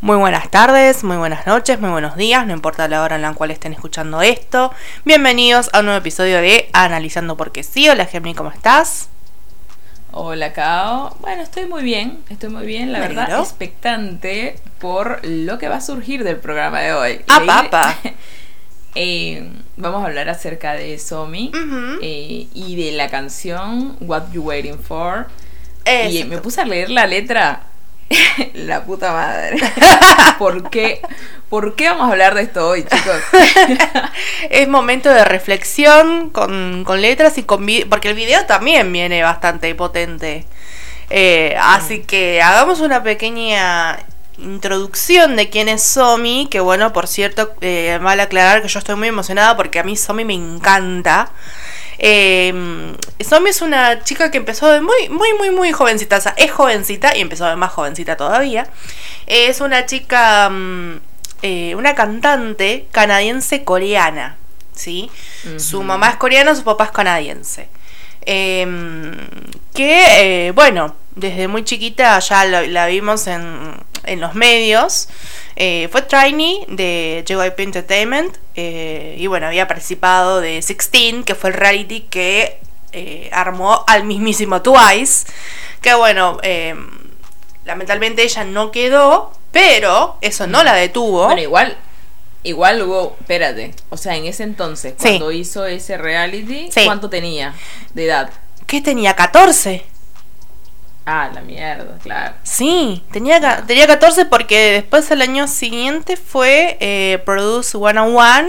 Muy 0.00 0.16
buenas 0.18 0.50
tardes, 0.50 1.04
muy 1.04 1.16
buenas 1.16 1.46
noches, 1.46 1.80
muy 1.80 1.88
buenos 1.90 2.16
días, 2.16 2.46
no 2.46 2.52
importa 2.52 2.86
la 2.86 3.02
hora 3.02 3.16
en 3.16 3.22
la 3.22 3.32
cual 3.32 3.50
estén 3.50 3.72
escuchando 3.72 4.20
esto. 4.20 4.72
Bienvenidos 5.04 5.70
a 5.72 5.80
un 5.80 5.86
nuevo 5.86 5.98
episodio 5.98 6.40
de 6.40 6.68
Analizando 6.74 7.36
porque 7.36 7.62
sí. 7.62 7.88
Hola 7.88 8.04
Gemini, 8.04 8.34
¿cómo 8.34 8.50
estás? 8.50 9.08
Hola 10.12 10.52
Cao. 10.52 11.16
Bueno, 11.20 11.42
estoy 11.42 11.66
muy 11.66 11.82
bien, 11.82 12.22
estoy 12.28 12.50
muy 12.50 12.66
bien, 12.66 12.92
la 12.92 13.00
verdad, 13.00 13.40
expectante 13.40 14.60
por 14.78 15.24
lo 15.24 15.58
que 15.58 15.68
va 15.68 15.76
a 15.76 15.80
surgir 15.80 16.24
del 16.24 16.36
programa 16.36 16.80
de 16.80 16.92
hoy. 16.92 17.20
¡Ah, 17.28 17.42
papa! 17.46 17.96
Eh, 18.96 19.48
vamos 19.76 20.02
a 20.02 20.06
hablar 20.06 20.28
acerca 20.28 20.72
de 20.72 20.98
Somi 20.98 21.52
eh, 22.02 22.46
y 22.52 22.76
de 22.76 22.92
la 22.92 23.08
canción 23.08 23.96
What 24.00 24.32
You 24.32 24.42
Waiting 24.42 24.78
For. 24.78 25.26
Y 26.10 26.24
me 26.24 26.38
puse 26.38 26.62
a 26.62 26.64
leer 26.64 26.90
la 26.90 27.06
letra. 27.06 27.62
la 28.54 28.84
puta 28.84 29.12
madre. 29.12 29.58
¿Por 30.38 30.70
qué? 30.70 31.00
¿Por 31.48 31.74
qué 31.74 31.88
vamos 31.88 32.08
a 32.08 32.12
hablar 32.12 32.34
de 32.34 32.42
esto 32.42 32.68
hoy, 32.68 32.84
chicos? 32.84 33.20
es 34.50 34.68
momento 34.68 35.10
de 35.10 35.24
reflexión 35.24 36.30
con, 36.30 36.84
letras 37.00 37.38
y 37.38 37.42
con 37.42 37.66
porque 37.88 38.10
el 38.10 38.14
video 38.14 38.44
también 38.46 38.92
viene 38.92 39.22
bastante 39.22 39.74
potente. 39.74 40.44
Eh, 41.10 41.56
así 41.60 42.00
que 42.00 42.42
hagamos 42.42 42.80
una 42.80 43.02
pequeña 43.02 43.98
introducción 44.38 45.36
de 45.36 45.48
quién 45.50 45.68
es 45.68 45.82
Somi, 45.82 46.48
que 46.50 46.60
bueno, 46.60 46.92
por 46.92 47.06
cierto, 47.06 47.54
eh, 47.60 47.98
vale 48.02 48.22
aclarar 48.22 48.62
que 48.62 48.68
yo 48.68 48.78
estoy 48.78 48.96
muy 48.96 49.08
emocionada 49.08 49.56
porque 49.56 49.78
a 49.78 49.82
mí 49.82 49.96
Somi 49.96 50.24
me 50.24 50.34
encanta. 50.34 51.30
Eh, 51.98 52.94
Somi 53.26 53.50
es 53.50 53.62
una 53.62 54.02
chica 54.04 54.30
que 54.30 54.38
empezó 54.38 54.70
de 54.70 54.80
muy, 54.80 55.08
muy, 55.08 55.32
muy, 55.34 55.50
muy 55.50 55.72
jovencita, 55.72 56.18
o 56.18 56.20
sea, 56.20 56.34
es 56.36 56.50
jovencita 56.50 57.16
y 57.16 57.20
empezó 57.20 57.46
de 57.46 57.56
más 57.56 57.72
jovencita 57.72 58.16
todavía. 58.16 58.68
Es 59.26 59.60
una 59.60 59.86
chica, 59.86 60.48
mm, 60.50 61.00
eh, 61.42 61.74
una 61.74 61.94
cantante 61.94 62.86
canadiense 62.92 63.64
coreana, 63.64 64.36
¿sí? 64.74 65.10
Su 65.58 65.82
mamá 65.82 66.10
es 66.10 66.16
coreana, 66.16 66.54
su 66.54 66.64
papá 66.64 66.84
es 66.84 66.90
canadiense. 66.90 67.68
Em, 68.22 69.14
que, 69.74 70.48
eh, 70.48 70.50
bueno, 70.52 70.96
desde 71.14 71.48
muy 71.48 71.64
chiquita 71.64 72.18
ya 72.18 72.44
la 72.44 72.86
vimos 72.86 73.26
en, 73.26 73.72
en 74.06 74.20
los 74.20 74.34
medios. 74.34 75.08
Eh, 75.56 75.88
fue 75.90 76.02
Tiny 76.02 76.64
de 76.68 77.24
JYP 77.26 77.60
Entertainment 77.60 78.36
eh, 78.54 79.16
y 79.18 79.26
bueno, 79.26 79.46
había 79.46 79.66
participado 79.66 80.40
de 80.40 80.62
Sixteen, 80.62 81.24
que 81.24 81.34
fue 81.34 81.50
el 81.50 81.56
reality 81.56 82.02
que 82.02 82.58
eh, 82.92 83.28
armó 83.32 83.84
al 83.86 84.04
mismísimo 84.04 84.62
Twice. 84.62 85.26
Que 85.80 85.94
bueno, 85.94 86.38
lamentablemente 87.64 88.22
ella 88.22 88.44
no 88.44 88.70
quedó, 88.70 89.32
pero 89.52 90.18
eso 90.20 90.46
no 90.46 90.64
la 90.64 90.74
detuvo. 90.74 91.26
Bueno, 91.26 91.42
igual 91.42 91.76
Igual 92.46 92.80
hubo, 92.82 93.16
espérate, 93.18 93.74
o 93.88 93.96
sea, 93.96 94.14
en 94.14 94.24
ese 94.24 94.44
entonces, 94.44 94.94
cuando 94.96 95.32
hizo 95.32 95.66
ese 95.66 95.98
reality, 95.98 96.70
¿cuánto 96.84 97.10
tenía 97.10 97.54
de 97.92 98.04
edad? 98.04 98.30
¿Qué 98.68 98.80
tenía? 98.80 99.16
14. 99.16 99.84
Ah, 101.08 101.30
la 101.32 101.40
mierda, 101.40 101.98
claro. 102.02 102.34
Sí, 102.42 103.04
tenía, 103.12 103.62
tenía 103.64 103.86
14 103.86 104.24
porque 104.24 104.72
después 104.72 105.08
el 105.12 105.22
año 105.22 105.46
siguiente 105.46 106.16
fue 106.16 106.76
eh, 106.80 107.22
Produce 107.24 107.78
101. 107.78 108.48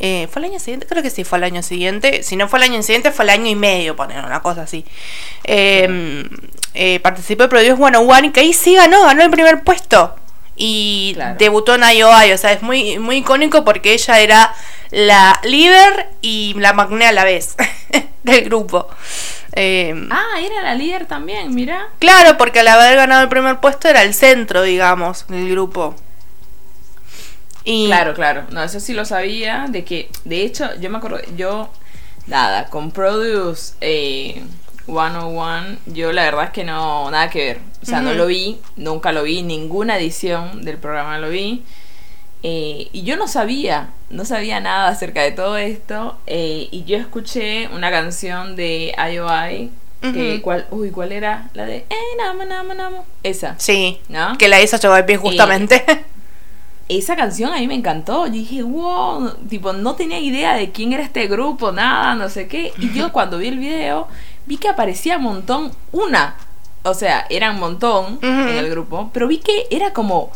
Eh, 0.00 0.26
¿Fue 0.32 0.42
el 0.42 0.50
año 0.50 0.58
siguiente? 0.58 0.86
Creo 0.88 1.00
que 1.00 1.10
sí, 1.10 1.22
fue 1.22 1.38
el 1.38 1.44
año 1.44 1.62
siguiente. 1.62 2.24
Si 2.24 2.34
no 2.34 2.48
fue 2.48 2.58
el 2.58 2.64
año 2.64 2.82
siguiente, 2.82 3.12
fue 3.12 3.24
el 3.24 3.30
año 3.30 3.46
y 3.46 3.54
medio, 3.54 3.94
poner 3.94 4.24
una 4.24 4.42
cosa 4.42 4.62
así. 4.62 4.84
Em, 5.44 6.28
eh, 6.74 6.98
participó 6.98 7.44
de 7.44 7.48
Produce 7.48 7.76
101 7.76 8.26
y 8.26 8.30
que 8.32 8.40
ahí 8.40 8.52
sí 8.52 8.74
ganó, 8.74 9.04
ganó 9.04 9.22
el 9.22 9.30
primer 9.30 9.62
puesto. 9.62 10.16
Y 10.56 11.16
debutó 11.38 11.76
en 11.76 11.82
IOI, 11.82 12.32
o 12.32 12.38
sea, 12.38 12.52
es 12.52 12.62
muy, 12.62 12.98
muy 12.98 13.18
icónico 13.18 13.64
porque 13.64 13.92
ella 13.92 14.18
era 14.20 14.54
la 14.90 15.40
líder 15.44 16.08
y 16.20 16.54
la 16.54 16.72
magné 16.72 17.06
a 17.06 17.12
la 17.12 17.24
vez 17.24 17.56
del 18.22 18.44
grupo. 18.44 18.88
Em, 19.52 20.08
ah, 20.10 20.40
era 20.40 20.62
la 20.62 20.74
líder 20.74 21.06
también, 21.06 21.54
mira. 21.54 21.88
Claro, 21.98 22.36
porque 22.36 22.60
al 22.60 22.68
haber 22.68 22.96
ganado 22.96 23.22
el 23.22 23.28
primer 23.28 23.60
puesto 23.60 23.88
era 23.88 24.02
el 24.02 24.14
centro, 24.14 24.62
digamos, 24.62 25.26
del 25.28 25.48
grupo. 25.50 25.94
Y... 27.64 27.86
Claro, 27.86 28.14
claro. 28.14 28.44
No, 28.50 28.62
eso 28.62 28.80
sí 28.80 28.92
lo 28.92 29.04
sabía. 29.04 29.66
De 29.68 29.84
que, 29.84 30.10
de 30.24 30.42
hecho, 30.42 30.74
yo 30.80 30.90
me 30.90 30.98
acuerdo, 30.98 31.20
yo, 31.36 31.70
nada, 32.26 32.66
con 32.66 32.90
Produce 32.90 33.74
eh, 33.80 34.42
101, 34.86 35.78
yo 35.86 36.12
la 36.12 36.24
verdad 36.24 36.44
es 36.44 36.50
que 36.50 36.64
no, 36.64 37.10
nada 37.10 37.30
que 37.30 37.44
ver. 37.44 37.60
O 37.82 37.86
sea, 37.86 38.00
no 38.00 38.14
lo 38.14 38.26
vi, 38.26 38.58
nunca 38.76 39.12
lo 39.12 39.22
vi, 39.22 39.42
ninguna 39.42 39.98
edición 39.98 40.64
del 40.64 40.78
programa 40.78 41.18
lo 41.18 41.28
vi. 41.28 41.64
Eh, 42.46 42.90
y 42.92 43.04
yo 43.04 43.16
no 43.16 43.26
sabía, 43.26 43.88
no 44.10 44.26
sabía 44.26 44.60
nada 44.60 44.88
acerca 44.88 45.22
de 45.22 45.32
todo 45.32 45.56
esto. 45.56 46.18
Eh, 46.26 46.68
y 46.70 46.84
yo 46.84 46.98
escuché 46.98 47.68
una 47.68 47.90
canción 47.90 48.54
de 48.54 48.94
IOI. 48.96 49.70
Que, 50.02 50.42
¿cuál, 50.42 50.66
uy, 50.70 50.90
¿cuál 50.90 51.12
era? 51.12 51.48
La 51.54 51.64
de 51.64 51.86
eh, 51.88 53.02
Esa. 53.22 53.54
Sí. 53.56 54.00
¿No? 54.10 54.36
Que 54.36 54.48
la 54.48 54.60
hizo 54.60 54.76
JYP 54.76 55.18
justamente. 55.18 55.82
esa 56.90 57.16
canción 57.16 57.54
a 57.54 57.56
mí 57.56 57.66
me 57.66 57.74
encantó. 57.74 58.26
Yo 58.26 58.34
dije, 58.34 58.62
wow, 58.62 59.30
tipo, 59.48 59.72
no 59.72 59.94
tenía 59.94 60.18
idea 60.18 60.56
de 60.56 60.70
quién 60.70 60.92
era 60.92 61.02
este 61.02 61.26
grupo, 61.26 61.72
nada, 61.72 62.14
no 62.14 62.28
sé 62.28 62.48
qué. 62.48 62.74
Y 62.76 62.92
yo 62.92 63.12
cuando 63.12 63.38
vi 63.38 63.48
el 63.48 63.58
video, 63.58 64.06
vi 64.44 64.58
que 64.58 64.68
aparecía 64.68 65.16
un 65.16 65.22
montón, 65.22 65.72
una. 65.92 66.36
O 66.82 66.92
sea, 66.92 67.26
era 67.30 67.50
un 67.52 67.58
montón 67.58 68.18
en 68.20 68.48
el 68.48 68.68
grupo, 68.68 69.08
pero 69.14 69.26
vi 69.26 69.38
que 69.38 69.66
era 69.70 69.94
como 69.94 70.30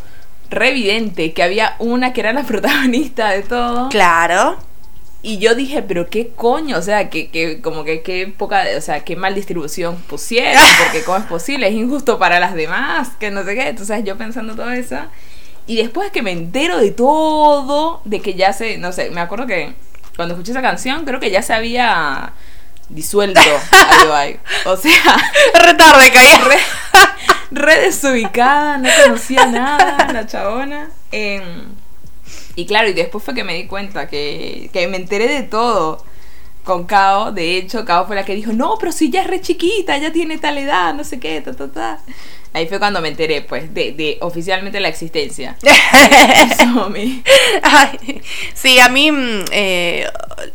re 0.49 0.69
evidente 0.69 1.33
que 1.33 1.43
había 1.43 1.75
una 1.79 2.13
que 2.13 2.21
era 2.21 2.33
la 2.33 2.43
protagonista 2.47 3.29
de 3.29 3.43
todo. 3.43 3.89
Claro. 3.89 4.57
Y 5.21 5.37
yo 5.37 5.53
dije, 5.53 5.81
pero 5.81 6.09
qué 6.09 6.29
coño, 6.29 6.77
o 6.77 6.81
sea, 6.81 7.09
que, 7.09 7.29
que 7.29 7.59
como 7.59 7.83
que 7.83 8.01
qué 8.03 8.33
poca, 8.35 8.63
o 8.77 8.81
sea, 8.81 9.01
qué 9.03 9.17
mal 9.17 9.35
distribución 9.35 9.97
pusieron, 10.07 10.63
porque 10.83 11.03
cómo 11.03 11.17
es 11.17 11.25
posible, 11.25 11.67
es 11.67 11.73
injusto 11.73 12.17
para 12.17 12.39
las 12.39 12.53
demás, 12.53 13.09
que 13.19 13.29
no 13.29 13.43
sé 13.43 13.55
qué. 13.55 13.67
Entonces 13.67 14.03
yo 14.05 14.17
pensando 14.17 14.55
todo 14.55 14.71
eso. 14.71 14.97
Y 15.67 15.75
después 15.75 16.09
que 16.11 16.21
me 16.21 16.31
entero 16.31 16.77
de 16.77 16.91
todo, 16.91 18.01
de 18.05 18.21
que 18.21 18.33
ya 18.33 18.53
se, 18.53 18.77
no 18.77 18.91
sé, 18.91 19.11
me 19.11 19.21
acuerdo 19.21 19.45
que 19.45 19.73
cuando 20.15 20.33
escuché 20.33 20.51
esa 20.51 20.61
canción, 20.61 21.05
creo 21.05 21.19
que 21.19 21.31
ya 21.31 21.41
se 21.41 21.53
había 21.53 22.33
disuelto 22.89 23.39
O 24.65 24.77
sea, 24.77 25.31
retarde 25.53 26.11
caía. 26.11 26.37
re 26.43 26.57
desubicada, 27.49 28.77
no 28.77 28.89
conocía 29.03 29.45
nada, 29.45 30.11
la 30.11 30.27
chabona. 30.27 30.89
Em, 31.11 31.43
y 32.55 32.65
claro, 32.65 32.89
y 32.89 32.93
después 32.93 33.23
fue 33.23 33.33
que 33.33 33.43
me 33.43 33.53
di 33.53 33.67
cuenta 33.67 34.07
que, 34.07 34.69
que 34.73 34.87
me 34.87 34.97
enteré 34.97 35.27
de 35.27 35.43
todo 35.43 36.03
con 36.63 36.85
Kao. 36.85 37.31
De 37.31 37.57
hecho, 37.57 37.85
Kao 37.85 38.05
fue 38.05 38.15
la 38.15 38.25
que 38.25 38.35
dijo, 38.35 38.53
no, 38.53 38.77
pero 38.79 38.91
si 38.91 39.09
ya 39.09 39.21
es 39.21 39.27
re 39.27 39.41
chiquita, 39.41 39.97
ya 39.97 40.11
tiene 40.11 40.37
tal 40.37 40.57
edad, 40.57 40.93
no 40.93 41.03
sé 41.03 41.19
qué, 41.19 41.41
ta, 41.41 41.53
ta, 41.53 41.71
ta. 41.71 41.99
Ahí 42.53 42.67
fue 42.67 42.79
cuando 42.79 43.01
me 43.01 43.09
enteré, 43.09 43.41
pues, 43.41 43.73
de, 43.73 43.91
de 43.91 44.17
oficialmente 44.21 44.79
la 44.79 44.87
existencia. 44.87 45.55
sí, 48.55 48.79
a 48.79 48.89
mí, 48.89 49.11
mm, 49.11 49.45
eh, 49.51 50.07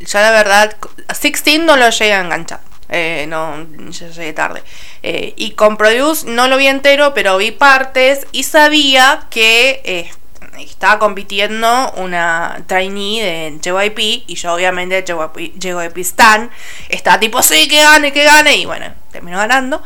ya 0.05 0.21
la 0.21 0.31
verdad, 0.33 0.77
16 1.09 1.61
no 1.61 1.77
lo 1.77 1.89
llega 1.91 2.19
a 2.19 2.25
enganchar. 2.25 2.61
Eh, 2.89 3.27
no, 3.29 3.67
ya 3.91 4.09
llegué 4.09 4.33
tarde. 4.33 4.63
Eh, 5.03 5.35
y 5.37 5.53
con 5.53 5.77
Produce 5.77 6.27
no 6.27 6.49
lo 6.49 6.57
vi 6.57 6.67
entero, 6.67 7.15
pero 7.15 7.37
vi 7.37 7.51
partes 7.51 8.27
y 8.33 8.43
sabía 8.43 9.27
que 9.31 9.81
eh, 9.85 10.11
estaba 10.59 10.99
compitiendo 10.99 11.93
una 11.97 12.63
trainee 12.67 13.23
de 13.23 13.59
JYP 13.61 14.29
y 14.29 14.35
yo 14.35 14.55
obviamente 14.55 15.03
JYP, 15.03 15.59
JYP 15.59 15.99
Stan 15.99 16.51
estaba 16.89 17.19
tipo, 17.19 17.43
sí, 17.43 17.69
que 17.69 17.83
gane, 17.83 18.13
que 18.13 18.25
gane 18.25 18.57
y 18.57 18.67
bueno, 18.67 18.87
terminó 19.11 19.39
ganando. 19.39 19.83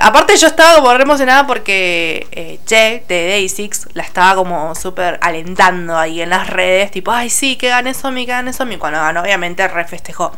aparte 0.00 0.36
yo 0.36 0.46
estaba 0.46 0.76
como 0.76 0.92
re 0.94 1.02
emocionada 1.02 1.46
porque 1.46 2.26
eh, 2.32 2.60
Che 2.66 3.04
de 3.08 3.40
Day6 3.40 3.88
la 3.94 4.02
estaba 4.02 4.34
como 4.36 4.74
súper 4.74 5.18
alentando 5.22 5.96
ahí 5.98 6.20
en 6.20 6.30
las 6.30 6.48
redes, 6.48 6.90
tipo, 6.90 7.10
ay 7.10 7.30
sí, 7.30 7.56
que 7.56 7.68
gane 7.70 7.94
Somi, 7.94 8.26
que 8.26 8.32
gane 8.32 8.52
Somi. 8.52 8.76
Cuando 8.76 9.00
ganó 9.00 9.22
obviamente 9.22 9.66
refestejó. 9.66 10.32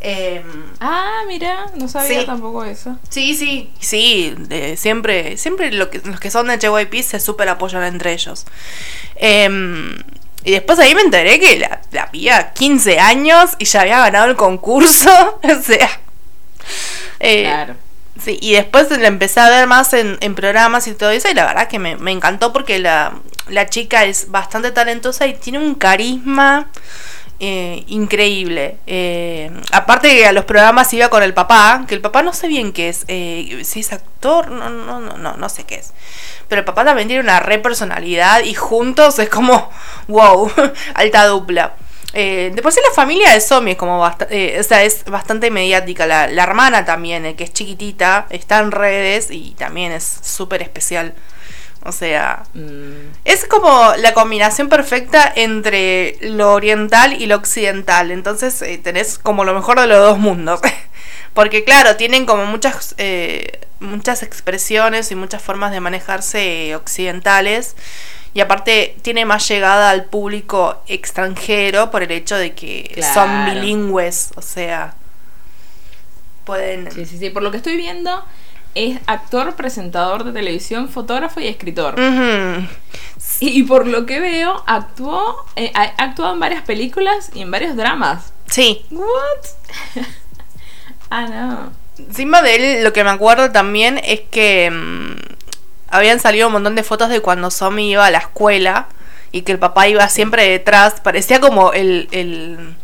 Em, 0.00 0.44
ah, 0.80 1.22
mira, 1.26 1.66
no 1.74 1.88
sabía 1.88 2.24
tampoco 2.24 2.64
eso. 2.64 2.96
Sí, 3.08 3.34
sí, 3.34 3.70
sí, 3.80 4.34
siempre, 4.76 5.36
siempre 5.36 5.72
lo 5.72 5.90
que, 5.90 6.00
los 6.04 6.20
que 6.20 6.30
son 6.30 6.46
de 6.46 6.58
JYP 6.58 7.02
se 7.02 7.18
super 7.18 7.48
apoyan 7.48 7.82
entre 7.82 8.12
ellos. 8.12 8.46
Em, 9.16 9.98
y 10.44 10.52
después 10.52 10.78
ahí 10.78 10.94
me 10.94 11.02
enteré 11.02 11.40
que 11.40 11.58
la, 11.58 11.80
la 11.90 12.10
pía 12.10 12.52
15 12.52 13.00
años 13.00 13.50
y 13.58 13.64
ya 13.64 13.80
había 13.80 13.98
ganado 13.98 14.26
el 14.26 14.36
concurso. 14.36 15.40
o 15.42 15.62
sea. 15.62 16.00
Eh, 17.18 17.42
claro. 17.42 17.74
Sí, 18.22 18.38
y 18.40 18.52
después 18.52 18.90
la 18.90 19.06
empecé 19.06 19.40
a 19.40 19.48
ver 19.48 19.66
más 19.66 19.92
en, 19.92 20.18
en, 20.20 20.34
programas 20.34 20.88
y 20.88 20.94
todo 20.94 21.10
eso, 21.10 21.28
y 21.28 21.34
la 21.34 21.46
verdad 21.46 21.68
que 21.68 21.78
me, 21.78 21.96
me 21.96 22.10
encantó 22.10 22.52
porque 22.52 22.80
la, 22.80 23.14
la 23.48 23.68
chica 23.68 24.04
es 24.04 24.30
bastante 24.30 24.72
talentosa 24.72 25.28
y 25.28 25.34
tiene 25.34 25.58
un 25.58 25.76
carisma 25.76 26.68
eh, 27.40 27.84
increíble. 27.86 28.78
Eh, 28.86 29.50
aparte 29.72 30.10
que 30.10 30.26
a 30.26 30.32
los 30.32 30.44
programas 30.44 30.92
iba 30.92 31.08
con 31.08 31.22
el 31.22 31.34
papá, 31.34 31.84
que 31.86 31.94
el 31.94 32.00
papá 32.00 32.22
no 32.22 32.32
sé 32.32 32.48
bien 32.48 32.72
qué 32.72 32.88
es, 32.88 33.04
eh, 33.08 33.60
si 33.64 33.80
es 33.80 33.92
actor, 33.92 34.50
no, 34.50 34.68
no, 34.68 35.00
no, 35.00 35.16
no, 35.16 35.36
no 35.36 35.48
sé 35.48 35.64
qué 35.64 35.76
es. 35.76 35.92
Pero 36.48 36.60
el 36.60 36.64
papá 36.64 36.84
también 36.84 37.08
tiene 37.08 37.22
una 37.22 37.40
re 37.40 37.58
personalidad 37.58 38.42
y 38.42 38.54
juntos 38.54 39.18
es 39.18 39.28
como, 39.28 39.70
wow, 40.08 40.50
alta 40.94 41.26
dupla. 41.26 41.74
Eh, 42.14 42.50
de 42.54 42.62
por 42.62 42.72
sí 42.72 42.80
la 42.82 42.94
familia 42.94 43.32
de 43.32 43.40
Somi 43.40 43.72
es 43.72 43.76
como 43.76 44.00
bastante, 44.00 44.58
o 44.58 44.62
sea, 44.62 44.82
es 44.82 45.04
bastante 45.04 45.50
mediática. 45.50 46.06
La, 46.06 46.26
la 46.26 46.42
hermana 46.42 46.84
también, 46.84 47.36
que 47.36 47.44
es 47.44 47.52
chiquitita, 47.52 48.26
está 48.30 48.58
en 48.58 48.72
redes 48.72 49.30
y 49.30 49.52
también 49.52 49.92
es 49.92 50.18
súper 50.22 50.62
especial. 50.62 51.14
O 51.84 51.92
sea, 51.92 52.42
mm. 52.54 53.18
es 53.24 53.44
como 53.44 53.92
la 53.98 54.12
combinación 54.12 54.68
perfecta 54.68 55.32
entre 55.34 56.16
lo 56.20 56.52
oriental 56.52 57.20
y 57.20 57.26
lo 57.26 57.36
occidental. 57.36 58.10
Entonces 58.10 58.60
eh, 58.62 58.78
tenés 58.78 59.18
como 59.18 59.44
lo 59.44 59.54
mejor 59.54 59.80
de 59.80 59.86
los 59.86 59.98
dos 59.98 60.18
mundos. 60.18 60.60
Porque 61.34 61.62
claro, 61.62 61.96
tienen 61.96 62.26
como 62.26 62.46
muchas, 62.46 62.94
eh, 62.98 63.60
muchas 63.80 64.22
expresiones 64.22 65.12
y 65.12 65.14
muchas 65.14 65.40
formas 65.40 65.70
de 65.70 65.80
manejarse 65.80 66.74
occidentales. 66.74 67.76
Y 68.34 68.40
aparte 68.40 68.96
tiene 69.02 69.24
más 69.24 69.48
llegada 69.48 69.90
al 69.90 70.04
público 70.04 70.82
extranjero 70.88 71.90
por 71.90 72.02
el 72.02 72.10
hecho 72.10 72.36
de 72.36 72.54
que 72.54 73.02
son 73.14 73.46
bilingües. 73.46 74.30
O 74.34 74.42
sea, 74.42 74.94
pueden... 76.44 76.90
Sí, 76.90 77.06
sí, 77.06 77.18
sí. 77.18 77.30
Por 77.30 77.42
lo 77.42 77.50
que 77.50 77.56
estoy 77.58 77.76
viendo 77.76 78.24
es 78.74 78.98
actor, 79.06 79.54
presentador 79.54 80.24
de 80.24 80.32
televisión, 80.32 80.88
fotógrafo 80.88 81.40
y 81.40 81.46
escritor. 81.46 81.96
y, 83.40 83.62
por 83.64 83.86
lo 83.86 84.06
que 84.06 84.20
veo, 84.20 84.62
actuó, 84.66 85.44
eh, 85.56 85.72
ha 85.74 85.82
actuado 86.02 86.34
en 86.34 86.40
varias 86.40 86.62
películas 86.62 87.30
y 87.34 87.42
en 87.42 87.50
varios 87.50 87.76
dramas. 87.76 88.32
Sí. 88.46 88.84
¿What? 88.90 90.04
ah, 91.10 91.26
no. 91.26 91.72
Encima 91.98 92.42
de 92.42 92.56
él, 92.78 92.84
lo 92.84 92.92
que 92.92 93.02
me 93.04 93.10
acuerdo 93.10 93.50
también 93.50 94.00
es 94.04 94.20
que 94.20 94.70
mm, 94.70 95.16
habían 95.90 96.20
salido 96.20 96.46
un 96.46 96.52
montón 96.52 96.74
de 96.74 96.82
fotos 96.84 97.08
de 97.08 97.20
cuando 97.20 97.50
Somi 97.50 97.90
iba 97.90 98.06
a 98.06 98.10
la 98.10 98.18
escuela 98.18 98.86
y 99.32 99.42
que 99.42 99.52
el 99.52 99.58
papá 99.58 99.88
iba 99.88 100.08
siempre 100.08 100.48
detrás. 100.48 101.00
Parecía 101.00 101.40
como 101.40 101.72
el, 101.72 102.08
el, 102.12 102.76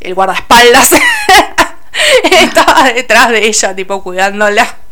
el 0.00 0.14
guardaespaldas. 0.14 0.92
Estaba 2.24 2.92
detrás 2.92 3.30
de 3.30 3.46
ella, 3.46 3.74
tipo 3.74 4.02
cuidándola. 4.02 4.83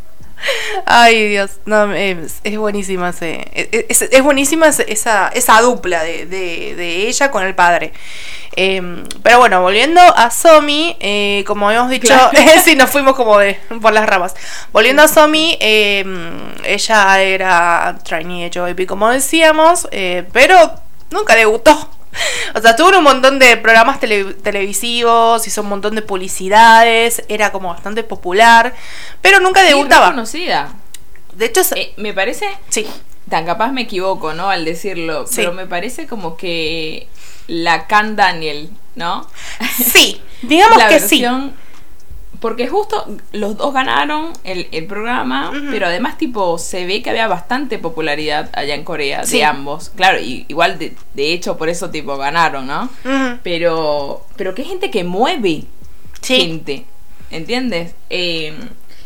Ay, 0.85 1.29
Dios, 1.29 1.51
no, 1.65 1.93
es, 1.93 2.41
buenísima 2.57 3.09
ese, 3.09 3.47
es, 3.53 4.23
buenísima 4.23 4.67
esa, 4.67 5.27
esa 5.29 5.61
dupla 5.61 6.03
de, 6.03 6.25
de, 6.25 7.07
ella 7.07 7.31
con 7.31 7.43
el 7.43 7.55
padre. 7.55 7.93
Em, 8.55 9.03
pero 9.23 9.39
bueno, 9.39 9.61
volviendo 9.61 9.99
a 10.01 10.29
Somi, 10.29 10.95
eh, 10.99 11.43
como 11.47 11.71
hemos 11.71 11.89
dicho, 11.89 12.13
sí, 12.63 12.75
nos 12.75 12.89
fuimos 12.89 13.15
como 13.15 13.39
de, 13.39 13.59
por 13.81 13.93
las 13.93 14.05
ramas. 14.05 14.35
Volviendo 14.71 15.01
a 15.01 15.07
Somi, 15.07 15.57
em, 15.59 16.31
ella 16.63 17.21
era 17.21 17.97
trainee 18.03 18.49
de 18.49 18.51
JYP, 18.51 18.87
como 18.87 19.09
decíamos, 19.09 19.87
eh, 19.91 20.27
pero 20.31 20.73
nunca 21.09 21.35
debutó. 21.35 21.89
O 22.55 22.61
sea, 22.61 22.75
tuvo 22.75 22.97
un 22.97 23.03
montón 23.03 23.39
de 23.39 23.57
programas 23.57 23.99
televisivos, 23.99 25.47
hizo 25.47 25.61
un 25.61 25.69
montón 25.69 25.95
de 25.95 26.01
publicidades, 26.01 27.23
era 27.27 27.51
como 27.51 27.69
bastante 27.69 28.03
popular, 28.03 28.73
pero 29.21 29.39
nunca 29.39 29.63
debutaba. 29.63 30.11
conocida. 30.11 30.73
De 31.33 31.45
hecho, 31.45 31.61
eh, 31.75 31.93
me 31.97 32.13
parece. 32.13 32.45
Sí. 32.69 32.87
Tan 33.29 33.45
capaz 33.45 33.71
me 33.71 33.81
equivoco, 33.81 34.33
¿no? 34.33 34.49
Al 34.49 34.65
decirlo. 34.65 35.25
Pero 35.35 35.53
me 35.53 35.65
parece 35.65 36.07
como 36.07 36.37
que 36.37 37.07
la 37.47 37.87
Can 37.87 38.15
Daniel, 38.15 38.69
¿no? 38.95 39.27
Sí, 39.75 40.21
digamos 40.43 40.83
que 40.89 40.99
sí 40.99 41.25
porque 42.43 42.67
justo 42.67 43.07
los 43.31 43.55
dos 43.55 43.73
ganaron 43.73 44.33
el, 44.43 44.85
programa, 44.85 45.53
pero 45.71 45.85
además 45.85 46.17
tipo 46.17 46.57
se 46.57 46.85
ve 46.85 47.01
que 47.01 47.09
había 47.09 47.29
bastante 47.29 47.79
popularidad 47.79 48.49
allá 48.51 48.75
en 48.75 48.83
Corea 48.83 49.23
de 49.23 49.43
ambos. 49.45 49.91
Claro, 49.95 50.19
y, 50.19 50.43
igual 50.49 50.77
de, 50.77 50.93
hecho 51.15 51.55
por 51.57 51.69
eso 51.69 51.89
tipo 51.89 52.17
ganaron, 52.17 52.67
¿no? 52.67 52.89
Pero 53.43 54.25
pero 54.35 54.53
que 54.53 54.65
gente 54.65 54.91
que 54.91 55.05
mueve 55.05 55.63
gente, 56.21 56.83
¿entiendes? 57.31 57.95
Eh, 58.09 58.53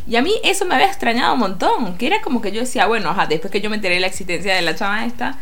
y 0.07 0.15
a 0.15 0.23
mí 0.23 0.33
eso 0.43 0.65
me 0.65 0.73
había 0.73 0.87
extrañado 0.87 1.35
un 1.35 1.39
montón, 1.41 1.95
que 1.95 2.07
era 2.07 2.23
como 2.23 2.41
que 2.41 2.51
yo 2.51 2.61
decía, 2.61 2.87
bueno, 2.87 3.11
ajá, 3.11 3.27
después 3.27 3.51
que 3.51 3.61
yo 3.61 3.69
me 3.69 3.75
enteré 3.75 3.93
de 3.93 4.01
la 4.01 4.07
existencia 4.07 4.55
de 4.55 4.63
la 4.63 4.73
chama 4.73 5.05
esta, 5.05 5.37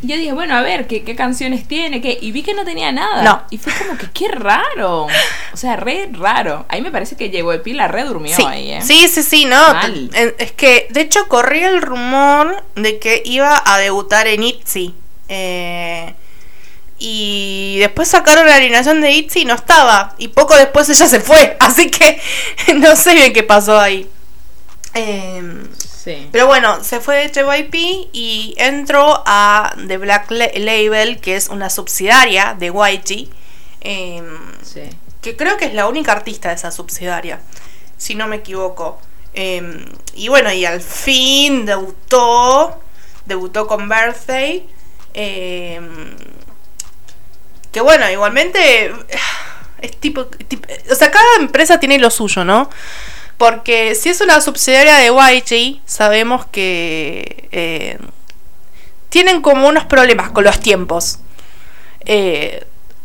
yo 0.00 0.16
dije, 0.16 0.32
bueno, 0.32 0.56
a 0.56 0.62
ver, 0.62 0.86
¿qué, 0.86 1.02
canciones 1.16 1.66
tiene? 1.66 2.00
¿Qué? 2.00 2.16
Y 2.20 2.30
vi 2.30 2.42
que 2.42 2.54
no 2.54 2.64
tenía 2.64 2.92
nada. 2.92 3.22
No. 3.22 3.42
Y 3.50 3.58
fue 3.58 3.72
como 3.72 3.98
que 3.98 4.08
qué 4.12 4.28
raro. 4.28 5.08
O 5.52 5.56
sea, 5.56 5.74
re 5.74 6.08
raro. 6.12 6.66
Ahí 6.68 6.82
me 6.82 6.92
parece 6.92 7.16
que 7.16 7.30
llegó 7.30 7.52
Epi 7.52 7.72
la 7.72 7.88
re 7.88 8.04
durmió 8.04 8.36
ahí, 8.46 8.72
¿eh? 8.72 8.82
Sí, 8.82 9.08
sí, 9.08 9.24
sí, 9.24 9.44
no. 9.44 9.58
Es 10.38 10.52
que, 10.52 10.86
de 10.90 11.00
hecho, 11.00 11.26
corría 11.26 11.68
el 11.70 11.82
rumor 11.82 12.64
de 12.76 13.00
que 13.00 13.22
iba 13.24 13.60
a 13.64 13.78
debutar 13.78 14.28
en 14.28 14.44
ITZY. 14.44 14.94
Eh, 15.28 16.14
y 17.00 17.78
después 17.78 18.08
sacaron 18.08 18.46
la 18.46 18.54
alineación 18.54 19.00
de 19.00 19.10
ITZY 19.10 19.40
y 19.40 19.44
no 19.46 19.54
estaba. 19.54 20.14
Y 20.18 20.28
poco 20.28 20.54
después 20.56 20.88
ella 20.88 21.08
se 21.08 21.18
fue. 21.18 21.56
Así 21.60 21.90
que 21.90 22.20
no 22.76 22.94
sé 22.94 23.14
bien 23.14 23.32
qué 23.32 23.42
pasó 23.42 23.80
ahí. 23.80 24.08
Eh, 24.94 25.42
pero 26.04 26.46
bueno, 26.46 26.82
se 26.84 27.00
fue 27.00 27.28
de 27.28 27.32
JYP 27.32 27.74
y 28.12 28.54
entró 28.56 29.22
a 29.26 29.74
The 29.86 29.98
Black 29.98 30.30
Label, 30.30 31.20
que 31.20 31.36
es 31.36 31.48
una 31.48 31.70
subsidiaria 31.70 32.54
de 32.58 32.66
YG. 32.66 33.28
Em, 33.80 34.26
que 35.20 35.36
creo 35.36 35.56
que 35.56 35.66
es 35.66 35.74
la 35.74 35.88
única 35.88 36.12
artista 36.12 36.48
de 36.48 36.54
esa 36.54 36.70
subsidiaria, 36.70 37.40
si 37.96 38.14
no 38.14 38.28
me 38.28 38.36
equivoco. 38.36 39.00
Em, 39.34 39.84
y 40.14 40.28
bueno, 40.28 40.52
y 40.52 40.64
al 40.64 40.80
fin 40.80 41.66
debutó, 41.66 42.80
debutó 43.26 43.66
con 43.66 43.88
Birthday. 43.88 44.68
Em, 45.14 46.16
que 47.72 47.80
bueno, 47.80 48.08
igualmente 48.10 48.92
es 49.80 49.96
tipo, 49.98 50.22
o 50.90 50.94
sea, 50.94 51.10
cada 51.10 51.36
empresa 51.40 51.78
tiene 51.78 51.98
lo 51.98 52.10
suyo, 52.10 52.44
¿no? 52.44 52.70
Porque 53.38 53.94
si 53.94 54.08
es 54.08 54.20
una 54.20 54.40
subsidiaria 54.40 54.96
de 54.96 55.06
YG, 55.06 55.80
sabemos 55.86 56.44
que 56.46 57.48
eh, 57.52 57.98
tienen 59.08 59.40
como 59.42 59.68
unos 59.68 59.84
problemas 59.84 60.30
con 60.32 60.42
los 60.42 60.58
tiempos. 60.58 61.20
Eh, 62.04 62.64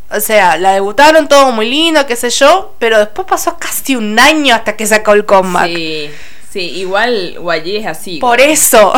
o 0.09 0.19
sea, 0.19 0.57
la 0.57 0.73
debutaron 0.73 1.27
todo 1.27 1.51
muy 1.51 1.69
lindo, 1.69 2.05
qué 2.07 2.15
sé 2.15 2.31
yo, 2.31 2.75
pero 2.79 2.97
después 2.99 3.27
pasó 3.27 3.57
casi 3.59 3.95
un 3.95 4.17
año 4.19 4.55
hasta 4.55 4.75
que 4.75 4.87
sacó 4.87 5.13
el 5.13 5.25
comeback. 5.25 5.67
Sí, 5.67 6.09
sí, 6.51 6.59
igual 6.79 7.35
YG 7.35 7.81
es 7.81 7.85
así. 7.85 8.17
Por 8.17 8.41
eso. 8.41 8.91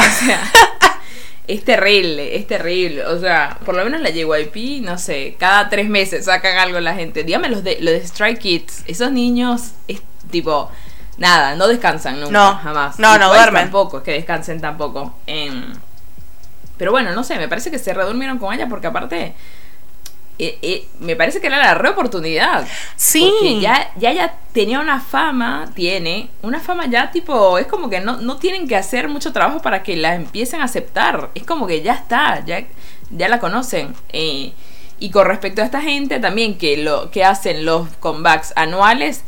es 1.47 1.65
terrible, 1.65 2.37
es 2.37 2.47
terrible. 2.47 3.05
O 3.05 3.19
sea, 3.19 3.59
por 3.65 3.75
lo 3.75 3.83
menos 3.83 3.99
la 3.99 4.09
JYP, 4.09 4.83
no 4.85 4.97
sé, 4.97 5.35
cada 5.37 5.67
tres 5.67 5.89
meses 5.89 6.25
sacan 6.25 6.57
algo 6.57 6.79
la 6.79 6.95
gente. 6.95 7.25
Dígame 7.25 7.49
los 7.49 7.61
de, 7.61 7.77
los 7.81 7.93
de 7.93 7.99
Strike 7.99 8.39
Kids, 8.39 8.83
esos 8.87 9.11
niños, 9.11 9.71
es 9.89 10.01
tipo 10.31 10.71
nada, 11.17 11.55
no 11.55 11.67
descansan 11.67 12.19
nunca, 12.19 12.31
no, 12.31 12.55
jamás. 12.57 12.99
No, 12.99 13.17
no 13.17 13.29
duermen. 13.29 13.63
Tampoco, 13.63 13.97
es 13.97 14.03
que 14.03 14.11
descansen 14.11 14.61
tampoco. 14.61 15.13
pero 16.77 16.91
bueno, 16.91 17.13
no 17.13 17.23
sé, 17.23 17.37
me 17.37 17.47
parece 17.47 17.71
que 17.71 17.79
se 17.79 17.93
redurmieron 17.93 18.37
con 18.37 18.53
ella 18.53 18.67
porque 18.67 18.87
aparte... 18.87 19.33
Eh, 20.37 20.59
eh, 20.61 20.89
me 20.99 21.15
parece 21.15 21.39
que 21.39 21.47
era 21.47 21.57
la 21.57 21.75
re 21.75 21.87
oportunidad. 21.87 22.67
Sí. 22.97 23.31
Porque 23.39 23.61
ya, 23.61 23.89
ya, 23.95 24.11
ya 24.11 24.35
tenía 24.51 24.81
una 24.81 24.99
fama, 24.99 25.69
tiene 25.73 26.29
una 26.41 26.59
fama 26.59 26.87
ya 26.87 27.09
tipo, 27.09 27.57
es 27.57 27.67
como 27.67 27.89
que 27.89 28.01
no, 28.01 28.17
no 28.17 28.35
tienen 28.35 28.67
que 28.67 28.75
hacer 28.75 29.07
mucho 29.07 29.31
trabajo 29.31 29.61
para 29.61 29.81
que 29.81 29.95
la 29.95 30.13
empiecen 30.13 30.59
a 30.59 30.65
aceptar. 30.65 31.29
Es 31.35 31.43
como 31.45 31.67
que 31.67 31.81
ya 31.81 31.93
está, 31.93 32.43
ya, 32.43 32.65
ya 33.11 33.29
la 33.29 33.39
conocen. 33.39 33.95
Eh, 34.11 34.51
y 34.99 35.09
con 35.09 35.25
respecto 35.25 35.61
a 35.61 35.65
esta 35.65 35.81
gente 35.81 36.19
también 36.19 36.57
que 36.57 36.77
lo 36.77 37.11
que 37.11 37.23
hacen 37.23 37.65
los 37.65 37.87
comebacks 37.99 38.53
anuales, 38.55 39.23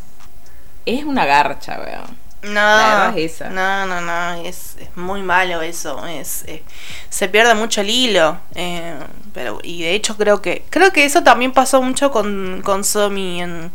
es 0.87 1.03
una 1.03 1.25
garcha, 1.25 1.79
weón. 1.79 2.27
No, 2.43 3.11
no, 3.49 3.85
no, 3.87 4.01
no, 4.01 4.33
es, 4.43 4.75
muy 4.95 5.21
malo 5.23 5.61
eso, 5.63 6.05
es, 6.05 6.43
eh, 6.47 6.63
se 7.09 7.27
pierde 7.27 7.55
mucho 7.55 7.81
el 7.81 7.89
hilo, 7.89 8.39
eh, 8.53 8.95
pero 9.33 9.59
y 9.63 9.81
de 9.81 9.95
hecho 9.95 10.15
creo 10.15 10.41
que 10.41 10.63
creo 10.69 10.93
que 10.93 11.03
eso 11.03 11.23
también 11.23 11.51
pasó 11.51 11.81
mucho 11.81 12.11
con 12.11 12.61
con 12.63 12.83
Somi, 12.83 13.41
en, 13.41 13.71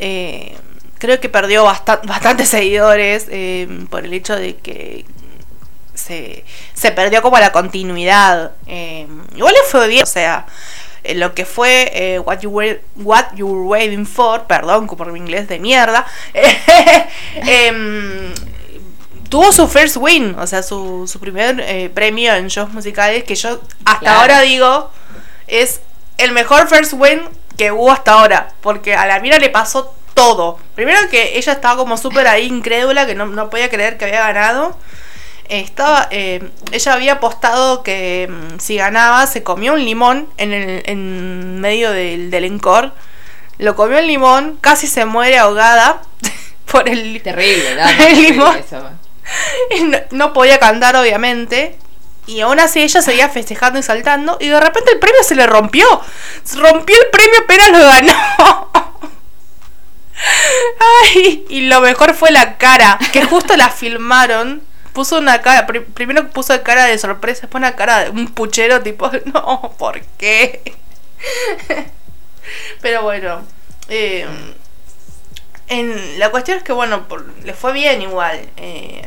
eh, 0.00 0.56
creo 0.98 1.20
que 1.20 1.28
perdió 1.28 1.64
bastantes 2.04 2.48
seguidores 2.48 3.26
por 3.88 4.04
el 4.04 4.12
hecho 4.12 4.34
de 4.34 4.56
que 4.56 5.06
se, 5.94 6.44
se 6.74 6.90
perdió 6.90 7.22
como 7.22 7.38
la 7.38 7.52
continuidad, 7.52 8.52
igual 8.66 9.54
le 9.54 9.62
fue 9.70 9.86
bien, 9.88 10.02
o 10.02 10.06
sea, 10.06 10.46
eh, 11.04 11.14
lo 11.14 11.34
que 11.34 11.44
fue 11.44 11.90
eh, 11.94 12.18
What, 12.18 12.40
you 12.40 12.50
were, 12.50 12.82
What 12.96 13.34
You 13.36 13.46
Were 13.46 13.66
Waiting 13.66 14.06
For, 14.06 14.44
perdón 14.44 14.86
por 14.86 15.12
mi 15.12 15.18
inglés 15.18 15.48
de 15.48 15.58
mierda, 15.58 16.06
em, 17.34 18.32
tuvo 19.28 19.52
su 19.52 19.68
first 19.68 19.96
win, 19.98 20.36
o 20.38 20.46
sea, 20.46 20.62
su, 20.62 21.06
su 21.06 21.20
primer 21.20 21.60
eh, 21.60 21.90
premio 21.94 22.34
en 22.34 22.48
shows 22.48 22.72
musicales, 22.72 23.24
que 23.24 23.34
yo 23.34 23.60
hasta 23.84 24.20
ahora 24.20 24.40
digo 24.40 24.90
es 25.46 25.80
el 26.18 26.32
mejor 26.32 26.68
first 26.68 26.94
win 26.94 27.22
que 27.56 27.72
hubo 27.72 27.90
hasta 27.90 28.12
ahora. 28.12 28.52
Porque 28.60 28.94
a 28.94 29.06
la 29.06 29.20
mira 29.20 29.38
le 29.38 29.50
pasó 29.50 29.94
todo. 30.14 30.58
Primero 30.74 30.98
que 31.10 31.36
ella 31.38 31.52
estaba 31.52 31.76
como 31.76 31.96
súper 31.96 32.26
ahí 32.26 32.46
incrédula, 32.46 33.06
que 33.06 33.14
no, 33.14 33.26
no, 33.26 33.50
podía 33.50 33.68
creer 33.68 33.98
que 33.98 34.06
había 34.06 34.20
ganado. 34.20 34.76
Estaba, 35.60 36.08
eh, 36.10 36.50
ella 36.72 36.92
había 36.92 37.12
apostado 37.14 37.82
que 37.82 38.28
mm, 38.30 38.58
si 38.58 38.76
ganaba 38.76 39.26
se 39.26 39.42
comió 39.42 39.74
un 39.74 39.84
limón 39.84 40.28
en, 40.36 40.52
el, 40.52 40.82
en 40.86 41.60
medio 41.60 41.90
del, 41.90 42.30
del 42.30 42.44
encore. 42.44 42.92
Lo 43.58 43.76
comió 43.76 43.98
el 43.98 44.06
limón, 44.06 44.58
casi 44.60 44.86
se 44.86 45.04
muere 45.04 45.38
ahogada 45.38 46.02
por 46.70 46.88
el, 46.88 47.22
terrible, 47.22 47.76
el 48.08 48.22
limón. 48.22 48.56
No, 49.86 49.98
no 50.10 50.32
podía 50.34 50.58
cantar, 50.58 50.96
obviamente. 50.96 51.78
Y 52.26 52.40
aún 52.40 52.60
así 52.60 52.82
ella 52.82 53.02
seguía 53.02 53.28
festejando 53.28 53.78
y 53.78 53.82
saltando. 53.82 54.36
Y 54.40 54.48
de 54.48 54.60
repente 54.60 54.92
el 54.92 54.98
premio 54.98 55.22
se 55.22 55.34
le 55.34 55.46
rompió. 55.46 55.86
Rompió 56.56 56.96
el 56.96 57.10
premio 57.10 57.40
apenas 57.40 57.70
lo 57.70 57.78
ganó. 57.78 58.70
Ay, 61.02 61.44
y 61.48 61.62
lo 61.62 61.80
mejor 61.80 62.14
fue 62.14 62.30
la 62.30 62.56
cara. 62.56 62.98
Que 63.12 63.24
justo 63.24 63.56
la 63.56 63.68
filmaron. 63.68 64.62
Puso 64.94 65.18
una 65.18 65.42
cara. 65.42 65.66
primero 65.66 66.30
puso 66.30 66.62
cara 66.62 66.86
de 66.86 66.96
sorpresa. 66.98 67.42
Después 67.42 67.60
una 67.60 67.76
cara 67.76 68.04
de 68.04 68.10
un 68.10 68.28
puchero 68.28 68.80
tipo. 68.82 69.10
No, 69.26 69.74
¿por 69.76 70.00
qué? 70.16 70.62
Pero 72.80 73.02
bueno. 73.02 73.42
Eh, 73.88 74.26
en, 75.68 76.18
la 76.18 76.30
cuestión 76.30 76.58
es 76.58 76.64
que, 76.64 76.72
bueno, 76.72 77.06
le 77.42 77.52
fue 77.54 77.72
bien 77.72 78.02
igual. 78.02 78.40
Eh, 78.56 79.02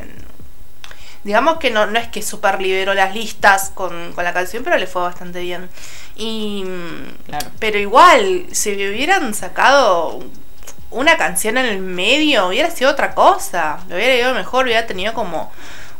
digamos 1.23 1.57
que 1.57 1.71
no, 1.71 1.85
no 1.85 1.97
es 1.99 2.09
que 2.09 2.21
super 2.21 2.61
liberó 2.61 2.93
las 2.93 3.13
listas 3.15 3.71
con, 3.73 4.11
con 4.13 4.23
la 4.23 4.33
canción, 4.33 4.63
pero 4.63 4.77
le 4.77 4.87
fue 4.87 5.01
bastante 5.01 5.39
bien. 5.39 5.69
Y, 6.17 6.65
claro. 7.25 7.47
Pero 7.59 7.79
igual, 7.79 8.47
si 8.51 8.73
hubieran 8.73 9.33
sacado 9.33 10.19
una 10.91 11.17
canción 11.17 11.57
en 11.57 11.65
el 11.65 11.79
medio, 11.79 12.47
hubiera 12.47 12.71
sido 12.71 12.91
otra 12.91 13.13
cosa. 13.13 13.79
Lo 13.89 13.95
hubiera 13.95 14.15
ido 14.15 14.33
mejor, 14.33 14.65
hubiera 14.65 14.87
tenido 14.87 15.13
como 15.13 15.51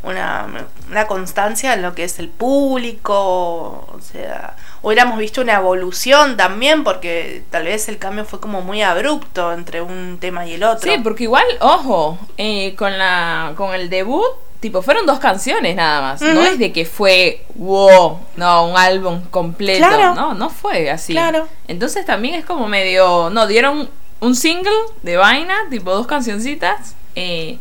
una, 0.02 0.46
una 0.88 1.06
constancia 1.06 1.74
en 1.74 1.82
lo 1.82 1.94
que 1.94 2.04
es 2.04 2.18
el 2.18 2.28
público. 2.28 3.86
O 3.92 4.00
sea, 4.00 4.54
hubiéramos 4.82 5.18
visto 5.18 5.40
una 5.40 5.54
evolución 5.54 6.36
también, 6.36 6.84
porque 6.84 7.42
tal 7.50 7.64
vez 7.64 7.88
el 7.88 7.98
cambio 7.98 8.24
fue 8.24 8.40
como 8.40 8.62
muy 8.62 8.82
abrupto 8.82 9.52
entre 9.52 9.82
un 9.82 10.18
tema 10.20 10.46
y 10.46 10.54
el 10.54 10.64
otro. 10.64 10.90
Sí, 10.90 10.98
porque 11.02 11.24
igual, 11.24 11.46
ojo, 11.60 12.18
eh, 12.36 12.74
con, 12.76 12.96
la, 12.96 13.52
con 13.56 13.74
el 13.74 13.90
debut 13.90 14.24
tipo, 14.60 14.82
fueron 14.82 15.06
dos 15.06 15.18
canciones 15.18 15.76
nada 15.76 16.00
más. 16.00 16.20
No 16.20 16.42
es 16.42 16.58
de 16.58 16.72
que 16.72 16.84
fue, 16.84 17.44
wow, 17.54 18.18
no, 18.36 18.66
un 18.66 18.76
álbum 18.76 19.22
completo. 19.30 19.86
No, 20.14 20.34
no 20.34 20.50
fue 20.50 20.90
así. 20.90 21.12
Claro. 21.12 21.48
Entonces 21.68 22.04
también 22.04 22.34
es 22.34 22.44
como 22.44 22.66
medio, 22.66 23.30
no, 23.30 23.46
dieron 23.46 23.88
un 24.20 24.34
single 24.34 24.72
de 25.02 25.16
vaina, 25.16 25.56
tipo 25.70 25.92
dos 25.92 26.06
cancioncitas. 26.06 26.94
Eh, 27.14 27.58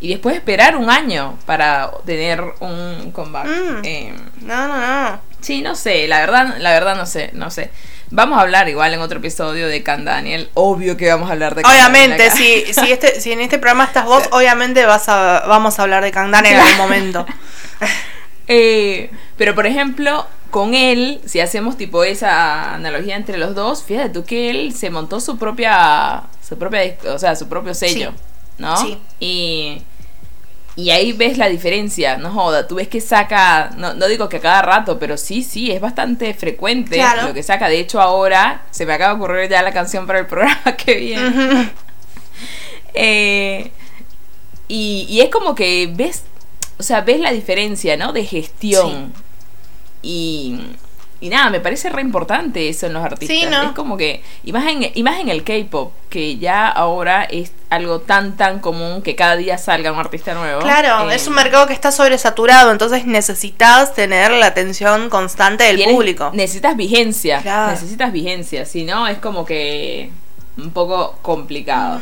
y 0.00 0.08
después 0.08 0.34
esperar 0.34 0.76
un 0.76 0.88
año 0.88 1.38
para 1.44 1.90
tener 2.06 2.42
un 2.60 3.10
comeback. 3.12 3.46
Mm. 3.46 3.84
Eh, 3.84 4.14
no, 4.42 4.68
no, 4.68 4.76
no. 4.78 5.20
Sí, 5.40 5.62
no 5.62 5.74
sé, 5.74 6.08
la 6.08 6.20
verdad, 6.20 6.56
la 6.58 6.70
verdad 6.70 6.96
no 6.96 7.06
sé, 7.06 7.30
no 7.34 7.50
sé. 7.50 7.70
Vamos 8.10 8.38
a 8.38 8.42
hablar 8.42 8.68
igual 8.68 8.92
en 8.92 9.00
otro 9.00 9.18
episodio 9.18 9.68
de 9.68 9.82
Can 9.82 10.04
Daniel. 10.04 10.50
Obvio 10.54 10.96
que 10.96 11.08
vamos 11.08 11.28
a 11.28 11.32
hablar 11.32 11.54
de 11.54 11.62
Can 11.62 11.70
Obviamente, 11.70 12.30
si, 12.30 12.64
si, 12.72 12.90
este, 12.90 13.20
si 13.20 13.32
en 13.32 13.40
este 13.40 13.58
programa 13.58 13.84
estás 13.84 14.04
vos, 14.04 14.28
obviamente 14.32 14.84
vas 14.84 15.08
a, 15.08 15.44
vamos 15.46 15.78
a 15.78 15.82
hablar 15.82 16.02
de 16.02 16.10
Can 16.10 16.30
Daniel 16.30 16.54
en 16.56 16.60
algún 16.60 16.78
momento. 16.78 17.26
Eh, 18.52 19.12
pero 19.36 19.54
por 19.54 19.64
ejemplo, 19.64 20.26
con 20.50 20.74
él, 20.74 21.20
si 21.24 21.40
hacemos 21.40 21.76
tipo 21.76 22.04
esa 22.04 22.74
analogía 22.74 23.16
entre 23.16 23.38
los 23.38 23.54
dos, 23.54 23.82
fíjate 23.82 24.10
tú 24.10 24.24
que 24.24 24.50
él 24.50 24.74
se 24.74 24.90
montó 24.90 25.20
su 25.20 25.38
propia, 25.38 26.24
su 26.46 26.58
propia, 26.58 26.96
o 27.12 27.18
sea, 27.18 27.36
su 27.36 27.48
propio 27.48 27.74
sello, 27.74 28.12
¿no? 28.58 28.76
Sí. 28.76 28.98
Y 29.18 29.82
y 30.76 30.90
ahí 30.90 31.12
ves 31.12 31.36
la 31.36 31.48
diferencia, 31.48 32.16
no 32.16 32.30
joda, 32.30 32.66
tú 32.66 32.76
ves 32.76 32.88
que 32.88 33.00
saca, 33.00 33.70
no, 33.76 33.92
no 33.94 34.06
digo 34.06 34.28
que 34.28 34.38
a 34.38 34.40
cada 34.40 34.62
rato, 34.62 34.98
pero 34.98 35.16
sí, 35.16 35.42
sí, 35.42 35.70
es 35.70 35.80
bastante 35.80 36.32
frecuente 36.32 37.02
lo 37.22 37.34
que 37.34 37.42
saca. 37.42 37.68
De 37.68 37.78
hecho, 37.78 38.00
ahora 38.00 38.62
se 38.70 38.86
me 38.86 38.94
acaba 38.94 39.14
de 39.14 39.20
ocurrir 39.20 39.50
ya 39.50 39.62
la 39.62 39.72
canción 39.72 40.06
para 40.06 40.20
el 40.20 40.26
programa 40.28 40.76
que 40.76 40.94
viene. 40.94 41.70
Eh, 42.92 43.70
y, 44.66 45.06
y, 45.08 45.20
es 45.20 45.28
como 45.28 45.54
que 45.54 45.88
ves, 45.94 46.24
o 46.76 46.82
sea, 46.82 47.02
ves 47.02 47.20
la 47.20 47.30
diferencia, 47.30 47.96
¿no? 47.96 48.12
De 48.12 48.24
gestión. 48.24 49.12
Y 50.02 50.58
y 51.22 51.28
nada, 51.28 51.50
me 51.50 51.60
parece 51.60 51.90
re 51.90 52.00
importante 52.00 52.70
eso 52.70 52.86
en 52.86 52.94
los 52.94 53.04
artistas. 53.04 53.66
Es 53.66 53.72
como 53.72 53.98
que, 53.98 54.22
y 54.42 54.52
más 54.52 54.66
en, 54.66 54.90
y 54.94 55.02
más 55.02 55.20
en 55.20 55.28
el 55.28 55.44
K-pop, 55.44 55.92
que 56.08 56.38
ya 56.38 56.66
ahora 56.66 57.24
es 57.24 57.52
algo 57.68 58.00
tan, 58.00 58.38
tan 58.38 58.58
común 58.58 59.02
que 59.02 59.14
cada 59.16 59.36
día 59.36 59.58
salga 59.58 59.92
un 59.92 59.98
artista 59.98 60.32
nuevo. 60.32 60.62
Claro, 60.62 61.10
es 61.10 61.26
un 61.26 61.34
eh, 61.34 61.36
mercado 61.36 61.66
que 61.66 61.74
está 61.74 61.92
sobresaturado, 61.92 62.72
entonces 62.72 63.04
necesitas 63.04 63.94
tener 63.94 64.30
la 64.30 64.46
atención 64.46 65.10
constante 65.10 65.64
del 65.64 65.84
público. 65.90 66.30
Necesitas 66.32 66.74
vigencia, 66.74 67.42
necesitas 67.68 68.12
vigencia, 68.12 68.64
si 68.64 68.84
no 68.84 69.06
es 69.06 69.18
como 69.18 69.44
que 69.44 70.10
un 70.56 70.70
poco 70.70 71.18
complicado. 71.20 72.00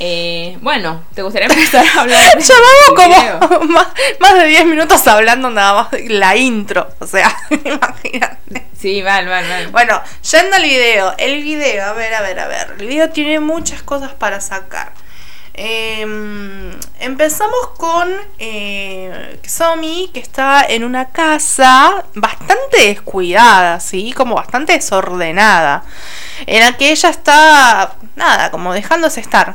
Eh, 0.00 0.58
bueno, 0.60 1.04
¿te 1.14 1.22
gustaría 1.22 1.48
empezar 1.48 1.86
a 1.86 2.00
hablar? 2.00 2.38
Llevamos 2.38 3.40
como 3.48 3.64
más, 4.20 4.34
de 4.34 4.46
10 4.46 4.66
minutos 4.66 5.06
hablando 5.06 5.50
nada 5.50 5.74
más 5.74 6.02
la 6.08 6.36
intro. 6.36 6.88
O 6.98 7.06
sea, 7.06 7.36
imagínate. 7.50 8.66
Sí, 8.78 9.02
mal, 9.02 9.26
mal, 9.26 9.46
mal. 9.48 9.68
Bueno, 9.68 10.02
yendo 10.30 10.56
al 10.56 10.62
video. 10.62 11.14
El 11.16 11.42
video, 11.42 11.86
a 11.86 11.92
ver, 11.92 12.14
a 12.14 12.22
ver, 12.22 12.40
a 12.40 12.48
ver. 12.48 12.74
El 12.78 12.86
video 12.86 13.10
tiene 13.10 13.40
muchas 13.40 13.82
cosas 13.82 14.12
para 14.12 14.40
sacar. 14.40 14.92
Em, 15.56 16.72
empezamos 16.98 17.68
con 17.78 18.12
eh, 18.40 19.38
Somi, 19.46 20.10
que 20.12 20.18
está 20.18 20.66
en 20.68 20.82
una 20.82 21.10
casa 21.10 22.04
bastante 22.14 22.88
descuidada, 22.88 23.78
¿sí? 23.78 24.12
Como 24.12 24.34
bastante 24.34 24.72
desordenada. 24.72 25.84
En 26.46 26.60
la 26.64 26.76
que 26.76 26.90
ella 26.90 27.08
está, 27.08 27.94
nada, 28.16 28.50
como 28.50 28.74
dejándose 28.74 29.20
estar. 29.20 29.54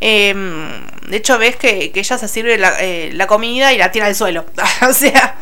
Em, 0.00 0.86
de 1.08 1.16
hecho, 1.16 1.38
ves 1.38 1.56
que, 1.56 1.92
ella 1.94 2.18
se 2.18 2.28
sirve 2.28 2.58
eh, 2.80 3.10
la, 3.12 3.26
comida 3.26 3.72
y 3.72 3.78
la 3.78 3.92
tira 3.92 4.06
al 4.06 4.14
suelo. 4.14 4.46
o 4.88 4.92
sea, 4.92 5.36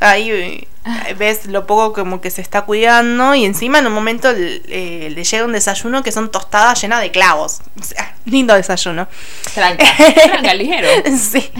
ahí 0.00 0.30
eh, 0.30 1.14
ves 1.18 1.46
lo 1.46 1.66
poco 1.66 1.92
como 1.92 2.20
que 2.20 2.30
se 2.30 2.40
está 2.40 2.62
cuidando 2.62 3.34
y 3.34 3.44
encima 3.44 3.78
en 3.78 3.86
un 3.86 3.92
momento 3.92 4.32
le 4.32 5.10
llega 5.10 5.44
un 5.44 5.52
desayuno 5.52 6.02
que 6.02 6.12
son 6.12 6.30
tostadas 6.30 6.80
llenas 6.80 7.02
de 7.02 7.10
clavos. 7.10 7.60
O 7.78 7.82
sea, 7.82 8.14
lindo 8.24 8.54
desayuno. 8.54 9.08
Tranca, 9.54 9.84
tranca, 10.14 10.54
ligero. 10.54 10.88
sí. 11.16 11.50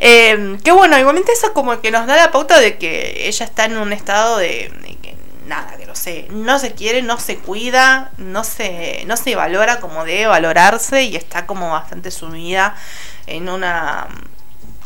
Eh, 0.00 0.58
que 0.62 0.70
bueno, 0.70 0.98
igualmente 0.98 1.32
eso 1.32 1.52
como 1.52 1.80
que 1.80 1.90
nos 1.90 2.06
da 2.06 2.16
la 2.16 2.30
pauta 2.30 2.60
de 2.60 2.78
que 2.78 3.26
ella 3.26 3.44
está 3.44 3.64
en 3.64 3.76
un 3.76 3.92
estado 3.92 4.38
de 4.38 4.70
nada, 5.50 5.76
que 5.76 5.84
no 5.84 5.94
sé, 5.94 6.28
no 6.30 6.58
se 6.58 6.72
quiere, 6.72 7.02
no 7.02 7.18
se 7.18 7.36
cuida, 7.36 8.12
no 8.16 8.44
se, 8.44 9.02
no 9.06 9.16
se 9.16 9.34
valora 9.34 9.80
como 9.80 10.04
debe 10.04 10.26
valorarse 10.26 11.02
y 11.02 11.16
está 11.16 11.44
como 11.44 11.70
bastante 11.72 12.10
sumida 12.10 12.76
en 13.26 13.48
una, 13.48 14.06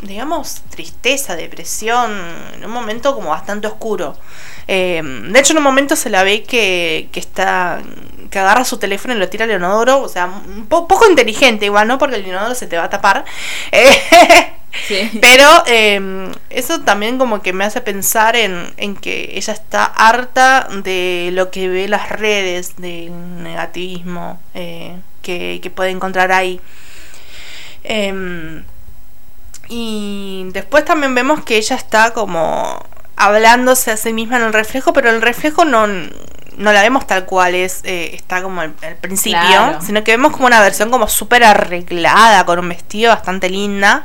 digamos, 0.00 0.62
tristeza, 0.70 1.36
depresión, 1.36 2.10
en 2.54 2.64
un 2.64 2.70
momento 2.70 3.14
como 3.14 3.28
bastante 3.28 3.66
oscuro. 3.66 4.16
Eh, 4.66 5.02
de 5.04 5.38
hecho, 5.38 5.52
en 5.52 5.58
un 5.58 5.64
momento 5.64 5.96
se 5.96 6.08
la 6.08 6.22
ve 6.24 6.42
que, 6.44 7.10
que 7.12 7.20
está, 7.20 7.82
que 8.30 8.38
agarra 8.38 8.64
su 8.64 8.78
teléfono 8.78 9.14
y 9.14 9.18
lo 9.18 9.28
tira 9.28 9.44
al 9.44 9.50
inodoro, 9.50 10.00
o 10.00 10.08
sea, 10.08 10.26
un 10.26 10.66
poco 10.66 11.06
inteligente 11.06 11.66
igual, 11.66 11.86
¿no? 11.86 11.98
Porque 11.98 12.16
el 12.16 12.26
inodoro 12.26 12.54
se 12.54 12.66
te 12.66 12.76
va 12.76 12.84
a 12.84 12.90
tapar. 12.90 13.24
Eh, 13.70 14.54
pero 15.20 15.48
eh, 15.66 16.30
eso 16.50 16.80
también 16.80 17.18
como 17.18 17.42
que 17.42 17.52
me 17.52 17.64
hace 17.64 17.80
pensar 17.80 18.36
en, 18.36 18.72
en, 18.76 18.96
que 18.96 19.30
ella 19.34 19.52
está 19.52 19.84
harta 19.84 20.68
de 20.82 21.30
lo 21.32 21.50
que 21.50 21.68
ve 21.68 21.88
las 21.88 22.08
redes, 22.08 22.76
del 22.76 23.42
negativismo 23.42 24.40
eh, 24.54 24.96
que, 25.22 25.60
que, 25.62 25.70
puede 25.70 25.90
encontrar 25.90 26.32
ahí. 26.32 26.60
Em, 27.82 28.64
y 29.68 30.46
después 30.52 30.84
también 30.84 31.14
vemos 31.14 31.42
que 31.44 31.56
ella 31.56 31.76
está 31.76 32.12
como 32.12 32.84
hablándose 33.16 33.90
a 33.92 33.96
sí 33.96 34.12
misma 34.12 34.36
en 34.36 34.44
el 34.44 34.52
reflejo, 34.52 34.92
pero 34.92 35.10
el 35.10 35.22
reflejo 35.22 35.64
no, 35.64 35.86
no 36.56 36.72
la 36.72 36.82
vemos 36.82 37.06
tal 37.06 37.24
cual 37.24 37.54
es, 37.54 37.80
eh, 37.84 38.10
está 38.14 38.42
como 38.42 38.60
al, 38.60 38.72
principio, 39.00 39.80
sino 39.80 40.04
que 40.04 40.12
vemos 40.12 40.32
como 40.32 40.46
una 40.46 40.60
versión 40.60 40.90
como 40.90 41.08
súper 41.08 41.44
arreglada, 41.44 42.44
con 42.46 42.58
un 42.58 42.68
vestido 42.68 43.10
bastante 43.10 43.50
linda. 43.50 44.04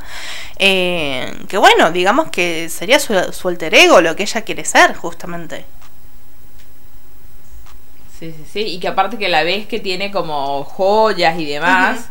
Eh, 0.58 1.32
que 1.48 1.56
bueno, 1.58 1.90
digamos 1.90 2.30
que 2.30 2.68
sería 2.68 2.98
su, 2.98 3.14
su 3.32 3.48
alter 3.48 3.74
ego, 3.74 4.00
lo 4.00 4.16
que 4.16 4.24
ella 4.24 4.42
quiere 4.42 4.64
ser, 4.64 4.94
justamente. 4.94 5.64
Sí, 8.18 8.32
sí, 8.32 8.44
sí. 8.52 8.60
Y 8.60 8.80
que 8.80 8.88
aparte 8.88 9.16
que 9.16 9.28
la 9.28 9.42
ves 9.42 9.66
que 9.66 9.80
tiene 9.80 10.10
como 10.10 10.64
joyas 10.64 11.38
y 11.38 11.46
demás. 11.46 12.10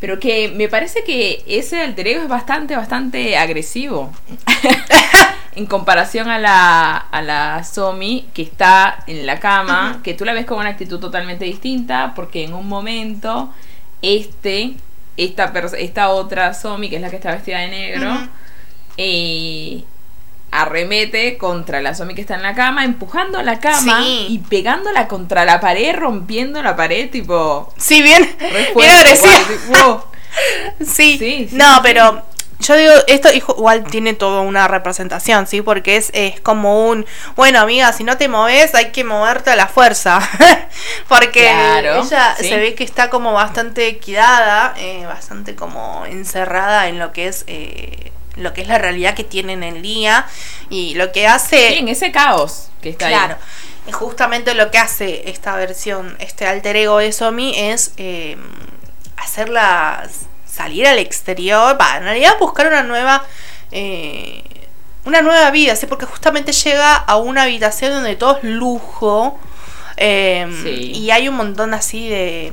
Pero 0.00 0.18
que 0.18 0.48
me 0.48 0.68
parece 0.68 1.04
que 1.04 1.44
ese 1.46 1.82
alter 1.82 2.08
ego 2.08 2.22
es 2.22 2.28
bastante, 2.28 2.76
bastante 2.76 3.36
agresivo. 3.36 4.10
en 5.56 5.66
comparación 5.66 6.28
a 6.28 6.38
la, 6.38 6.96
a 6.96 7.22
la 7.22 7.64
Somi 7.64 8.28
que 8.34 8.42
está 8.42 9.04
en 9.06 9.26
la 9.26 9.38
cama, 9.38 10.00
que 10.02 10.14
tú 10.14 10.24
la 10.24 10.32
ves 10.32 10.46
con 10.46 10.58
una 10.58 10.70
actitud 10.70 10.98
totalmente 10.98 11.44
distinta, 11.44 12.12
porque 12.14 12.44
en 12.44 12.54
un 12.54 12.68
momento 12.68 13.52
este, 14.02 14.74
esta, 15.16 15.52
esta 15.78 16.08
otra 16.10 16.54
Somi, 16.54 16.90
que 16.90 16.96
es 16.96 17.02
la 17.02 17.10
que 17.10 17.16
está 17.16 17.32
vestida 17.32 17.58
de 17.58 17.68
negro, 17.68 18.28
eh, 18.96 19.84
arremete 20.50 21.36
contra 21.36 21.80
la 21.80 21.94
Somi 21.94 22.14
que 22.14 22.20
está 22.20 22.34
en 22.34 22.42
la 22.42 22.54
cama, 22.54 22.84
empujando 22.84 23.42
la 23.42 23.60
cama 23.60 24.02
y 24.04 24.38
pegándola 24.48 25.08
contra 25.08 25.44
la 25.44 25.60
pared, 25.60 25.94
rompiendo 25.94 26.62
la 26.62 26.76
pared, 26.76 27.10
tipo... 27.10 27.72
Sí, 27.76 28.02
bien, 28.02 28.28
bien 28.76 28.90
agresivo. 28.90 30.08
sí, 30.80 31.16
sí, 31.18 31.48
no, 31.52 31.80
pero 31.82 32.33
yo 32.60 32.76
digo, 32.76 32.92
esto 33.06 33.32
igual 33.32 33.84
tiene 33.84 34.14
toda 34.14 34.40
una 34.40 34.68
representación, 34.68 35.46
¿sí? 35.46 35.60
Porque 35.60 35.96
es, 35.96 36.10
es 36.14 36.40
como 36.40 36.88
un, 36.88 37.06
bueno, 37.36 37.60
amiga, 37.60 37.92
si 37.92 38.04
no 38.04 38.16
te 38.16 38.28
moves, 38.28 38.74
hay 38.74 38.90
que 38.92 39.04
moverte 39.04 39.50
a 39.50 39.56
la 39.56 39.66
fuerza. 39.66 40.20
Porque 41.08 41.50
ella 41.50 42.36
se 42.36 42.56
ve 42.56 42.74
que 42.74 42.84
está 42.84 43.10
como 43.10 43.32
bastante 43.32 43.86
equidada, 43.88 44.74
eh, 44.78 45.04
bastante 45.06 45.54
como 45.54 46.04
encerrada 46.06 46.88
en 46.88 46.98
lo 46.98 47.12
que 47.12 47.28
es... 47.28 47.44
Eh, 47.46 48.12
lo 48.36 48.52
que 48.52 48.62
es 48.62 48.66
la 48.66 48.78
realidad 48.78 49.14
que 49.14 49.22
tiene 49.22 49.52
en 49.52 49.62
el 49.62 49.80
día 49.80 50.26
y 50.68 50.94
lo 50.96 51.12
que 51.12 51.28
hace... 51.28 51.68
Sí, 51.68 51.74
en 51.78 51.86
ese 51.86 52.10
caos 52.10 52.68
que 52.82 52.88
está 52.88 53.06
claro, 53.06 53.36
Y 53.86 53.92
justamente 53.92 54.54
lo 54.54 54.72
que 54.72 54.78
hace 54.78 55.30
esta 55.30 55.54
versión, 55.54 56.16
este 56.18 56.44
alter 56.44 56.74
ego 56.74 56.98
de 56.98 57.12
Somi 57.12 57.54
es 57.56 57.92
eh, 57.96 58.36
hacerlas 59.16 60.26
salir 60.54 60.86
al 60.86 60.98
exterior, 60.98 61.76
para 61.76 61.98
en 61.98 62.04
realidad 62.04 62.36
buscar 62.38 62.66
una 62.66 62.82
nueva... 62.82 63.24
Eh, 63.72 64.42
una 65.06 65.20
nueva 65.20 65.50
vida, 65.50 65.76
¿sí? 65.76 65.86
porque 65.86 66.06
justamente 66.06 66.52
llega 66.52 66.96
a 66.96 67.16
una 67.16 67.42
habitación 67.42 67.92
donde 67.92 68.16
todo 68.16 68.38
es 68.38 68.44
lujo 68.44 69.38
em, 69.98 70.66
y 70.66 71.10
hay 71.10 71.28
un 71.28 71.36
montón 71.36 71.74
así 71.74 72.08
de... 72.08 72.46
Eh, 72.46 72.52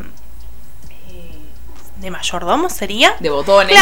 de 1.98 2.12
mayordomo 2.12 2.70
sería. 2.70 3.16
De 3.22 3.30
botones. 3.30 3.80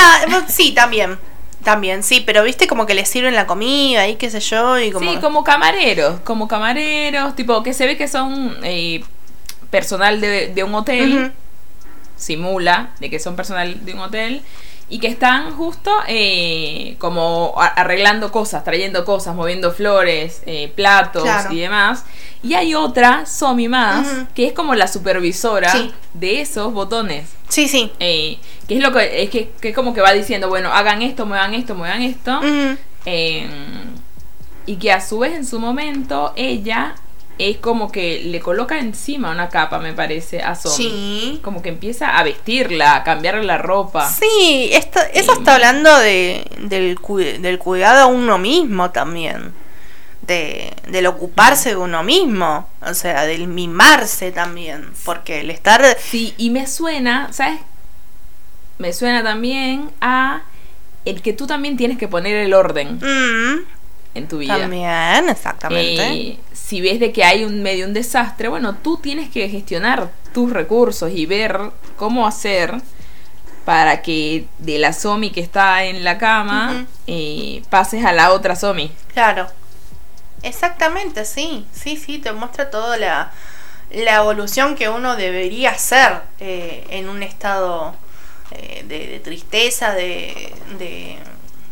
sí, 0.47 0.73
también. 0.73 1.17
También, 1.63 2.03
sí, 2.03 2.21
pero 2.25 2.43
viste 2.43 2.67
como 2.67 2.85
que 2.85 2.93
le 2.93 3.05
sirven 3.05 3.35
la 3.35 3.47
comida 3.47 4.07
y 4.07 4.15
qué 4.15 4.29
sé 4.29 4.39
yo. 4.39 4.79
Y 4.79 4.91
como... 4.91 5.11
Sí, 5.11 5.17
como 5.17 5.43
camareros, 5.43 6.19
como 6.21 6.47
camareros, 6.47 7.35
tipo 7.35 7.63
que 7.63 7.73
se 7.73 7.87
ve 7.87 7.97
que 7.97 8.07
son 8.07 8.55
eh, 8.63 9.03
personal 9.69 10.21
de, 10.21 10.63
un 10.63 10.75
hotel 10.75 11.33
simula 12.19 12.91
de 12.99 13.09
que 13.09 13.19
son 13.19 13.35
personal 13.35 13.83
de 13.85 13.93
un 13.93 13.99
hotel 13.99 14.43
y 14.89 14.99
que 14.99 15.07
están 15.07 15.51
justo 15.55 15.91
eh, 16.07 16.95
como 16.97 17.53
arreglando 17.57 18.31
cosas, 18.31 18.63
trayendo 18.63 19.05
cosas, 19.05 19.35
moviendo 19.35 19.71
flores, 19.71 20.41
eh, 20.47 20.71
platos 20.75 21.27
y 21.51 21.59
demás. 21.59 22.05
Y 22.41 22.55
hay 22.55 22.73
otra, 22.73 23.25
Somi 23.27 23.67
más, 23.67 24.07
que 24.33 24.47
es 24.47 24.53
como 24.53 24.73
la 24.73 24.87
supervisora 24.87 25.73
de 26.13 26.41
esos 26.41 26.73
botones. 26.73 27.29
Sí, 27.49 27.67
sí. 27.67 27.91
Eh, 27.99 28.39
que 28.67 28.77
es 28.77 28.81
lo 28.81 28.91
que 28.91 29.23
es 29.23 29.29
que, 29.29 29.51
es 29.61 29.75
como 29.75 29.93
que 29.93 30.01
va 30.01 30.11
diciendo, 30.13 30.49
bueno, 30.49 30.73
hagan 30.73 31.03
esto, 31.03 31.25
muevan 31.25 31.53
esto, 31.53 31.75
muevan 31.75 32.01
esto. 32.01 32.39
y 34.65 34.75
que 34.77 34.91
a 34.91 35.01
su 35.01 35.19
vez 35.19 35.33
en 35.33 35.45
su 35.45 35.59
momento 35.59 36.33
ella 36.35 36.95
es 37.39 37.57
como 37.57 37.89
que 37.89 38.21
le 38.25 38.41
coloca 38.41 38.77
encima 38.77 39.31
una 39.31 39.47
capa, 39.47 39.79
me 39.79 39.93
parece, 39.93 40.41
a 40.41 40.55
Zombie. 40.55 40.77
Sí. 40.77 41.39
Como 41.41 41.61
que 41.61 41.69
empieza 41.69 42.17
a 42.17 42.23
vestirla, 42.23 42.97
a 42.97 43.03
cambiarle 43.05 43.45
la 43.45 43.57
ropa. 43.57 44.09
Sí, 44.09 44.69
esto, 44.73 44.99
eso 45.13 45.33
está 45.33 45.55
hablando 45.55 45.97
de, 45.99 46.45
del, 46.59 46.99
del 47.41 47.57
cuidado 47.57 48.01
a 48.01 48.05
uno 48.07 48.37
mismo 48.37 48.91
también. 48.91 49.53
De, 50.21 50.73
del 50.89 51.07
ocuparse 51.07 51.69
de 51.69 51.75
uno 51.77 52.03
mismo. 52.03 52.67
O 52.81 52.93
sea, 52.93 53.25
del 53.25 53.47
mimarse 53.47 54.33
también. 54.33 54.89
Porque 55.05 55.39
el 55.39 55.49
estar. 55.49 55.97
Sí, 55.97 56.33
y 56.37 56.49
me 56.49 56.67
suena, 56.67 57.31
¿sabes? 57.31 57.61
Me 58.79 58.91
suena 58.91 59.23
también 59.23 59.91
a 60.01 60.43
el 61.05 61.21
que 61.21 61.31
tú 61.31 61.47
también 61.47 61.77
tienes 61.77 61.97
que 61.97 62.09
poner 62.09 62.35
el 62.35 62.53
orden. 62.53 62.99
Mm. 63.01 63.78
En 64.13 64.27
tu 64.27 64.39
vida. 64.39 64.57
También, 64.57 65.29
exactamente. 65.29 66.07
Eh, 66.07 66.39
si 66.53 66.81
ves 66.81 66.99
de 66.99 67.11
que 67.11 67.23
hay 67.23 67.43
un 67.43 67.61
medio 67.61 67.85
un 67.85 67.93
desastre, 67.93 68.47
bueno, 68.47 68.75
tú 68.75 68.97
tienes 68.97 69.29
que 69.29 69.49
gestionar 69.49 70.11
tus 70.33 70.51
recursos 70.51 71.11
y 71.13 71.25
ver 71.25 71.59
cómo 71.95 72.27
hacer 72.27 72.75
para 73.65 74.01
que 74.01 74.47
de 74.57 74.79
la 74.79 74.93
Somi 74.93 75.31
que 75.31 75.41
está 75.41 75.83
en 75.83 76.03
la 76.03 76.17
cama 76.17 76.85
eh, 77.07 77.61
pases 77.69 78.03
a 78.05 78.11
la 78.11 78.31
otra 78.31 78.55
Somi. 78.55 78.91
Claro. 79.13 79.47
Exactamente, 80.41 81.25
sí. 81.25 81.65
Sí, 81.73 81.97
sí, 81.97 82.17
te 82.19 82.31
muestra 82.31 82.69
toda 82.69 82.97
la, 82.97 83.31
la 83.91 84.15
evolución 84.15 84.75
que 84.75 84.89
uno 84.89 85.15
debería 85.15 85.71
hacer 85.71 86.21
eh, 86.39 86.85
en 86.89 87.09
un 87.09 87.23
estado 87.23 87.93
eh, 88.51 88.83
de, 88.87 89.19
tristeza, 89.19 89.93
de, 89.93 90.53
de, 90.77 91.17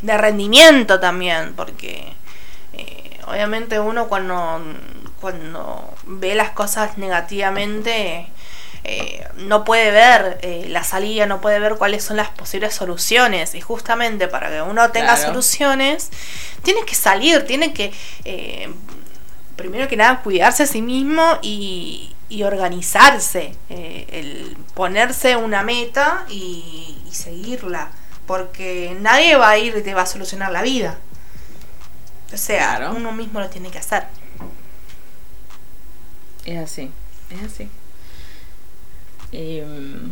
de 0.01 0.17
rendimiento 0.17 0.99
también, 0.99 1.53
porque 1.55 2.13
obviamente 3.27 3.79
uno 3.79 4.07
cuando, 4.07 4.61
cuando 5.19 5.93
ve 6.05 6.35
las 6.35 6.51
cosas 6.51 6.97
negativamente 6.97 8.27
eh, 8.83 9.27
no 9.35 9.65
puede 9.65 9.91
ver 9.91 10.39
eh, 10.41 10.67
la 10.69 10.83
salida, 10.83 11.25
no 11.25 11.41
puede 11.41 11.59
ver 11.59 11.75
cuáles 11.75 12.03
son 12.03 12.17
las 12.17 12.29
posibles 12.29 12.73
soluciones. 12.73 13.53
Y 13.53 13.61
justamente 13.61 14.27
para 14.27 14.49
que 14.49 14.61
uno 14.61 14.89
tenga 14.91 15.17
soluciones, 15.17 16.09
tiene 16.63 16.85
que 16.85 16.95
salir, 16.95 17.45
tiene 17.45 17.73
que, 17.73 17.91
eh, 18.23 18.69
primero 19.57 19.87
que 19.89 19.97
nada, 19.97 20.21
cuidarse 20.21 20.63
a 20.63 20.67
sí 20.67 20.81
mismo 20.81 21.37
y, 21.41 22.15
y 22.29 22.43
organizarse, 22.43 23.55
el 23.69 24.55
ponerse 24.73 25.35
una 25.35 25.63
meta 25.63 26.25
y, 26.29 26.97
y 27.05 27.13
seguirla. 27.13 27.89
Porque 28.25 28.95
nadie 28.99 29.35
va 29.37 29.49
a 29.49 29.57
ir 29.57 29.75
y 29.77 29.81
te 29.81 29.93
va 29.93 30.01
a 30.01 30.05
solucionar 30.05 30.51
la 30.51 30.61
vida. 30.61 30.97
O 32.33 32.37
sea, 32.37 32.91
uno 32.95 33.11
mismo 33.11 33.39
lo 33.39 33.49
tiene 33.49 33.69
que 33.69 33.77
hacer. 33.77 34.03
Es 36.45 36.57
así, 36.57 36.89
es 37.29 37.43
así. 37.43 37.69
Em, 39.31 40.11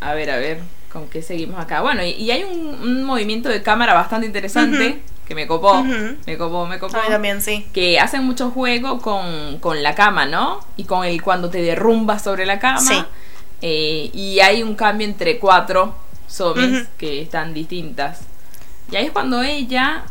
a 0.00 0.14
ver, 0.14 0.30
a 0.30 0.36
ver, 0.36 0.60
¿con 0.92 1.08
qué 1.08 1.22
seguimos 1.22 1.60
acá? 1.60 1.80
Bueno, 1.82 2.02
y, 2.04 2.30
hay 2.30 2.44
un, 2.44 3.04
movimiento 3.04 3.48
de 3.48 3.62
cámara 3.62 3.94
bastante 3.94 4.26
interesante. 4.26 5.00
Que 5.26 5.34
me 5.34 5.48
copó, 5.48 5.82
me 5.82 6.38
copó, 6.38 6.66
me 6.66 6.78
copó. 6.78 6.98
también, 7.08 7.42
sí. 7.42 7.66
Que 7.72 7.98
hacen 7.98 8.22
mucho 8.24 8.50
juego 8.52 9.00
con, 9.00 9.58
con, 9.58 9.82
la 9.82 9.96
cama, 9.96 10.24
¿no? 10.24 10.60
Y 10.76 10.84
con 10.84 11.04
el 11.04 11.20
cuando 11.20 11.50
te 11.50 11.62
derrumbas 11.62 12.22
sobre 12.22 12.46
la 12.46 12.60
cama. 12.60 12.80
Sí. 12.80 13.04
Eh, 13.62 14.10
y 14.12 14.38
hay 14.40 14.62
un 14.62 14.76
cambio 14.76 15.06
entre 15.06 15.38
cuatro 15.38 15.94
zombies 16.28 16.86
que 16.98 17.22
están 17.22 17.54
distintas. 17.54 18.20
Y 18.90 18.96
ahí 18.96 19.06
es 19.06 19.12
cuando 19.12 19.42
ella 19.42 20.04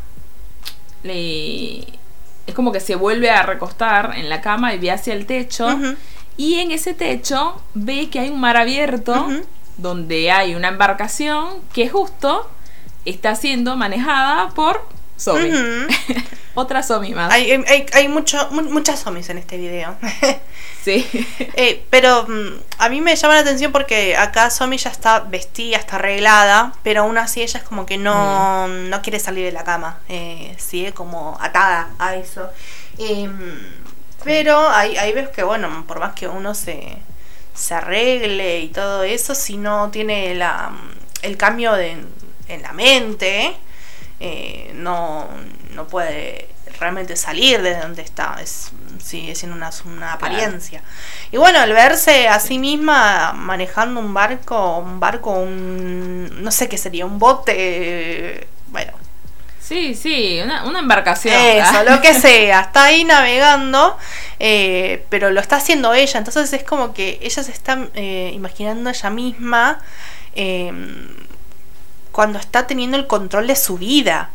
es 1.09 2.53
como 2.53 2.71
que 2.71 2.79
se 2.79 2.95
vuelve 2.95 3.29
a 3.29 3.43
recostar 3.43 4.13
en 4.15 4.29
la 4.29 4.41
cama 4.41 4.73
y 4.73 4.79
ve 4.79 4.91
hacia 4.91 5.13
el 5.13 5.25
techo. 5.25 5.67
Y 6.37 6.55
en 6.55 6.71
ese 6.71 6.93
techo 6.93 7.61
ve 7.73 8.09
que 8.09 8.19
hay 8.19 8.29
un 8.29 8.39
mar 8.39 8.57
abierto 8.57 9.27
donde 9.77 10.31
hay 10.31 10.55
una 10.55 10.69
embarcación 10.69 11.61
que 11.73 11.89
justo 11.89 12.49
está 13.05 13.35
siendo 13.35 13.75
manejada 13.75 14.49
por 14.49 14.81
Zombie. 15.17 15.51
Otra 16.55 16.81
zombie 16.81 17.13
más. 17.13 17.31
Hay, 17.31 17.51
hay, 17.51 17.85
hay 17.93 18.07
mucho, 18.07 18.49
muchas 18.49 19.01
zombies 19.01 19.29
en 19.29 19.37
este 19.37 19.57
video. 19.57 19.95
sí. 20.83 21.07
Eh, 21.57 21.83
pero 21.89 22.25
mm, 22.27 22.59
a 22.79 22.89
mí 22.89 23.01
me 23.01 23.15
llama 23.15 23.35
la 23.35 23.41
atención 23.41 23.71
porque 23.71 24.15
acá 24.15 24.49
Zombie 24.49 24.77
ya 24.77 24.89
está 24.89 25.19
vestida, 25.19 25.77
está 25.77 25.97
arreglada, 25.97 26.73
pero 26.81 27.01
aún 27.01 27.17
así 27.17 27.41
ella 27.41 27.59
es 27.59 27.65
como 27.65 27.85
que 27.85 27.97
no, 27.97 28.67
mm. 28.67 28.89
no 28.89 29.01
quiere 29.01 29.19
salir 29.19 29.45
de 29.45 29.51
la 29.51 29.63
cama. 29.63 29.99
Eh, 30.07 30.55
sigue 30.57 30.93
como 30.93 31.37
atada 31.41 31.89
a 31.99 32.15
eso. 32.15 32.49
Em, 32.97 33.59
pero 34.23 34.69
hay, 34.69 34.97
hay 34.97 35.11
veces 35.13 35.29
que, 35.29 35.43
bueno, 35.43 35.83
por 35.87 35.99
más 35.99 36.13
que 36.13 36.27
uno 36.27 36.55
se, 36.55 36.97
se 37.53 37.73
arregle 37.73 38.61
y 38.61 38.69
todo 38.69 39.03
eso, 39.03 39.35
si 39.35 39.57
no 39.57 39.91
tiene 39.91 40.35
la, 40.35 40.71
el 41.21 41.37
cambio 41.37 41.73
de, 41.73 41.97
en 42.47 42.61
la 42.61 42.73
mente, 42.73 43.55
eh, 44.19 44.71
no, 44.75 45.27
no 45.75 45.88
puede 45.88 46.49
realmente 46.79 47.15
salir 47.15 47.61
de 47.61 47.77
donde 47.77 48.01
está, 48.01 48.38
es, 48.41 48.71
sigue 49.03 49.35
siendo 49.35 49.55
una, 49.55 49.69
una 49.85 50.13
apariencia. 50.13 50.81
Y 51.31 51.38
bueno, 51.38 51.61
el 51.63 51.73
verse 51.73 52.27
a 52.27 52.39
sí 52.39 52.59
misma 52.59 53.33
manejando 53.33 53.99
un 53.99 54.13
barco, 54.13 54.77
un 54.79 54.99
barco, 54.99 55.31
un, 55.31 56.43
no 56.43 56.51
sé 56.51 56.67
qué 56.69 56.77
sería, 56.77 57.05
un 57.05 57.19
bote, 57.19 58.47
bueno. 58.67 58.93
Sí, 59.61 59.95
sí, 59.95 60.39
una, 60.43 60.79
embarcación. 60.79 61.35
Eso, 61.35 61.83
lo 61.83 61.99
que 61.99 62.13
sea, 62.19 62.61
está 62.61 62.85
ahí 62.85 63.03
navegando, 63.03 63.97
eh, 64.39 65.05
pero 65.09 65.31
lo 65.31 65.41
está 65.41 65.55
haciendo 65.55 65.93
ella, 65.93 66.19
entonces 66.19 66.53
es 66.53 66.63
como 66.63 66.93
que 66.93 67.19
ella 67.21 67.43
se 67.43 67.51
está 67.51 67.88
eh, 67.95 68.31
imaginando 68.33 68.89
ella 68.89 69.09
misma 69.09 69.79
cuando 72.11 72.39
está 72.39 72.67
teniendo 72.67 72.97
el 72.97 73.07
control 73.07 73.47
de 73.47 73.55
su 73.55 73.77
vida. 73.77 74.29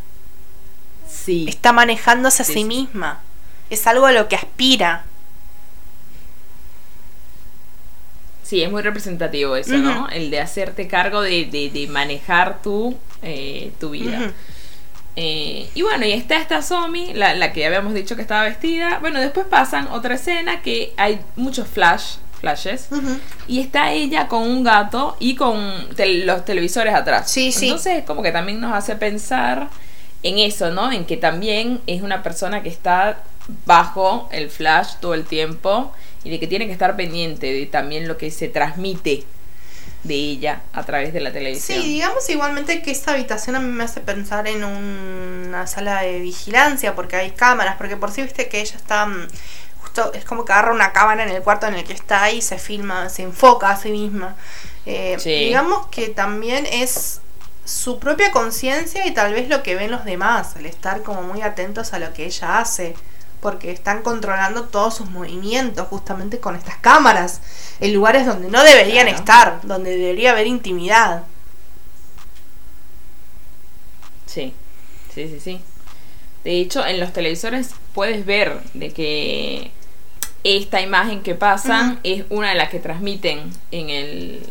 Sí. 1.11 1.46
Está 1.49 1.73
manejándose 1.73 2.42
a 2.42 2.44
sí, 2.44 2.64
misma. 2.64 3.20
Es 3.68 3.87
algo 3.87 4.07
a 4.07 4.12
lo 4.12 4.29
que 4.29 4.37
aspira. 4.37 5.05
Sí, 8.42 8.62
es 8.62 8.70
muy 8.70 8.83
representativo 8.83 9.55
eso, 9.55 9.77
¿no? 9.77 10.09
El 10.09 10.31
de 10.31 10.40
hacerte 10.40 10.88
cargo 10.88 11.23
de, 11.23 11.44
de, 11.46 11.87
manejar 11.88 12.62
tu, 12.62 12.96
eh, 13.23 13.70
tu 13.79 13.90
vida. 13.90 14.33
Eh, 15.14 15.68
y 15.75 15.83
bueno, 15.83 16.05
y 16.05 16.12
está 16.12 16.37
esta 16.37 16.62
Somi, 16.62 17.12
la, 17.14 17.35
la, 17.35 17.53
que 17.53 17.64
habíamos 17.66 17.94
dicho 17.94 18.16
que 18.16 18.23
estaba 18.23 18.44
vestida. 18.44 18.99
Bueno, 19.01 19.20
después 19.20 19.46
pasan 19.46 19.87
otra 19.88 20.14
escena 20.16 20.62
que 20.62 20.94
hay 20.96 21.20
muchos 21.37 21.68
flash, 21.68 22.16
flashes. 22.40 22.88
Y 23.46 23.61
está 23.61 23.92
ella 23.92 24.27
con 24.27 24.42
un 24.42 24.64
gato 24.64 25.16
y 25.20 25.37
con 25.37 25.87
los 26.25 26.44
televisores 26.44 26.94
atrás. 26.94 27.31
Sí, 27.31 27.53
sí. 27.53 27.66
Entonces, 27.66 28.05
como 28.05 28.23
que 28.23 28.33
también 28.33 28.61
nos 28.61 28.73
hace 28.73 28.96
pensar 28.96 29.68
en 30.22 30.38
eso, 30.38 30.70
¿no? 30.70 30.92
En 30.92 31.06
que 31.06 31.16
también 31.16 31.80
es 31.87 32.02
una 32.02 32.22
persona 32.22 32.62
que 32.62 32.68
está 32.68 33.22
bajo 33.66 34.28
el 34.33 34.50
flash 34.50 34.94
todo 35.00 35.14
el 35.14 35.24
tiempo 35.24 35.92
y 36.24 36.30
de 36.30 36.38
que 36.38 36.46
tiene 36.46 36.66
que 36.66 36.72
estar 36.72 36.96
pendiente 36.96 37.52
de 37.52 37.66
también 37.66 38.06
lo 38.06 38.16
que 38.16 38.30
se 38.30 38.48
transmite 38.48 39.24
de 40.02 40.14
ella 40.14 40.62
a 40.72 40.83
través 40.85 41.12
de 41.12 41.20
la 41.20 41.33
televisión. 41.33 41.80
Sí, 41.80 41.88
digamos 41.88 42.28
igualmente 42.30 42.83
que 42.83 42.90
esta 42.90 43.12
habitación 43.12 43.56
a 43.56 43.61
mí 43.61 43.70
me 43.70 43.85
hace 43.85 44.00
pensar 44.00 44.46
en 44.46 44.64
una 44.64 45.66
sala 45.66 46.02
de 46.02 46.20
vigilancia 46.20 46.94
porque 46.94 47.16
hay 47.16 47.30
cámaras, 47.33 47.76
porque 47.76 47.96
por 47.96 48.11
sí 48.11 48.22
viste 48.22 48.48
que 48.48 48.61
ella 48.61 48.76
está 48.76 49.06
mm, 49.06 49.28
justo, 49.80 50.12
es 50.14 50.24
como 50.24 50.44
que 50.44 50.52
agarra 50.52 50.72
una 50.72 50.92
cámara 50.92 51.22
en 51.22 51.30
el 51.30 51.42
cuarto 51.42 51.66
en 51.66 51.74
el 51.74 51.85
que 51.85 51.92
está 51.92 52.30
y 52.30 52.40
se 52.40 52.59
filma, 52.59 53.09
se 53.09 53.22
enfoca 53.22 53.70
a 53.70 53.76
sí 53.76 53.90
misma. 53.90 54.37
Eh, 54.87 55.18
digamos 55.22 55.87
que 55.88 56.09
también 56.09 56.66
es 56.66 57.20
su 57.70 58.00
propia 58.00 58.33
conciencia 58.33 59.06
y 59.06 59.12
tal 59.12 59.33
vez 59.33 59.48
lo 59.48 59.62
que 59.62 59.76
ven 59.76 59.92
los 59.92 60.04
demás, 60.04 60.56
el 60.56 60.66
estar 60.66 61.02
como 61.02 61.22
muy 61.22 61.40
atentos 61.42 61.92
a 61.92 62.00
lo 62.00 62.12
que 62.12 62.26
ella 62.26 62.59
hace 62.59 62.94
porque 63.40 63.70
están 63.70 64.02
controlando 64.02 64.64
todos 64.64 64.96
sus 64.96 65.09
movimientos 65.09 65.87
justamente 65.88 66.40
con 66.40 66.56
estas 66.56 66.76
cámaras, 66.78 67.40
en 67.78 67.94
lugares 67.94 68.26
donde 68.26 68.48
no 68.48 68.62
deberían 68.62 69.09
estar, 69.09 69.61
donde 69.62 69.96
debería 69.96 70.33
haber 70.33 70.46
intimidad. 70.46 71.22
Sí, 74.26 74.52
sí, 75.14 75.28
sí, 75.28 75.40
sí. 75.40 75.61
De 76.44 76.61
hecho, 76.61 76.85
en 76.85 77.00
los 77.00 77.12
televisores 77.12 77.70
puedes 77.94 78.26
ver 78.26 78.61
de 78.74 78.92
que 78.92 79.70
esta 80.42 80.80
imagen 80.80 81.22
que 81.22 81.35
pasa 81.35 81.98
es 82.02 82.24
una 82.30 82.50
de 82.50 82.56
las 82.56 82.68
que 82.68 82.80
transmiten 82.80 83.52
en 83.70 83.90
el 83.90 84.46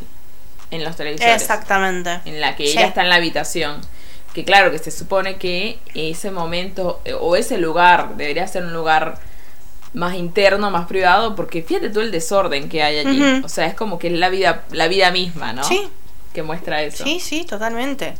en 0.71 0.83
los 0.83 0.95
televisores. 0.95 1.41
Exactamente. 1.41 2.21
En 2.25 2.39
la 2.41 2.55
que 2.55 2.63
ella 2.63 2.85
está 2.85 3.01
en 3.01 3.09
la 3.09 3.15
habitación 3.15 3.81
que 4.33 4.45
claro, 4.45 4.71
que 4.71 4.77
se 4.77 4.91
supone 4.91 5.37
que 5.37 5.79
ese 5.95 6.31
momento 6.31 7.01
eh, 7.05 7.13
o 7.13 7.35
ese 7.35 7.57
lugar 7.57 8.15
debería 8.15 8.47
ser 8.47 8.63
un 8.63 8.73
lugar 8.73 9.19
más 9.93 10.15
interno, 10.15 10.69
más 10.69 10.87
privado, 10.87 11.35
porque 11.35 11.63
fíjate 11.63 11.89
tú 11.89 11.99
el 11.99 12.11
desorden 12.11 12.69
que 12.69 12.83
hay 12.83 12.99
allí. 12.99 13.41
O 13.43 13.49
sea, 13.49 13.65
es 13.65 13.73
como 13.73 13.97
que 13.97 14.07
es 14.07 14.13
la 14.13 14.29
vida, 14.29 14.63
la 14.71 14.87
vida 14.87 15.09
misma, 15.09 15.53
¿no? 15.53 15.63
Sí. 15.63 15.89
Que 16.31 16.43
muestra 16.43 16.83
eso. 16.83 17.03
Sí, 17.03 17.19
sí, 17.19 17.43
totalmente. 17.43 18.13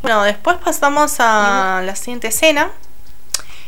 Bueno, 0.00 0.22
después 0.22 0.56
pasamos 0.64 1.16
a 1.18 1.82
la 1.84 1.96
siguiente 1.96 2.28
escena, 2.28 2.70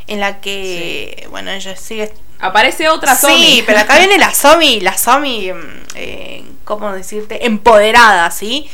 en 0.07 0.21
la 0.21 0.41
que, 0.41 1.27
bueno, 1.31 1.51
ella 1.51 1.77
sigue... 1.77 2.13
Aparece 2.41 2.89
otra 2.89 3.17
Somi. 3.17 3.35
Sí, 3.35 3.65
pero 3.67 3.81
acá 3.81 3.99
viene 3.99 4.19
la 4.19 4.33
Somi, 4.35 4.81
la 4.81 4.97
Somi, 4.97 5.53
mm, 5.53 5.83
eh, 5.95 6.45
¿cómo 6.65 6.93
decirte? 6.93 7.47
Empoderada, 7.47 8.31
¿sí? 8.31 8.69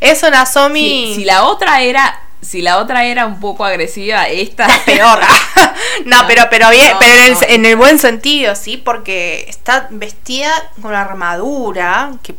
Es 0.00 0.22
una 0.22 0.46
Somi. 0.46 1.14
Si, 1.14 1.24
la 1.24 1.44
otra 1.44 1.82
era. 1.82 2.22
Si 2.40 2.62
la 2.62 2.78
otra 2.78 3.04
era 3.04 3.26
un 3.26 3.40
poco 3.40 3.64
agresiva, 3.64 4.28
esta 4.28 4.66
es 4.66 4.78
peor. 4.86 5.18
no, 6.04 6.24
pero, 6.28 6.44
pero 6.48 6.70
bien, 6.70 6.96
pero 7.00 7.36
en 7.48 7.66
el, 7.66 7.74
buen 7.74 7.98
sentido, 7.98 8.54
sí, 8.54 8.76
porque 8.76 9.46
está 9.48 9.88
vestida 9.90 10.52
con 10.80 10.94
armadura, 10.94 12.12
que, 12.22 12.36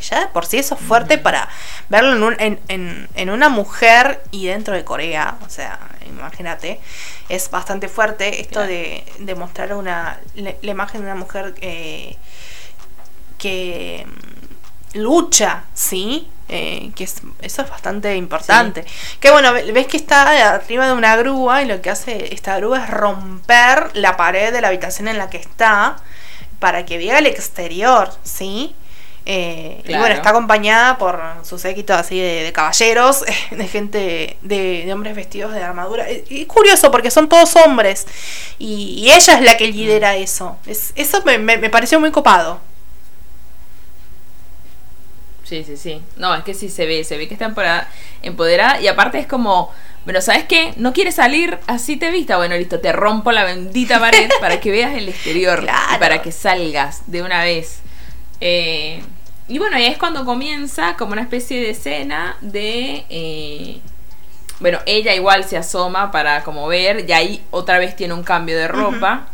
ya 0.00 0.20
de 0.20 0.26
por 0.26 0.46
sí 0.46 0.58
eso 0.58 0.74
es 0.74 0.80
fuerte 0.80 1.18
para 1.18 1.48
verlo 1.88 2.32
en, 2.38 2.58
en, 2.68 3.08
en, 3.14 3.30
una 3.30 3.48
mujer 3.48 4.22
y 4.32 4.46
dentro 4.46 4.74
de 4.74 4.84
Corea, 4.84 5.36
o 5.46 5.48
sea, 5.48 5.78
imagínate, 6.06 6.80
es 7.28 7.50
bastante 7.50 7.88
fuerte 7.88 8.40
esto 8.40 8.60
de, 8.60 9.04
de, 9.18 9.34
mostrar 9.34 9.74
una, 9.74 10.18
la, 10.34 10.54
imagen 10.62 11.00
de 11.02 11.06
una 11.06 11.16
mujer 11.16 11.54
eh, 11.60 12.16
que 13.38 14.06
mm, 14.06 14.98
lucha, 14.98 15.64
¿sí? 15.74 16.28
Eh, 16.48 16.92
que 16.94 17.04
eso 17.04 17.22
es 17.40 17.56
bastante 17.70 18.14
importante. 18.14 18.84
Que 19.18 19.32
bueno, 19.32 19.52
ves 19.52 19.86
que 19.88 19.96
está 19.96 20.54
arriba 20.54 20.86
de 20.86 20.92
una 20.92 21.16
grúa 21.16 21.62
y 21.62 21.66
lo 21.66 21.82
que 21.82 21.90
hace 21.90 22.32
esta 22.32 22.56
grúa 22.58 22.84
es 22.84 22.90
romper 22.90 23.90
la 23.94 24.16
pared 24.16 24.52
de 24.52 24.60
la 24.60 24.68
habitación 24.68 25.08
en 25.08 25.18
la 25.18 25.28
que 25.28 25.38
está 25.38 25.96
para 26.60 26.86
que 26.86 26.98
vea 26.98 27.18
el 27.18 27.26
exterior, 27.26 28.10
¿sí? 28.22 28.74
Eh, 29.28 29.82
y 29.84 29.96
bueno, 29.96 30.14
está 30.14 30.30
acompañada 30.30 30.98
por 30.98 31.20
su 31.42 31.58
séquito 31.58 31.94
así 31.94 32.18
de, 32.20 32.52
caballeros, 32.54 33.24
de 33.50 33.68
gente, 33.68 34.36
de, 34.42 34.88
hombres 34.92 35.16
vestidos 35.16 35.52
de 35.52 35.62
armadura. 35.62 36.08
Es, 36.08 36.46
curioso 36.46 36.90
porque 36.90 37.10
son 37.10 37.28
todos 37.28 37.56
hombres 37.56 38.06
y, 38.58 39.10
ella 39.10 39.34
es 39.34 39.42
la 39.42 39.56
que 39.56 39.66
lidera 39.66 40.12
mm. 40.12 40.22
eso. 40.22 40.56
Es, 40.66 40.92
eso 40.94 41.22
me, 41.24 41.38
me 41.38 41.70
pareció 41.70 41.98
muy 41.98 42.12
copado. 42.12 42.60
Sí, 45.46 45.62
sí, 45.62 45.76
sí. 45.76 46.02
No, 46.16 46.34
es 46.34 46.42
que 46.42 46.54
sí 46.54 46.68
se 46.68 46.86
ve, 46.86 47.04
se 47.04 47.16
ve 47.16 47.28
que 47.28 47.34
está 47.34 47.52
empoderada, 48.22 48.80
y 48.80 48.88
aparte 48.88 49.20
es 49.20 49.28
como, 49.28 49.72
bueno, 50.04 50.20
¿sabes 50.20 50.44
qué? 50.44 50.74
No 50.76 50.92
quieres 50.92 51.14
salir, 51.14 51.58
así 51.68 51.96
te 51.96 52.10
vista. 52.10 52.36
Bueno, 52.36 52.56
listo, 52.56 52.80
te 52.80 52.90
rompo 52.90 53.30
la 53.30 53.44
bendita 53.44 54.00
pared 54.00 54.28
para 54.40 54.58
que 54.58 54.72
veas 54.72 54.94
el 54.94 55.08
exterior 55.08 55.62
y 55.62 55.98
para 55.98 56.20
que 56.22 56.32
salgas 56.32 57.02
de 57.06 57.22
una 57.22 57.44
vez. 57.44 57.78
Eh, 58.40 59.02
y 59.48 59.58
bueno, 59.58 59.78
y 59.78 59.84
es 59.84 59.98
cuando 59.98 60.24
comienza 60.24 60.96
como 60.96 61.12
una 61.12 61.22
especie 61.22 61.60
de 61.60 61.70
escena 61.70 62.36
de... 62.40 63.04
Eh, 63.08 63.80
bueno, 64.58 64.78
ella 64.86 65.14
igual 65.14 65.44
se 65.44 65.56
asoma 65.56 66.10
para 66.10 66.42
como 66.42 66.66
ver, 66.66 67.04
y 67.08 67.12
ahí 67.12 67.42
otra 67.50 67.78
vez 67.78 67.94
tiene 67.94 68.14
un 68.14 68.22
cambio 68.22 68.56
de 68.56 68.68
ropa. 68.68 69.28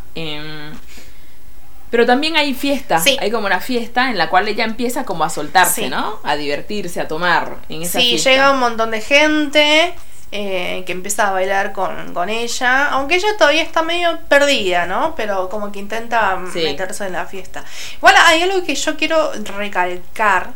Pero 1.90 2.07
también 2.07 2.37
hay 2.37 2.55
fiesta, 2.55 3.03
hay 3.20 3.31
como 3.31 3.46
una 3.46 3.61
fiesta 3.61 4.11
en 4.11 4.16
la 4.16 4.31
cual 4.31 4.48
ella 4.48 4.64
empieza 4.64 5.05
como 5.05 5.25
a 5.25 5.31
soltarse, 5.31 5.90
¿no? 5.90 6.18
A 6.25 6.37
divertirse, 6.37 7.01
a 7.01 7.07
tomar 7.07 7.59
en 7.68 7.83
esa 7.83 8.01
sí, 8.01 8.16
llega 8.16 8.51
un 8.51 8.61
montón 8.61 8.90
de 8.90 9.01
gente 9.03 9.94
eh, 10.34 10.82
que 10.86 10.92
empieza 10.92 11.28
a 11.28 11.32
bailar 11.32 11.72
con, 11.72 12.28
ella, 12.30 12.88
aunque 12.88 13.16
ella 13.16 13.36
todavía 13.36 13.62
está 13.62 13.82
medio 13.82 14.18
perdida, 14.30 14.86
¿no? 14.86 15.14
Pero 15.14 15.50
como 15.50 15.70
que 15.70 15.78
intenta 15.78 16.36
meterse 16.36 17.04
en 17.04 17.12
la 17.12 17.26
fiesta. 17.26 17.62
Bueno, 18.00 18.18
hay 18.24 18.40
algo 18.40 18.64
que 18.64 18.74
yo 18.74 18.96
quiero 18.96 19.30
recalcar, 19.58 20.54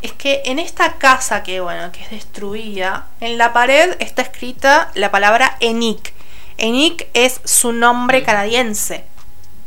es 0.00 0.10
que 0.12 0.42
en 0.46 0.58
esta 0.58 0.94
casa 0.94 1.44
que, 1.44 1.60
bueno, 1.60 1.92
que 1.92 2.02
es 2.02 2.10
destruida, 2.10 3.06
en 3.20 3.38
la 3.38 3.52
pared 3.52 3.94
está 4.00 4.22
escrita 4.22 4.90
la 4.94 5.12
palabra 5.12 5.56
Enik. 5.60 6.12
Enik 6.58 7.06
es 7.14 7.40
su 7.44 7.72
nombre 7.72 8.24
canadiense. 8.24 9.04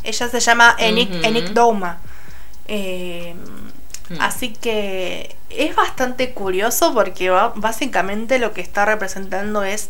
Ella 0.03 0.27
se 0.27 0.39
llama 0.41 0.75
Enik, 0.77 1.23
Enik 1.23 1.51
Doma. 1.51 1.99
Eh, 2.67 3.33
mm. 4.09 4.17
Así 4.19 4.49
que 4.53 5.35
es 5.49 5.75
bastante 5.75 6.31
curioso 6.31 6.93
porque 6.93 7.29
básicamente 7.55 8.39
lo 8.39 8.53
que 8.53 8.61
está 8.61 8.85
representando 8.85 9.63
es 9.63 9.89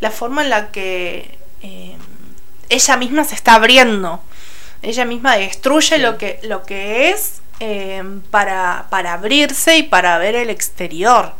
la 0.00 0.10
forma 0.10 0.42
en 0.42 0.50
la 0.50 0.70
que 0.70 1.38
eh, 1.62 1.96
ella 2.68 2.96
misma 2.96 3.24
se 3.24 3.34
está 3.34 3.54
abriendo. 3.54 4.20
Ella 4.82 5.04
misma 5.04 5.36
destruye 5.36 5.98
lo, 5.98 6.18
que, 6.18 6.40
lo 6.42 6.64
que 6.64 7.10
es 7.10 7.40
eh, 7.60 8.02
para, 8.30 8.86
para, 8.90 9.12
abrirse 9.12 9.76
y 9.76 9.82
para 9.84 10.18
ver 10.18 10.34
el 10.34 10.50
exterior. 10.50 11.32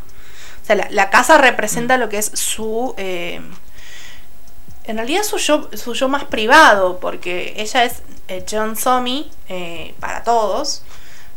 O 0.63 0.67
sea, 0.67 0.77
la, 0.91 1.11
casa 1.11 1.39
representa 1.39 1.97
mm. 1.97 2.01
lo 2.01 2.09
que 2.09 2.19
es 2.19 2.27
su 2.35 2.95
en 4.85 4.97
realidad 4.97 5.23
su 5.23 5.39
yo, 5.39 5.71
su 5.75 5.95
yo 5.95 6.09
más 6.09 6.25
privado, 6.25 6.99
porque 6.99 7.55
ella 7.57 7.85
es 7.85 8.03
eh, 8.29 8.45
John 8.49 8.77
Somi 8.77 9.31
eh, 9.49 9.95
para 10.01 10.25
todos, 10.25 10.83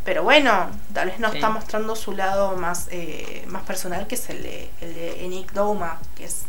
pero 0.06 0.22
bueno, 0.22 0.70
tal 0.94 1.08
vez 1.08 1.18
no 1.18 1.28
está 1.28 1.50
mostrando 1.50 1.94
su 1.94 2.12
lado 2.12 2.56
más, 2.56 2.88
eh, 2.90 3.44
más 3.48 3.62
personal, 3.64 4.06
que 4.06 4.14
es 4.14 4.30
el 4.30 4.42
de, 4.42 4.70
el 4.80 4.94
de 4.94 5.24
Enik 5.26 5.52
Doma, 5.52 6.00
que 6.16 6.24
es... 6.24 6.44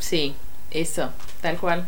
Sí, 0.00 0.34
eso, 0.72 1.10
tal 1.40 1.58
cual. 1.58 1.86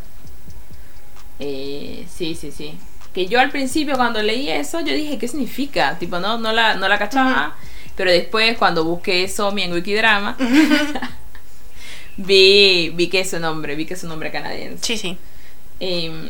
sí, 1.38 2.06
sí, 2.16 2.52
sí. 2.52 2.78
Que 3.12 3.26
yo 3.26 3.40
al 3.40 3.50
principio 3.50 3.96
cuando 3.96 4.22
leí 4.22 4.48
eso, 4.48 4.78
yo 4.80 4.94
dije, 4.94 5.18
¿qué 5.18 5.26
significa? 5.26 5.98
Tipo, 5.98 6.20
no, 6.20 6.38
no 6.38 6.52
la, 6.52 6.76
no 6.76 6.86
la 6.86 6.98
cachaba. 6.98 7.56
Pero 7.96 8.12
después 8.12 8.56
cuando 8.56 8.84
busqué 8.84 9.26
Somi 9.28 9.62
en 9.62 9.72
Wikidrama, 9.72 10.36
Vi, 12.22 12.90
vi 12.94 13.08
que 13.08 13.20
es 13.20 13.30
su 13.30 13.38
nombre, 13.38 13.74
vi 13.76 13.86
que 13.86 13.94
es 13.94 14.02
un 14.02 14.10
nombre 14.10 14.30
canadiense. 14.30 14.84
Sí, 14.84 14.98
sí. 14.98 15.16
Em, 15.78 16.28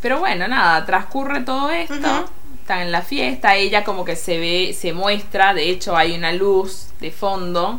pero 0.00 0.18
bueno, 0.18 0.48
nada, 0.48 0.84
transcurre 0.84 1.40
todo 1.40 1.70
esto. 1.70 2.30
Están 2.68 2.82
en 2.82 2.92
la 2.92 3.00
fiesta, 3.00 3.56
ella 3.56 3.82
como 3.82 4.04
que 4.04 4.14
se 4.14 4.38
ve, 4.38 4.76
se 4.78 4.92
muestra, 4.92 5.54
de 5.54 5.70
hecho 5.70 5.96
hay 5.96 6.14
una 6.14 6.32
luz 6.32 6.88
de 7.00 7.10
fondo 7.10 7.78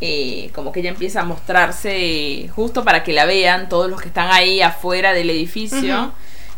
eh, 0.00 0.50
como 0.54 0.72
que 0.72 0.80
ella 0.80 0.88
empieza 0.88 1.20
a 1.20 1.24
mostrarse 1.24 2.48
justo 2.54 2.84
para 2.84 3.04
que 3.04 3.12
la 3.12 3.26
vean 3.26 3.68
todos 3.68 3.90
los 3.90 4.00
que 4.00 4.08
están 4.08 4.30
ahí 4.30 4.60
afuera 4.60 5.12
del 5.12 5.30
edificio. 5.30 6.12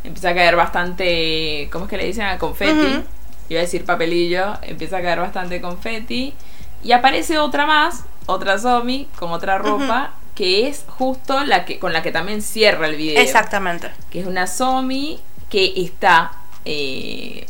Empieza 0.05 0.31
a 0.31 0.35
caer 0.35 0.57
bastante, 0.57 1.68
¿cómo 1.72 1.85
es 1.85 1.90
que 1.90 1.96
le 1.96 2.07
dicen? 2.07 2.24
A 2.26 2.38
confeti. 2.38 3.05
Iba 3.48 3.61
a 3.61 3.62
decir 3.62 3.85
papelillo. 3.85 4.55
Empieza 4.62 4.98
a 4.98 5.02
caer 5.02 5.20
bastante 5.20 5.61
confeti. 5.61 6.35
Y 6.83 6.92
aparece 6.92 7.38
otra 7.38 7.66
más, 7.66 8.05
otra 8.26 8.59
zombie 8.59 9.09
con 9.18 9.33
otra 9.33 9.59
ropa, 9.59 10.14
que 10.35 10.68
es 10.68 10.85
justo 10.87 11.44
la 11.44 11.64
que 11.64 11.79
con 11.79 11.92
la 11.92 12.02
que 12.02 12.12
también 12.12 12.42
cierra 12.42 12.87
el 12.87 12.96
video. 12.96 13.20
Exactamente. 13.20 13.90
Que 14.11 14.20
es 14.20 14.26
una 14.26 14.46
zombie 14.46 15.18
que 15.50 15.72
está 15.76 16.33
eh, 16.66 17.46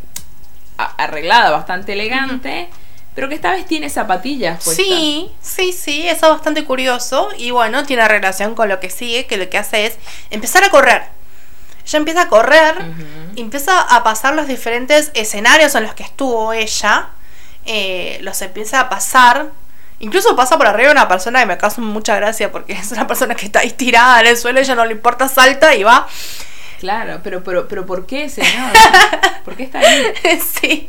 arreglada, 0.77 1.51
bastante 1.51 1.95
elegante 1.95 2.69
pero 3.17 3.31
que 3.31 3.35
esta 3.35 3.51
vez 3.53 3.65
tiene 3.65 3.89
zapatillas. 3.89 4.63
Sí, 4.63 5.33
sí, 5.41 5.73
sí, 5.73 6.07
eso 6.07 6.27
es 6.27 6.33
bastante 6.33 6.67
curioso. 6.67 7.31
Y 7.39 7.51
bueno, 7.51 7.87
tiene 7.87 8.07
relación 8.07 8.55
con 8.55 8.69
lo 8.69 8.79
que 8.79 8.91
sigue, 8.91 9.25
que 9.25 9.39
lo 9.39 9.49
que 9.49 9.57
hace 9.57 9.87
es 9.87 9.95
empezar 10.29 10.63
a 10.65 10.69
correr. 10.69 11.05
Ella 11.87 11.99
empieza 11.99 12.23
a 12.23 12.29
correr, 12.29 12.75
empieza 13.37 13.81
a 13.81 14.05
pasar 14.05 14.35
los 14.35 14.47
diferentes 14.49 15.13
escenarios 15.15 15.75
en 15.77 15.85
los 15.85 15.95
que 15.95 16.03
estuvo 16.03 16.53
ella, 16.53 17.09
eh, 17.65 18.19
los 18.21 18.43
empieza 18.43 18.81
a 18.81 18.89
pasar, 18.91 19.47
incluso 20.01 20.37
pasa 20.37 20.59
por 20.59 20.67
arriba 20.67 20.91
una 20.91 21.09
persona 21.09 21.41
que 21.41 21.47
me 21.47 21.57
causa 21.57 21.81
mucha 21.81 22.17
gracia 22.17 22.53
porque 22.53 22.73
es 22.75 22.91
una 22.93 23.07
persona 23.07 23.35
que 23.35 23.47
está 23.47 23.61
ahí 23.61 23.71
tirada 23.71 24.21
en 24.21 24.27
el 24.27 24.37
suelo, 24.37 24.61
ella 24.61 24.75
no 24.75 24.85
le 24.85 24.93
importa, 24.93 25.29
salta 25.29 25.75
y 25.75 25.85
va 25.85 26.07
Claro, 26.87 27.19
pero, 27.25 27.43
pero, 27.43 27.67
pero 27.67 27.85
¿por 27.85 28.07
qué, 28.07 28.29
señor? 28.29 28.71
¿Por 29.45 29.57
qué 29.57 29.65
está 29.65 29.81
ahí? 29.81 30.05
sí. 30.61 30.89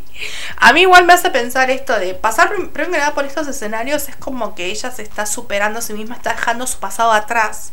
A 0.58 0.72
mí 0.72 0.82
igual 0.82 1.08
me 1.08 1.14
hace 1.14 1.32
pensar 1.32 1.72
esto 1.72 1.98
de 1.98 2.14
pasar 2.14 2.50
primero 2.72 2.92
que 2.92 3.00
nada 3.00 3.16
por 3.16 3.26
estos 3.26 3.48
escenarios 3.48 4.08
es 4.08 4.16
como 4.16 4.54
que 4.54 4.68
ella 4.68 4.92
se 4.92 5.02
está 5.02 5.26
superando 5.26 5.80
a 5.80 5.82
sí 5.82 5.94
misma, 5.94 6.14
está 6.14 6.34
dejando 6.34 6.68
su 6.68 6.78
pasado 6.78 7.12
atrás. 7.12 7.72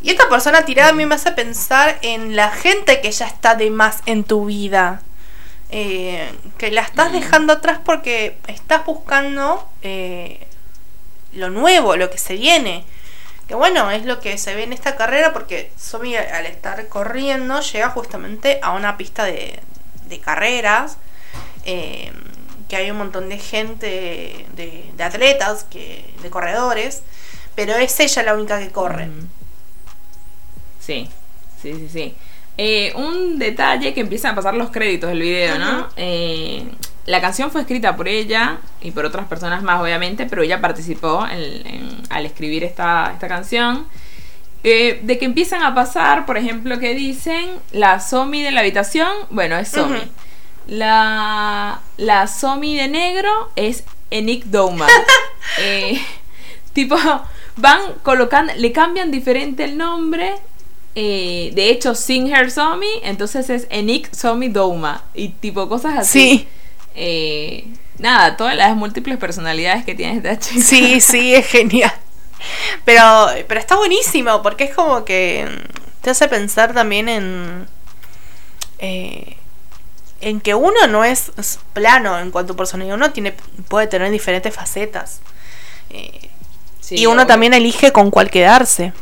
Y 0.00 0.10
esta 0.10 0.28
persona 0.28 0.64
tirada 0.64 0.90
a 0.90 0.92
mí 0.92 1.06
me 1.06 1.16
hace 1.16 1.32
pensar 1.32 1.98
en 2.02 2.36
la 2.36 2.52
gente 2.52 3.00
que 3.00 3.10
ya 3.10 3.26
está 3.26 3.56
de 3.56 3.72
más 3.72 4.04
en 4.06 4.22
tu 4.22 4.44
vida. 4.44 5.02
Eh, 5.70 6.30
que 6.56 6.70
la 6.70 6.82
estás 6.82 7.10
mm. 7.10 7.14
dejando 7.14 7.52
atrás 7.54 7.80
porque 7.84 8.38
estás 8.46 8.86
buscando 8.86 9.68
eh, 9.82 10.46
lo 11.32 11.50
nuevo, 11.50 11.96
lo 11.96 12.10
que 12.10 12.18
se 12.18 12.34
viene. 12.34 12.84
Que 13.50 13.56
bueno, 13.56 13.90
es 13.90 14.04
lo 14.04 14.20
que 14.20 14.38
se 14.38 14.54
ve 14.54 14.62
en 14.62 14.72
esta 14.72 14.94
carrera 14.94 15.32
porque 15.32 15.72
Somi 15.76 16.14
al 16.14 16.46
estar 16.46 16.86
corriendo 16.86 17.58
llega 17.60 17.90
justamente 17.90 18.60
a 18.62 18.74
una 18.74 18.96
pista 18.96 19.24
de, 19.24 19.58
carreras. 20.22 20.98
Eh, 21.64 22.12
que 22.68 22.76
hay 22.76 22.92
un 22.92 22.98
montón 22.98 23.28
de 23.28 23.38
gente, 23.38 24.46
de, 24.54 25.02
atletas, 25.02 25.64
que, 25.64 26.14
de 26.22 26.30
corredores, 26.30 27.02
pero 27.56 27.74
es 27.74 27.98
ella 27.98 28.22
la 28.22 28.34
única 28.34 28.60
que 28.60 28.70
corre. 28.70 29.08
Sí, 30.78 31.08
sí, 31.60 31.74
sí, 31.74 31.88
sí. 31.92 32.14
Eh, 32.56 32.92
un 32.94 33.40
detalle 33.40 33.92
que 33.92 34.02
empiezan 34.02 34.30
a 34.30 34.36
pasar 34.36 34.54
los 34.54 34.70
créditos 34.70 35.10
del 35.10 35.22
video, 35.22 35.58
¿no? 35.58 35.88
Eh, 35.96 36.70
la 37.06 37.20
canción 37.20 37.50
fue 37.50 37.62
escrita 37.62 37.96
por 37.96 38.08
ella 38.08 38.58
y 38.80 38.90
por 38.90 39.04
otras 39.04 39.26
personas 39.26 39.62
más, 39.62 39.80
obviamente, 39.80 40.26
pero 40.26 40.42
ella 40.42 40.60
participó 40.60 41.20
al 41.20 42.26
escribir 42.26 42.64
esta, 42.64 43.16
canción. 43.20 43.86
Eh, 44.62 45.00
de 45.02 45.18
que 45.18 45.24
empiezan 45.24 45.62
a 45.62 45.74
pasar, 45.74 46.26
por 46.26 46.36
ejemplo, 46.36 46.78
que 46.78 46.94
dicen 46.94 47.48
la 47.72 47.98
Somi 48.00 48.42
de 48.42 48.50
la 48.50 48.60
habitación, 48.60 49.10
bueno, 49.30 49.56
es 49.56 49.68
Somi. 49.68 50.00
La, 50.66 51.80
la 51.96 52.26
Somi 52.26 52.76
de 52.76 52.88
negro 52.88 53.50
es 53.56 53.84
Enik 54.10 54.44
Doma. 54.44 54.86
tipo, 56.74 56.96
van 57.56 57.80
colocando, 58.02 58.52
le 58.56 58.70
cambian 58.72 59.10
diferente 59.10 59.64
el 59.64 59.78
nombre 59.78 60.34
eh, 60.94 61.52
de 61.54 61.70
hecho, 61.70 61.94
Sing 61.94 62.26
Her 62.26 62.50
Somi, 62.50 62.90
entonces 63.02 63.48
es 63.50 63.66
Enik 63.70 64.12
Somi 64.12 64.48
Douma. 64.48 65.04
Y 65.14 65.28
tipo 65.28 65.68
cosas 65.68 65.98
así. 65.98 66.20
Sí. 66.20 66.48
Eh, 66.94 67.66
nada, 67.98 68.36
todas 68.36 68.56
las 68.56 68.74
múltiples 68.76 69.18
personalidades 69.18 69.84
que 69.84 69.94
tiene 69.94 70.16
esta 70.16 70.38
chica. 70.38 70.62
Sí, 70.62 71.00
sí, 71.00 71.34
es 71.34 71.46
genial. 71.46 71.92
Pero, 72.84 73.28
pero 73.48 73.60
está 73.60 73.76
buenísimo, 73.76 74.42
porque 74.42 74.64
es 74.64 74.74
como 74.74 75.04
que 75.04 75.46
te 76.00 76.10
hace 76.10 76.28
pensar 76.28 76.72
también 76.72 77.08
en. 77.08 77.68
Eh, 78.78 79.36
en 80.22 80.40
que 80.40 80.54
uno 80.54 80.86
no 80.86 81.02
es 81.04 81.32
plano 81.72 82.18
en 82.18 82.30
cuanto 82.30 82.52
a 82.52 82.56
personalidad, 82.56 82.96
uno 82.96 83.10
tiene, 83.10 83.34
puede 83.68 83.86
tener 83.86 84.10
diferentes 84.10 84.54
facetas. 84.54 85.20
y 86.90 87.06
uno 87.06 87.26
también 87.26 87.54
elige 87.54 87.92
con 87.92 88.10
cuál 88.10 88.30
quedarse. 88.30 88.92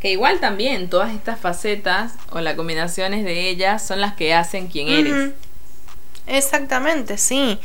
Que 0.00 0.10
igual 0.10 0.40
también 0.40 0.88
todas 0.88 1.12
estas 1.14 1.38
facetas 1.38 2.12
o 2.30 2.40
las 2.40 2.54
combinaciones 2.54 3.24
de 3.24 3.50
ellas 3.50 3.86
son 3.86 4.00
las 4.00 4.14
que 4.14 4.34
hacen 4.34 4.68
quien 4.68 4.88
eres. 4.88 5.32
Exactamente, 6.26 7.18
sí. 7.18 7.58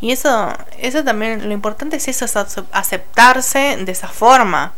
Y 0.00 0.12
eso, 0.12 0.52
eso 0.78 1.02
también, 1.04 1.48
lo 1.48 1.54
importante 1.54 1.96
es 1.96 2.08
eso, 2.08 2.26
aceptarse 2.72 3.76
de 3.78 3.92
esa 3.92 4.08
forma. 4.08 4.74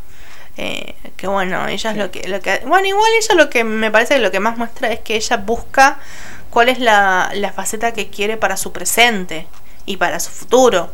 Eh, 0.56 0.94
que 1.16 1.26
bueno, 1.26 1.66
ella 1.66 1.90
es 1.90 1.96
lo 1.96 2.10
que, 2.10 2.28
lo 2.28 2.40
que... 2.40 2.60
Bueno, 2.66 2.86
igual 2.86 3.10
ella 3.18 3.34
lo 3.34 3.50
que 3.50 3.64
me 3.64 3.90
parece 3.90 4.14
que 4.14 4.20
lo 4.20 4.30
que 4.30 4.40
más 4.40 4.56
muestra 4.56 4.92
es 4.92 5.00
que 5.00 5.16
ella 5.16 5.36
busca 5.38 5.98
cuál 6.50 6.68
es 6.68 6.78
la, 6.78 7.30
la 7.34 7.52
faceta 7.52 7.92
que 7.92 8.08
quiere 8.08 8.36
para 8.36 8.56
su 8.56 8.72
presente 8.72 9.46
y 9.84 9.96
para 9.96 10.20
su 10.20 10.30
futuro. 10.30 10.92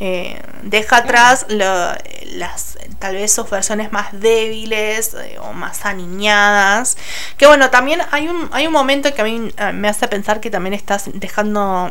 Eh, 0.00 0.40
deja 0.62 0.96
atrás 0.98 1.46
las 1.48 2.78
tal 2.98 3.14
vez 3.14 3.32
sus 3.32 3.48
versiones 3.48 3.92
más 3.92 4.18
débiles 4.18 5.14
eh, 5.14 5.38
o 5.40 5.52
más 5.52 5.84
aniñadas. 5.84 6.96
Que 7.36 7.46
bueno, 7.46 7.70
también 7.70 8.00
hay 8.10 8.28
un, 8.28 8.48
hay 8.52 8.66
un 8.66 8.72
momento 8.72 9.12
que 9.14 9.20
a 9.20 9.24
mí 9.24 9.52
eh, 9.56 9.72
me 9.72 9.88
hace 9.88 10.08
pensar 10.08 10.40
que 10.40 10.50
también 10.50 10.74
estás 10.74 11.04
dejando 11.12 11.90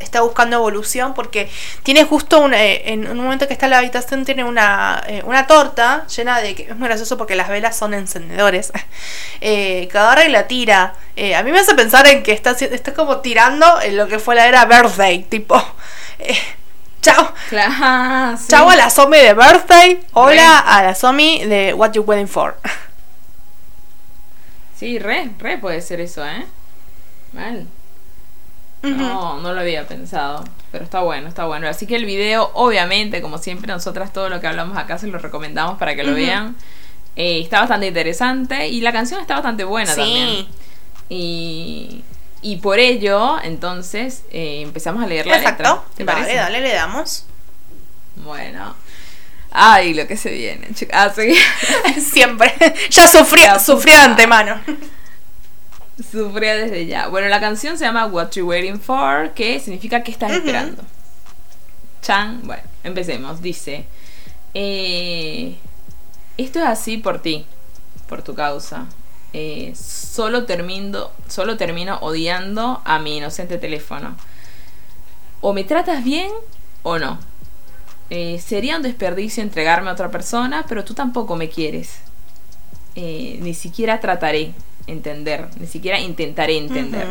Está, 0.00 0.20
buscando 0.20 0.56
evolución 0.56 1.14
porque 1.14 1.50
tiene 1.82 2.04
justo 2.04 2.40
un, 2.40 2.52
en 2.54 3.08
un 3.08 3.16
momento 3.16 3.48
que 3.48 3.54
está 3.54 3.66
en 3.66 3.70
la 3.70 3.78
habitación 3.78 4.24
tiene 4.24 4.44
una, 4.44 5.02
una 5.24 5.46
torta 5.46 6.06
llena 6.06 6.40
de 6.40 6.50
es 6.50 6.76
muy 6.76 6.86
gracioso 6.86 7.16
porque 7.16 7.34
las 7.34 7.48
velas 7.48 7.76
son 7.76 7.94
encendedores. 7.94 8.70
Eh, 9.44 9.88
que 9.90 10.26
y 10.26 10.28
la 10.28 10.46
tira. 10.46 10.94
A 11.36 11.42
mí 11.42 11.50
me 11.50 11.58
hace 11.58 11.74
pensar 11.74 12.06
en 12.06 12.22
que 12.22 12.30
está, 12.30 12.52
está 12.52 12.94
como 12.94 13.18
tirando 13.18 13.80
en 13.80 13.96
lo 13.96 14.06
que 14.06 14.20
fue 14.20 14.36
la 14.36 14.46
era 14.46 14.64
birthday 14.66 15.24
tipo 15.24 15.60
Chao. 17.02 17.34
Chao 18.48 18.70
a 18.70 18.76
la 18.76 18.88
zombie 18.88 19.18
de 19.18 19.34
Birthday. 19.34 20.00
Hola 20.12 20.58
a 20.60 20.84
la 20.84 20.94
zombie 20.94 21.44
de 21.46 21.74
What 21.74 21.92
You 21.92 22.04
Waiting 22.04 22.28
For. 22.28 22.56
Sí, 24.76 24.98
re, 24.98 25.30
re 25.38 25.58
puede 25.58 25.80
ser 25.80 26.00
eso, 26.00 26.24
¿eh? 26.24 26.46
Mal. 27.32 27.66
No, 28.82 29.40
no 29.40 29.52
lo 29.52 29.60
había 29.60 29.86
pensado. 29.86 30.44
Pero 30.70 30.84
está 30.84 31.00
bueno, 31.00 31.28
está 31.28 31.44
bueno. 31.46 31.68
Así 31.68 31.86
que 31.86 31.96
el 31.96 32.04
video, 32.04 32.50
obviamente, 32.54 33.20
como 33.20 33.38
siempre, 33.38 33.72
nosotras 33.72 34.12
todo 34.12 34.28
lo 34.28 34.40
que 34.40 34.46
hablamos 34.46 34.78
acá 34.78 34.98
se 34.98 35.08
lo 35.08 35.18
recomendamos 35.18 35.78
para 35.78 35.96
que 35.96 36.04
lo 36.04 36.14
vean. 36.14 36.56
Eh, 37.16 37.40
está 37.40 37.60
bastante 37.60 37.88
interesante 37.88 38.68
y 38.68 38.80
la 38.80 38.92
canción 38.92 39.20
está 39.20 39.34
bastante 39.34 39.64
buena 39.64 39.92
sí. 39.92 40.00
también. 40.00 40.46
Y, 41.08 42.02
y 42.42 42.56
por 42.56 42.80
ello, 42.80 43.36
entonces, 43.42 44.24
eh, 44.32 44.62
empezamos 44.62 45.02
a 45.02 45.06
leer 45.06 45.26
la 45.26 45.38
letra. 45.38 45.82
¿Te 45.96 46.04
dale, 46.04 46.34
dale, 46.34 46.60
le 46.60 46.72
damos. 46.72 47.24
Bueno. 48.16 48.74
Ay, 49.52 49.94
lo 49.94 50.06
que 50.08 50.16
se 50.16 50.30
viene, 50.32 50.68
chicas. 50.74 51.12
Ah, 51.16 51.22
Siempre. 52.00 52.52
Ya 52.90 53.06
sufría, 53.06 53.58
sufría 53.60 53.98
de 53.98 54.02
antemano. 54.02 54.60
Sufría 56.10 56.56
desde 56.56 56.86
ya. 56.86 57.06
Bueno, 57.08 57.28
la 57.28 57.38
canción 57.38 57.78
se 57.78 57.84
llama 57.84 58.06
What 58.06 58.32
You 58.32 58.48
Waiting 58.48 58.80
For, 58.80 59.30
que 59.34 59.60
significa 59.60 60.02
que 60.02 60.10
estás 60.10 60.32
esperando. 60.32 60.82
Chan, 62.00 62.40
bueno, 62.42 62.62
empecemos. 62.82 63.40
Dice, 63.40 63.84
eh, 64.54 65.56
esto 66.36 66.58
es 66.58 66.64
así 66.64 66.98
por 66.98 67.22
ti, 67.22 67.46
por 68.08 68.22
tu 68.22 68.34
causa. 68.34 68.86
Eh, 69.34 69.72
solo, 69.74 70.44
termino, 70.44 71.10
solo 71.26 71.56
termino 71.56 71.98
odiando 72.02 72.82
a 72.84 72.98
mi 72.98 73.16
inocente 73.16 73.56
teléfono. 73.56 74.14
O 75.40 75.52
me 75.54 75.64
tratas 75.64 76.04
bien 76.04 76.30
o 76.82 76.98
no. 76.98 77.18
Eh, 78.10 78.38
sería 78.44 78.76
un 78.76 78.82
desperdicio 78.82 79.42
entregarme 79.42 79.88
a 79.88 79.94
otra 79.94 80.10
persona, 80.10 80.66
pero 80.68 80.84
tú 80.84 80.92
tampoco 80.92 81.36
me 81.36 81.48
quieres. 81.48 82.00
Eh, 82.94 83.38
ni 83.40 83.54
siquiera 83.54 84.00
trataré 84.00 84.52
entender, 84.86 85.48
ni 85.58 85.66
siquiera 85.66 85.98
intentaré 85.98 86.58
entender. 86.58 87.06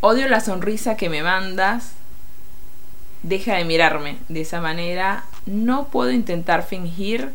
odio 0.00 0.28
la 0.28 0.40
sonrisa 0.40 0.96
que 0.96 1.10
me 1.10 1.22
mandas. 1.22 1.92
Deja 3.22 3.56
de 3.56 3.64
mirarme 3.64 4.16
de 4.28 4.40
esa 4.40 4.62
manera. 4.62 5.24
No 5.44 5.88
puedo 5.88 6.10
intentar 6.10 6.62
fingir 6.62 7.32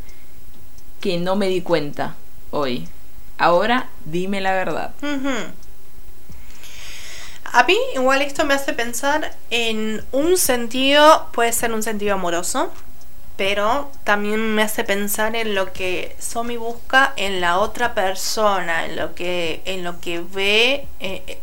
que 1.00 1.20
no 1.20 1.36
me 1.36 1.48
di 1.48 1.62
cuenta 1.62 2.15
hoy. 2.52 2.88
Ahora 3.38 3.90
dime 4.06 4.40
la 4.42 4.54
verdad. 4.54 4.92
A 7.54 7.64
mí 7.64 7.78
igual 7.96 8.22
esto 8.22 8.46
me 8.46 8.54
hace 8.54 8.74
pensar 8.74 9.36
en 9.50 10.06
un 10.12 10.38
sentido, 10.38 11.28
puede 11.34 11.52
ser 11.52 11.74
un 11.74 11.84
sentido 11.84 12.14
amoroso, 12.14 12.72
pero 13.36 13.92
también 14.04 14.54
me 14.56 14.62
hace 14.62 14.84
pensar 14.84 15.36
en 15.36 15.56
lo 15.56 15.74
que 15.74 16.16
Somi 16.20 16.58
busca 16.58 17.14
en 17.16 17.42
la 17.42 17.58
otra 17.58 17.94
persona, 17.94 18.86
en 18.86 18.96
lo 18.96 19.16
que, 19.16 19.62
en 19.66 19.84
lo 19.84 20.00
que 20.00 20.22
ve 20.22 20.88
eh, 21.00 21.40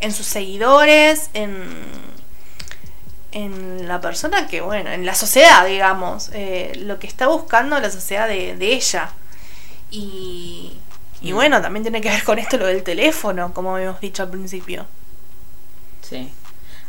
en 0.00 0.12
sus 0.12 0.26
seguidores, 0.26 1.30
en, 1.34 1.66
en 3.32 3.88
la 3.88 4.00
persona 4.00 4.46
que, 4.46 4.60
bueno, 4.60 4.90
en 4.90 5.04
la 5.04 5.14
sociedad, 5.14 5.66
digamos, 5.66 6.30
eh, 6.32 6.72
lo 6.76 6.98
que 6.98 7.06
está 7.06 7.26
buscando 7.26 7.78
la 7.80 7.90
sociedad 7.90 8.28
de, 8.28 8.56
de 8.56 8.72
ella. 8.72 9.10
Y, 9.90 10.72
y 11.20 11.32
mm. 11.32 11.34
bueno, 11.34 11.62
también 11.62 11.82
tiene 11.82 12.00
que 12.00 12.08
ver 12.08 12.24
con 12.24 12.38
esto 12.38 12.56
lo 12.56 12.66
del 12.66 12.82
teléfono, 12.82 13.52
como 13.54 13.74
habíamos 13.74 14.00
dicho 14.00 14.22
al 14.22 14.30
principio. 14.30 14.86
Sí. 16.02 16.30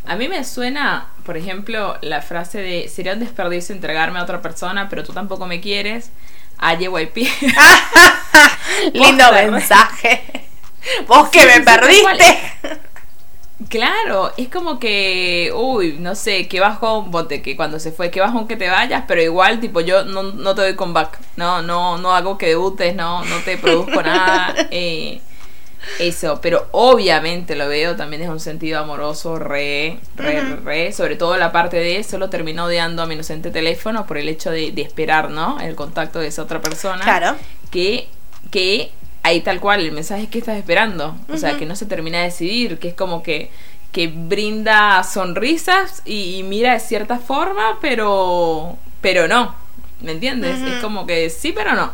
A 0.05 0.15
mí 0.15 0.29
me 0.29 0.43
suena, 0.45 1.07
por 1.25 1.35
ejemplo, 1.35 1.97
la 2.01 2.21
frase 2.21 2.59
de 2.59 2.87
sería 2.87 3.13
un 3.13 3.19
desperdicio 3.19 3.75
entregarme 3.75 4.19
a 4.19 4.23
otra 4.23 4.41
persona, 4.41 4.87
pero 4.89 5.03
tú 5.03 5.11
tampoco 5.11 5.45
me 5.47 5.59
quieres. 5.59 6.11
A 6.57 6.73
YYP. 6.75 7.17
Lindo 8.93 9.25
mensaje. 9.51 10.47
Vos 11.07 11.29
que 11.29 11.45
me 11.45 11.59
perdiste. 11.59 12.79
Claro, 13.69 14.31
es 14.37 14.47
como 14.47 14.79
que, 14.79 15.51
uy, 15.53 15.97
no 15.99 16.15
sé, 16.15 16.47
que 16.47 16.59
bajón, 16.59 17.11
bote, 17.11 17.41
que 17.41 17.57
cuando 17.57 17.79
se 17.79 17.91
fue, 17.91 18.09
que 18.09 18.21
bajón 18.21 18.47
que 18.47 18.55
te 18.55 18.69
vayas, 18.69 19.03
pero 19.07 19.21
igual, 19.21 19.59
tipo, 19.59 19.81
yo 19.81 20.05
no, 20.05 20.23
no 20.23 20.55
te 20.55 20.61
doy 20.61 20.75
comeback, 20.75 21.19
no, 21.35 21.61
no, 21.61 21.97
no 21.97 22.15
hago 22.15 22.37
que 22.37 22.47
debutes, 22.47 22.95
no, 22.95 23.25
no 23.25 23.39
te 23.43 23.57
produzco 23.57 24.01
nada, 24.01 24.55
eh, 24.71 25.19
eso, 25.99 26.39
pero 26.41 26.67
obviamente 26.71 27.55
lo 27.55 27.67
veo 27.67 27.95
también 27.95 28.21
es 28.21 28.29
un 28.29 28.39
sentido 28.39 28.79
amoroso, 28.79 29.37
re, 29.37 29.99
re, 30.15 30.41
re, 30.57 30.93
sobre 30.93 31.15
todo 31.15 31.35
la 31.37 31.51
parte 31.51 31.77
de 31.77 32.03
solo 32.03 32.29
terminó 32.29 32.65
odiando 32.65 33.01
a 33.01 33.05
mi 33.05 33.15
inocente 33.15 33.51
teléfono 33.51 34.05
por 34.05 34.17
el 34.17 34.29
hecho 34.29 34.49
de, 34.49 34.71
de 34.71 34.81
esperar, 34.81 35.29
¿no? 35.29 35.59
El 35.59 35.75
contacto 35.75 36.19
de 36.19 36.27
esa 36.27 36.43
otra 36.43 36.61
persona. 36.61 37.03
Claro. 37.03 37.35
Que, 37.71 38.07
que 38.51 38.91
ahí 39.27 39.41
tal 39.41 39.59
cual, 39.59 39.81
el 39.81 39.91
mensaje 39.91 40.23
es 40.23 40.29
que 40.29 40.39
estás 40.39 40.57
esperando. 40.57 41.15
O 41.29 41.37
sea, 41.37 41.57
que 41.57 41.65
no 41.65 41.75
se 41.75 41.85
termina 41.85 42.19
de 42.19 42.25
decidir, 42.25 42.79
que 42.79 42.89
es 42.89 42.93
como 42.93 43.23
que, 43.23 43.51
que 43.91 44.07
brinda 44.07 45.03
sonrisas 45.03 46.01
y, 46.05 46.43
mira 46.43 46.73
de 46.73 46.79
cierta 46.79 47.19
forma, 47.19 47.77
pero, 47.81 48.77
pero 49.01 49.27
no. 49.27 49.55
¿Me 50.01 50.11
entiendes? 50.11 50.61
Es 50.61 50.81
como 50.81 51.07
que 51.07 51.29
sí, 51.29 51.51
pero 51.51 51.73
no. 51.73 51.91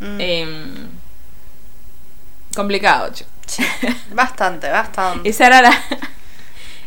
Mm. 0.00 0.20
Em, 0.20 0.88
complicado, 2.54 3.12
Bastante, 4.12 4.68
bastante. 4.68 5.28
Esa 5.28 5.46
era 5.46 5.62
la. 5.62 5.82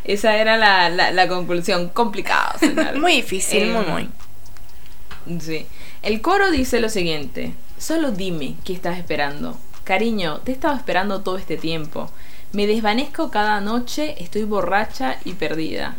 Esa 0.04 0.36
era 0.36 0.56
la, 0.56 0.90
la, 0.90 1.28
conclusión. 1.28 1.88
Complicado, 1.88 2.58
muy 2.96 3.16
difícil, 3.16 3.70
muy, 3.70 3.84
em, 3.84 3.90
muy. 3.90 5.40
Sí. 5.40 5.66
El 6.02 6.20
coro 6.20 6.50
dice 6.50 6.80
lo 6.80 6.90
siguiente. 6.90 7.54
Solo 7.78 8.12
dime 8.12 8.54
qué 8.64 8.72
estás 8.72 8.98
esperando. 8.98 9.56
Cariño, 9.84 10.38
te 10.38 10.52
he 10.52 10.54
estado 10.54 10.76
esperando 10.76 11.20
todo 11.20 11.36
este 11.36 11.56
tiempo. 11.56 12.10
Me 12.52 12.66
desvanezco 12.66 13.30
cada 13.30 13.60
noche, 13.60 14.14
estoy 14.22 14.44
borracha 14.44 15.18
y 15.24 15.34
perdida. 15.34 15.96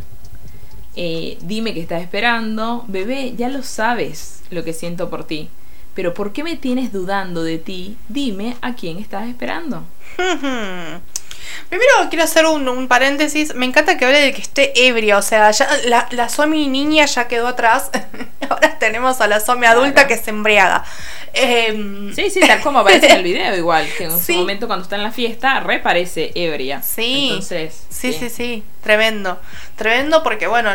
Eh, 0.96 1.38
dime 1.42 1.74
qué 1.74 1.80
estás 1.80 2.02
esperando. 2.02 2.84
Bebé, 2.88 3.34
ya 3.36 3.48
lo 3.48 3.62
sabes 3.62 4.42
lo 4.50 4.64
que 4.64 4.72
siento 4.72 5.10
por 5.10 5.24
ti. 5.24 5.50
Pero 5.94 6.14
¿por 6.14 6.32
qué 6.32 6.42
me 6.42 6.56
tienes 6.56 6.92
dudando 6.92 7.42
de 7.42 7.58
ti? 7.58 7.96
Dime 8.08 8.56
a 8.60 8.74
quién 8.74 8.98
estás 8.98 9.28
esperando. 9.28 9.84
Primero 11.68 11.90
quiero 12.08 12.24
hacer 12.24 12.46
un, 12.46 12.88
paréntesis. 12.88 13.54
Me 13.54 13.66
encanta 13.66 13.96
que 13.96 14.04
hable 14.04 14.20
de 14.20 14.32
que 14.32 14.42
esté 14.42 14.86
ebria. 14.86 15.18
O 15.18 15.22
sea, 15.22 15.50
ya 15.50 15.68
la, 15.86 16.08
la 16.10 16.28
Somi 16.28 16.68
niña 16.68 17.06
ya 17.06 17.28
quedó 17.28 17.48
atrás. 17.48 17.90
Ahora 18.48 18.78
tenemos 18.78 19.20
a 19.20 19.26
la 19.26 19.40
Somi 19.40 19.66
adulta 19.66 20.06
que 20.06 20.16
se 20.16 20.30
embriaga. 20.30 20.84
Em, 21.38 22.14
sí, 22.14 22.30
sí, 22.30 22.40
tal 22.40 22.62
como 22.62 22.78
aparece 22.78 23.08
en 23.08 23.16
el 23.16 23.22
video, 23.22 23.54
igual. 23.54 23.86
Que 23.98 24.04
en 24.04 24.18
su 24.18 24.32
momento, 24.32 24.66
cuando 24.66 24.84
está 24.84 24.96
en 24.96 25.02
la 25.02 25.12
fiesta, 25.12 25.60
reparece 25.60 26.32
ebria. 26.34 26.82
Sí. 26.82 27.28
Entonces. 27.28 27.84
Sí, 27.90 28.12
sí, 28.14 28.30
sí, 28.30 28.64
Tremendo. 28.82 29.38
Tremendo 29.76 30.22
porque, 30.22 30.46
bueno, 30.46 30.70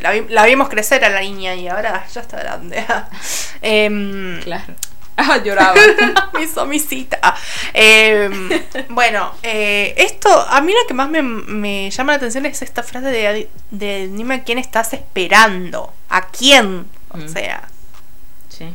la, 0.00 0.46
vimos 0.46 0.70
crecer 0.70 1.04
a 1.04 1.10
la 1.10 1.20
niña 1.20 1.54
y 1.54 1.68
ahora 1.68 2.06
ya 2.12 2.20
está 2.22 2.38
grande. 2.38 2.82
Em, 3.62 4.40
claro. 4.42 4.74
Ah, 5.28 5.38
lloraba. 5.38 5.74
mi 6.34 6.46
somisita. 6.46 7.34
Em, 7.72 8.50
bueno, 8.90 9.32
eh, 9.42 9.94
esto, 9.96 10.28
a 10.28 10.60
mí 10.60 10.72
lo 10.72 10.86
que 10.86 10.92
más 10.92 11.08
me, 11.08 11.90
llama 11.90 12.12
la 12.12 12.16
atención 12.16 12.44
es 12.44 12.60
esta 12.60 12.82
frase 12.82 13.06
de, 13.06 13.48
de 13.70 14.08
dime 14.08 14.34
a 14.34 14.44
quién 14.44 14.58
estás 14.58 14.92
esperando. 14.92 15.92
¿A 16.10 16.28
quién? 16.28 16.86
O 17.08 17.16
mm. 17.16 17.28
sea. 17.28 17.68
Sí. 18.50 18.74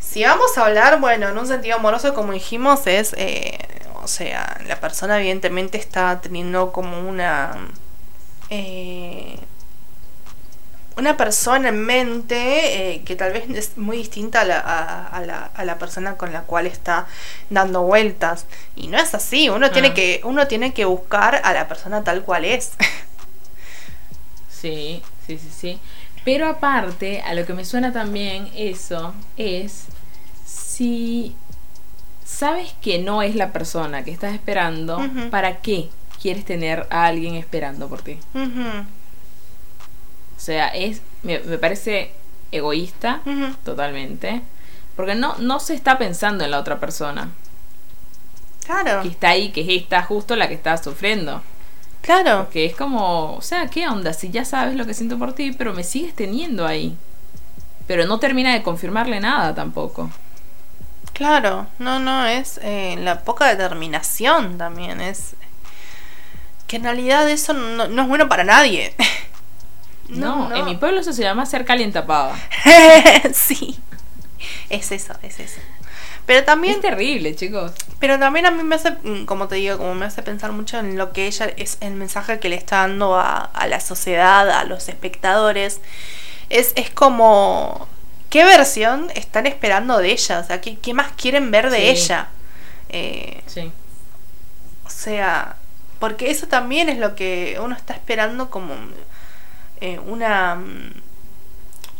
Si 0.00 0.24
vamos 0.24 0.56
a 0.56 0.64
hablar, 0.64 1.00
bueno, 1.00 1.28
en 1.28 1.36
un 1.36 1.46
sentido 1.46 1.76
amoroso, 1.76 2.14
como 2.14 2.32
dijimos, 2.32 2.86
es. 2.86 3.14
Eh, 3.18 3.58
o 4.02 4.08
sea, 4.08 4.58
la 4.66 4.80
persona 4.80 5.18
evidentemente 5.18 5.76
está 5.76 6.20
teniendo 6.22 6.72
como 6.72 6.98
una. 7.00 7.68
Eh, 8.48 9.38
una 10.96 11.16
persona 11.16 11.68
en 11.68 11.84
mente 11.84 12.94
eh, 12.94 13.02
que 13.04 13.16
tal 13.16 13.32
vez 13.32 13.48
es 13.50 13.76
muy 13.76 13.98
distinta 13.98 14.40
a 14.40 14.44
la, 14.44 14.58
a, 14.58 15.20
la, 15.20 15.50
a 15.54 15.64
la, 15.64 15.78
persona 15.78 16.16
con 16.16 16.32
la 16.32 16.42
cual 16.42 16.66
está 16.66 17.06
dando 17.50 17.82
vueltas. 17.82 18.46
Y 18.74 18.88
no 18.88 18.98
es 18.98 19.14
así, 19.14 19.48
uno, 19.48 19.70
tiene, 19.70 19.88
ah. 19.88 19.94
que, 19.94 20.20
uno 20.24 20.46
tiene 20.46 20.72
que 20.72 20.84
buscar 20.86 21.40
a 21.44 21.52
la 21.52 21.68
persona 21.68 22.02
tal 22.02 22.22
cual 22.22 22.44
es. 22.44 22.72
Sí, 24.48 25.02
sí, 25.26 25.38
sí, 25.38 25.50
sí. 25.54 25.78
Pero 26.24 26.48
aparte, 26.48 27.20
a 27.20 27.34
lo 27.34 27.44
que 27.44 27.52
me 27.52 27.64
suena 27.64 27.92
también 27.92 28.50
eso 28.56 29.14
es 29.36 29.84
si 30.44 31.36
sabes 32.24 32.74
que 32.80 32.98
no 32.98 33.22
es 33.22 33.36
la 33.36 33.52
persona 33.52 34.02
que 34.02 34.10
estás 34.10 34.34
esperando, 34.34 34.98
¿para 35.30 35.58
qué 35.58 35.88
quieres 36.20 36.44
tener 36.44 36.86
a 36.90 37.06
alguien 37.06 37.36
esperando 37.36 37.88
por 37.88 38.02
ti? 38.02 38.18
O 40.36 40.40
sea, 40.40 40.68
es 40.68 41.00
me, 41.22 41.38
parece 41.58 42.12
egoísta 42.52 43.20
totalmente. 43.64 44.42
Porque 44.94 45.14
no, 45.14 45.36
no 45.38 45.60
se 45.60 45.74
está 45.74 45.98
pensando 45.98 46.44
en 46.44 46.50
la 46.50 46.60
otra 46.60 46.80
persona. 46.80 47.30
Claro. 48.64 49.02
Que 49.02 49.08
está 49.08 49.30
ahí, 49.30 49.50
que 49.50 49.60
es 49.60 49.82
esta 49.82 50.02
justo 50.02 50.36
la 50.36 50.48
que 50.48 50.54
está 50.54 50.76
sufriendo. 50.78 51.42
Claro. 52.00 52.48
Que 52.50 52.64
es 52.64 52.74
como, 52.74 53.34
o 53.34 53.42
sea, 53.42 53.68
¿qué 53.68 53.86
onda? 53.88 54.12
Si 54.12 54.30
ya 54.30 54.44
sabes 54.44 54.74
lo 54.74 54.86
que 54.86 54.94
siento 54.94 55.18
por 55.18 55.34
ti, 55.34 55.52
pero 55.52 55.74
me 55.74 55.84
sigues 55.84 56.14
teniendo 56.14 56.66
ahí. 56.66 56.96
Pero 57.86 58.06
no 58.06 58.18
termina 58.18 58.52
de 58.52 58.62
confirmarle 58.62 59.20
nada 59.20 59.54
tampoco. 59.54 60.10
Claro, 61.12 61.66
no, 61.78 61.98
no, 61.98 62.26
es 62.26 62.60
eh, 62.62 62.96
la 62.98 63.20
poca 63.20 63.46
determinación 63.46 64.58
también, 64.58 65.00
es 65.00 65.34
que 66.66 66.76
en 66.76 66.82
realidad 66.82 67.30
eso 67.30 67.54
no 67.54 68.02
es 68.02 68.08
bueno 68.08 68.28
para 68.28 68.44
nadie. 68.44 68.94
No, 70.08 70.54
en 70.54 70.64
mi 70.64 70.76
pueblo 70.76 71.00
eso 71.00 71.12
se 71.12 71.22
llama 71.22 71.46
ser 71.46 71.64
calientapava. 71.64 72.36
sí, 73.32 73.78
es 74.70 74.92
eso, 74.92 75.14
es 75.22 75.40
eso. 75.40 75.60
Pero 76.26 76.44
también... 76.44 76.74
Es 76.74 76.80
terrible, 76.80 77.34
chicos. 77.36 77.72
Pero 78.00 78.18
también 78.18 78.46
a 78.46 78.50
mí 78.50 78.62
me 78.64 78.74
hace, 78.74 78.90
mm, 78.90 79.24
como 79.26 79.46
te 79.48 79.56
digo, 79.56 79.78
como 79.78 79.94
me 79.94 80.06
hace 80.06 80.22
pensar 80.22 80.52
mucho 80.52 80.78
en 80.78 80.98
lo 80.98 81.12
que 81.12 81.26
ella 81.26 81.46
es 81.56 81.78
el 81.80 81.94
mensaje 81.94 82.40
que 82.40 82.48
le 82.48 82.56
está 82.56 82.78
dando 82.78 83.16
a, 83.16 83.50
la 83.68 83.80
sociedad, 83.80 84.50
a 84.50 84.64
los 84.64 84.88
espectadores. 84.88 85.80
Es, 86.50 86.72
es 86.74 86.90
como, 86.90 87.88
¿qué 88.28 88.44
versión 88.44 89.08
están 89.14 89.46
esperando 89.46 89.98
de 89.98 90.12
ella? 90.12 90.40
O 90.40 90.44
sea, 90.44 90.60
¿qué, 90.60 90.76
qué 90.78 90.94
más 90.94 91.12
quieren 91.12 91.50
ver 91.50 91.70
de 91.70 91.90
ella? 91.90 92.28
Eh, 92.88 93.42
sí. 93.46 93.70
O 94.84 94.90
sea, 94.90 95.56
porque 96.00 96.30
eso 96.30 96.48
también 96.48 96.88
es 96.88 96.98
lo 96.98 97.14
que 97.14 97.58
uno 97.62 97.74
está 97.74 97.94
esperando 97.94 98.50
como 98.50 98.74
eh, 99.80 99.98
una, 99.98 100.56
mm, 100.56 100.92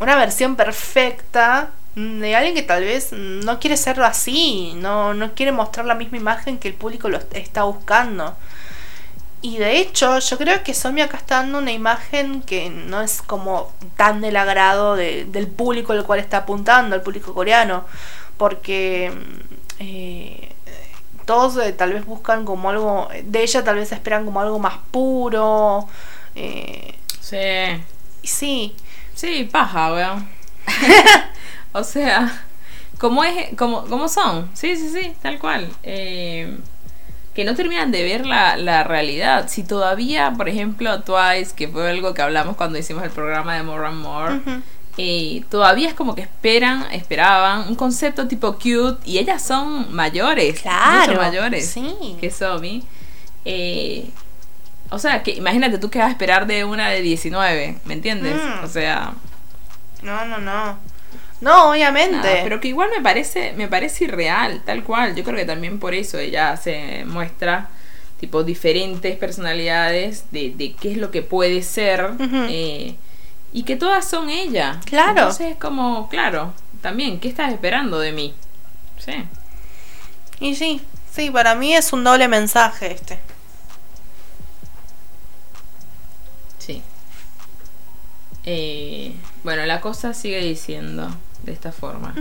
una 0.00 0.16
versión 0.16 0.56
perfecta 0.56 1.70
de 1.96 2.36
alguien 2.36 2.54
que 2.54 2.62
tal 2.62 2.84
vez 2.84 3.12
no 3.12 3.58
quiere 3.58 3.76
serlo 3.78 4.04
así, 4.04 4.74
no, 4.76 5.14
no 5.14 5.32
quiere 5.34 5.50
mostrar 5.50 5.86
la 5.86 5.94
misma 5.94 6.18
imagen 6.18 6.58
que 6.58 6.68
el 6.68 6.74
público 6.74 7.08
lo 7.08 7.18
está 7.32 7.64
buscando. 7.64 8.36
Y 9.40 9.58
de 9.58 9.78
hecho, 9.78 10.18
yo 10.18 10.38
creo 10.38 10.62
que 10.62 10.74
Somi 10.74 11.00
acá 11.00 11.16
está 11.18 11.36
dando 11.36 11.58
una 11.58 11.72
imagen 11.72 12.42
que 12.42 12.68
no 12.68 13.00
es 13.00 13.22
como 13.22 13.72
tan 13.96 14.20
del 14.20 14.36
agrado 14.36 14.96
del 14.96 15.46
público 15.48 15.92
al 15.92 16.04
cual 16.04 16.20
está 16.20 16.38
apuntando, 16.38 16.96
el 16.96 17.02
público 17.02 17.32
coreano, 17.32 17.84
porque 18.36 19.12
mm, 19.14 19.54
eh, 19.80 20.52
todos 21.24 21.56
eh, 21.58 21.72
tal 21.72 21.92
vez 21.92 22.04
buscan 22.04 22.44
como 22.44 22.70
algo, 22.70 23.08
de 23.24 23.42
ella 23.42 23.64
tal 23.64 23.76
vez 23.76 23.92
esperan 23.92 24.24
como 24.24 24.40
algo 24.40 24.58
más 24.58 24.78
puro. 24.90 25.88
Sí. 27.28 27.82
Sí. 28.22 28.74
Sí, 29.14 29.48
paja, 29.50 29.92
weón. 29.92 30.28
o 31.72 31.82
sea, 31.82 32.44
como 32.98 33.24
es, 33.24 33.56
como, 33.56 33.84
como 33.86 34.08
son. 34.08 34.48
Sí, 34.54 34.76
sí, 34.76 34.90
sí, 34.90 35.12
tal 35.20 35.40
cual. 35.40 35.68
Eh, 35.82 36.56
que 37.34 37.44
no 37.44 37.56
terminan 37.56 37.90
de 37.90 38.04
ver 38.04 38.26
la, 38.26 38.56
la, 38.56 38.84
realidad. 38.84 39.48
Si 39.48 39.64
todavía, 39.64 40.34
por 40.36 40.48
ejemplo, 40.48 41.02
Twice, 41.02 41.54
que 41.56 41.66
fue 41.66 41.90
algo 41.90 42.14
que 42.14 42.22
hablamos 42.22 42.56
cuando 42.56 42.78
hicimos 42.78 43.02
el 43.02 43.10
programa 43.10 43.56
de 43.56 43.62
More 43.64 43.86
and 43.88 44.00
More, 44.00 44.40
eh, 44.96 45.44
todavía 45.50 45.88
es 45.88 45.94
como 45.94 46.14
que 46.14 46.22
esperan, 46.22 46.86
esperaban 46.92 47.68
un 47.68 47.74
concepto 47.74 48.28
tipo 48.28 48.54
cute 48.54 48.98
y 49.04 49.18
ellas 49.18 49.42
son 49.42 49.94
mayores, 49.94 50.60
claro, 50.60 51.08
mucho 51.08 51.20
mayores 51.20 51.66
sí. 51.66 52.16
que 52.20 52.30
Somi. 52.30 52.84
Eh, 53.44 54.10
o 54.90 54.98
sea, 54.98 55.22
que 55.22 55.32
imagínate 55.32 55.78
tú 55.78 55.90
que 55.90 55.98
vas 55.98 56.08
a 56.08 56.10
esperar 56.12 56.46
de 56.46 56.64
una 56.64 56.88
de 56.90 57.02
19, 57.02 57.78
¿me 57.84 57.94
entiendes? 57.94 58.36
Mm. 58.36 58.64
O 58.64 58.68
sea, 58.68 59.14
no, 60.02 60.24
no, 60.26 60.38
no. 60.38 60.78
No, 61.40 61.70
obviamente. 61.70 62.40
pero 62.42 62.60
que 62.60 62.68
igual 62.68 62.90
me 62.90 63.02
parece, 63.02 63.52
me 63.56 63.68
parece 63.68 64.04
irreal, 64.04 64.62
tal 64.64 64.82
cual. 64.84 65.14
Yo 65.14 65.24
creo 65.24 65.36
que 65.36 65.44
también 65.44 65.78
por 65.78 65.94
eso 65.94 66.18
ella 66.18 66.56
se 66.56 67.04
muestra 67.04 67.68
tipo 68.18 68.42
diferentes 68.42 69.16
personalidades 69.16 70.24
de, 70.30 70.54
de 70.56 70.72
qué 70.72 70.92
es 70.92 70.96
lo 70.96 71.10
que 71.10 71.20
puede 71.20 71.62
ser 71.62 72.12
eh, 72.48 72.96
y 73.52 73.62
que 73.64 73.76
todas 73.76 74.08
son 74.08 74.30
ella. 74.30 74.80
Claro. 74.86 75.10
Entonces 75.10 75.52
es 75.52 75.56
como, 75.56 76.08
claro, 76.08 76.54
también, 76.80 77.20
¿qué 77.20 77.28
estás 77.28 77.52
esperando 77.52 77.98
de 77.98 78.12
mí? 78.12 78.34
Sí. 78.98 79.24
Y 80.40 80.54
sí, 80.54 80.80
sí, 81.12 81.30
para 81.30 81.54
mí 81.54 81.74
es 81.74 81.92
un 81.92 82.04
doble 82.04 82.28
mensaje 82.28 82.92
este. 82.92 83.18
Eh, 88.46 89.12
bueno, 89.42 89.66
la 89.66 89.80
cosa 89.80 90.14
sigue 90.14 90.40
diciendo 90.40 91.08
de 91.42 91.52
esta 91.52 91.72
forma. 91.72 92.14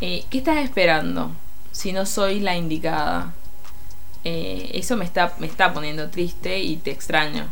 Eh, 0.00 0.24
¿Qué 0.30 0.38
estás 0.38 0.58
esperando 0.58 1.32
si 1.72 1.92
no 1.92 2.06
soy 2.06 2.40
la 2.40 2.54
indicada? 2.56 3.32
Eh, 4.24 4.70
eso 4.74 4.96
me 4.96 5.04
está, 5.04 5.34
me 5.38 5.46
está 5.46 5.72
poniendo 5.72 6.10
triste 6.10 6.60
y 6.60 6.76
te 6.76 6.90
extraño. 6.90 7.46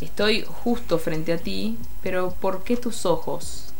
Estoy 0.00 0.44
justo 0.46 0.98
frente 0.98 1.32
a 1.32 1.38
ti, 1.38 1.76
pero 2.04 2.30
¿por 2.30 2.62
qué 2.62 2.76
tus 2.76 3.04
ojos 3.04 3.72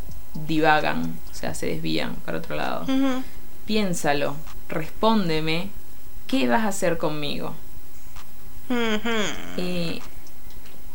divagan, 0.46 1.16
o 1.30 1.34
sea, 1.34 1.54
se 1.54 1.66
desvían 1.66 2.16
para 2.16 2.38
otro 2.38 2.56
lado? 2.56 2.86
Piénsalo, 3.66 4.34
respóndeme, 4.68 5.68
¿qué 6.26 6.48
vas 6.48 6.64
a 6.64 6.68
hacer 6.68 6.98
conmigo? 6.98 7.54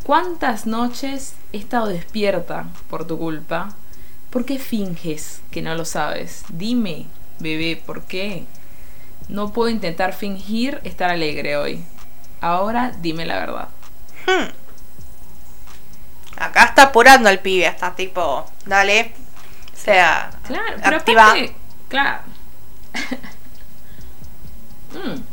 ¿Cuántas 0.03 0.65
noches 0.65 1.33
he 1.53 1.57
estado 1.57 1.87
despierta 1.87 2.65
por 2.89 3.07
tu 3.07 3.17
culpa? 3.17 3.69
¿Por 4.31 4.43
qué 4.43 4.59
finges 4.59 5.41
que 5.49 5.61
no 5.61 5.75
lo 5.75 5.85
sabes? 5.85 6.43
Dime, 6.49 7.05
bebé, 7.39 7.81
¿por 7.85 8.03
qué? 8.03 8.43
No 9.29 9.53
puedo 9.53 9.69
intentar 9.69 10.11
fingir 10.13 10.81
estar 10.83 11.09
alegre 11.09 11.55
hoy. 11.55 11.85
Ahora 12.41 12.91
dime 12.99 13.25
la 13.25 13.39
verdad. 13.39 13.69
Hmm. 14.27 14.51
Acá 16.35 16.65
está 16.65 16.83
apurando 16.83 17.29
el 17.29 17.39
pibe, 17.39 17.67
está 17.67 17.95
tipo, 17.95 18.45
dale. 18.65 19.13
O 19.73 19.77
sea, 19.77 20.31
claro, 20.45 20.97
activa. 20.97 21.33
claro. 21.87 22.23
mm. 24.91 25.32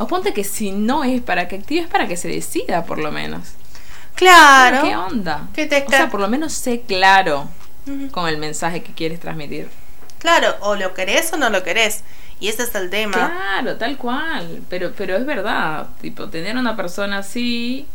O 0.00 0.06
ponte 0.06 0.32
que 0.32 0.44
si 0.44 0.72
no 0.72 1.04
es 1.04 1.20
para 1.20 1.46
que 1.46 1.56
active, 1.56 1.82
es 1.82 1.88
para 1.88 2.08
que 2.08 2.16
se 2.16 2.28
decida, 2.28 2.86
por 2.86 2.98
lo 2.98 3.12
menos. 3.12 3.48
Claro. 4.14 4.82
¿Qué 4.82 4.96
onda? 4.96 5.48
¿Qué 5.54 5.66
te 5.66 5.84
o 5.86 5.90
sea, 5.90 6.08
por 6.08 6.20
lo 6.20 6.28
menos 6.28 6.54
sé 6.54 6.80
claro 6.80 7.48
con 8.10 8.26
el 8.26 8.38
mensaje 8.38 8.82
que 8.82 8.92
quieres 8.92 9.20
transmitir. 9.20 9.68
Claro, 10.18 10.54
o 10.60 10.74
lo 10.74 10.94
querés 10.94 11.30
o 11.34 11.36
no 11.36 11.50
lo 11.50 11.62
querés. 11.62 12.02
Y 12.40 12.48
ese 12.48 12.62
es 12.62 12.74
el 12.74 12.88
tema. 12.88 13.12
Claro, 13.12 13.76
tal 13.76 13.98
cual. 13.98 14.62
Pero, 14.70 14.92
pero 14.96 15.16
es 15.16 15.26
verdad. 15.26 15.88
Tipo, 16.00 16.28
tener 16.28 16.56
una 16.56 16.76
persona 16.76 17.18
así. 17.18 17.86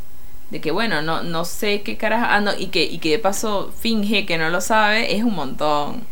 De 0.51 0.61
que 0.61 0.69
bueno, 0.69 1.01
no, 1.01 1.23
no 1.23 1.43
sé 1.43 1.81
qué 1.81 1.97
carajo. 1.97 2.27
Ah, 2.29 2.39
no, 2.39 2.53
y 2.55 2.67
que, 2.67 2.83
y 2.83 2.99
que 2.99 3.09
de 3.09 3.19
paso 3.19 3.73
finge 3.79 4.27
que 4.27 4.37
no 4.37 4.49
lo 4.49 4.61
sabe, 4.61 5.15
es 5.15 5.23
un 5.23 5.33
montón. 5.33 6.05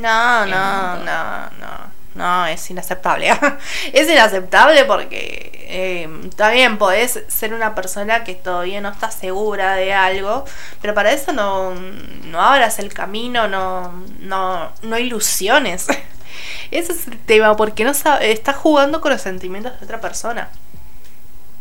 No, 0.00 0.46
no, 0.46 0.96
no, 1.04 1.50
no. 1.60 1.95
No, 2.16 2.46
es 2.46 2.70
inaceptable. 2.70 3.28
es 3.92 4.08
inaceptable 4.08 4.84
porque 4.86 5.52
eh, 5.68 6.30
también 6.34 6.78
podés 6.78 7.22
ser 7.28 7.52
una 7.52 7.74
persona 7.74 8.24
que 8.24 8.34
todavía 8.34 8.80
no 8.80 8.88
está 8.88 9.10
segura 9.10 9.74
de 9.74 9.92
algo, 9.92 10.46
pero 10.80 10.94
para 10.94 11.12
eso 11.12 11.34
no, 11.34 11.74
no 11.74 12.40
abras 12.40 12.78
el 12.78 12.92
camino, 12.94 13.48
no, 13.48 13.92
no, 14.20 14.72
no 14.82 14.98
ilusiones. 14.98 15.88
Ese 16.70 16.92
es 16.92 17.06
el 17.06 17.18
tema, 17.18 17.54
porque 17.54 17.84
no 17.84 17.92
sabe, 17.92 18.32
estás 18.32 18.56
jugando 18.56 19.02
con 19.02 19.12
los 19.12 19.20
sentimientos 19.20 19.78
de 19.78 19.84
otra 19.84 20.00
persona. 20.00 20.48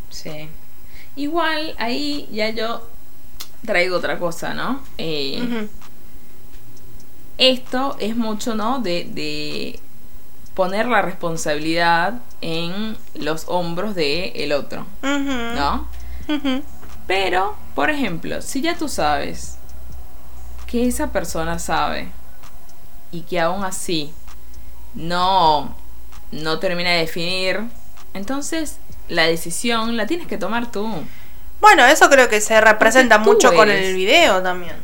Sí. 0.10 0.49
Igual 1.18 1.76
ahí 1.78 2.30
ya 2.32 2.49
yo 2.49 2.88
traigo 3.66 3.97
otra 3.97 4.20
cosa, 4.20 4.53
¿no? 4.53 4.82
Eh, 4.97 5.68
esto 7.38 7.97
es 7.99 8.16
mucho, 8.16 8.56
¿no? 8.56 8.80
De, 8.80 9.06
de 9.10 9.80
poner 10.56 10.88
la 10.88 11.01
responsabilidad 11.01 12.16
en 12.41 12.97
los 13.14 13.45
hombros 13.47 13.93
de 13.93 14.30
el 14.36 14.53
otro, 14.53 14.86
¿no? 15.01 15.88
Pero, 17.08 17.56
por 17.76 17.89
ejemplo, 17.89 18.41
si 18.41 18.62
ya 18.62 18.76
tú 18.76 18.89
sabes 18.89 19.58
que 20.66 20.88
esa 20.88 21.12
persona 21.12 21.60
sabe 21.60 22.08
y 23.12 23.22
que 23.22 23.39
aún 23.39 23.64
así 23.64 24.12
no 24.95 25.76
no 26.32 26.60
termina 26.60 26.91
de 26.91 26.99
definir, 26.99 27.62
entonces 28.14 28.78
la 29.08 29.24
decisión 29.24 29.97
la 29.97 30.08
tienes 30.08 30.28
que 30.28 30.38
tomar 30.38 30.72
tú. 30.72 30.89
Bueno, 31.62 31.86
eso 31.86 32.10
creo 32.10 32.30
que 32.30 32.41
se 32.41 32.60
representa 32.62 33.18
mucho 33.18 33.53
con 33.53 33.70
el 33.70 33.95
video 33.95 34.41
también. 34.41 34.76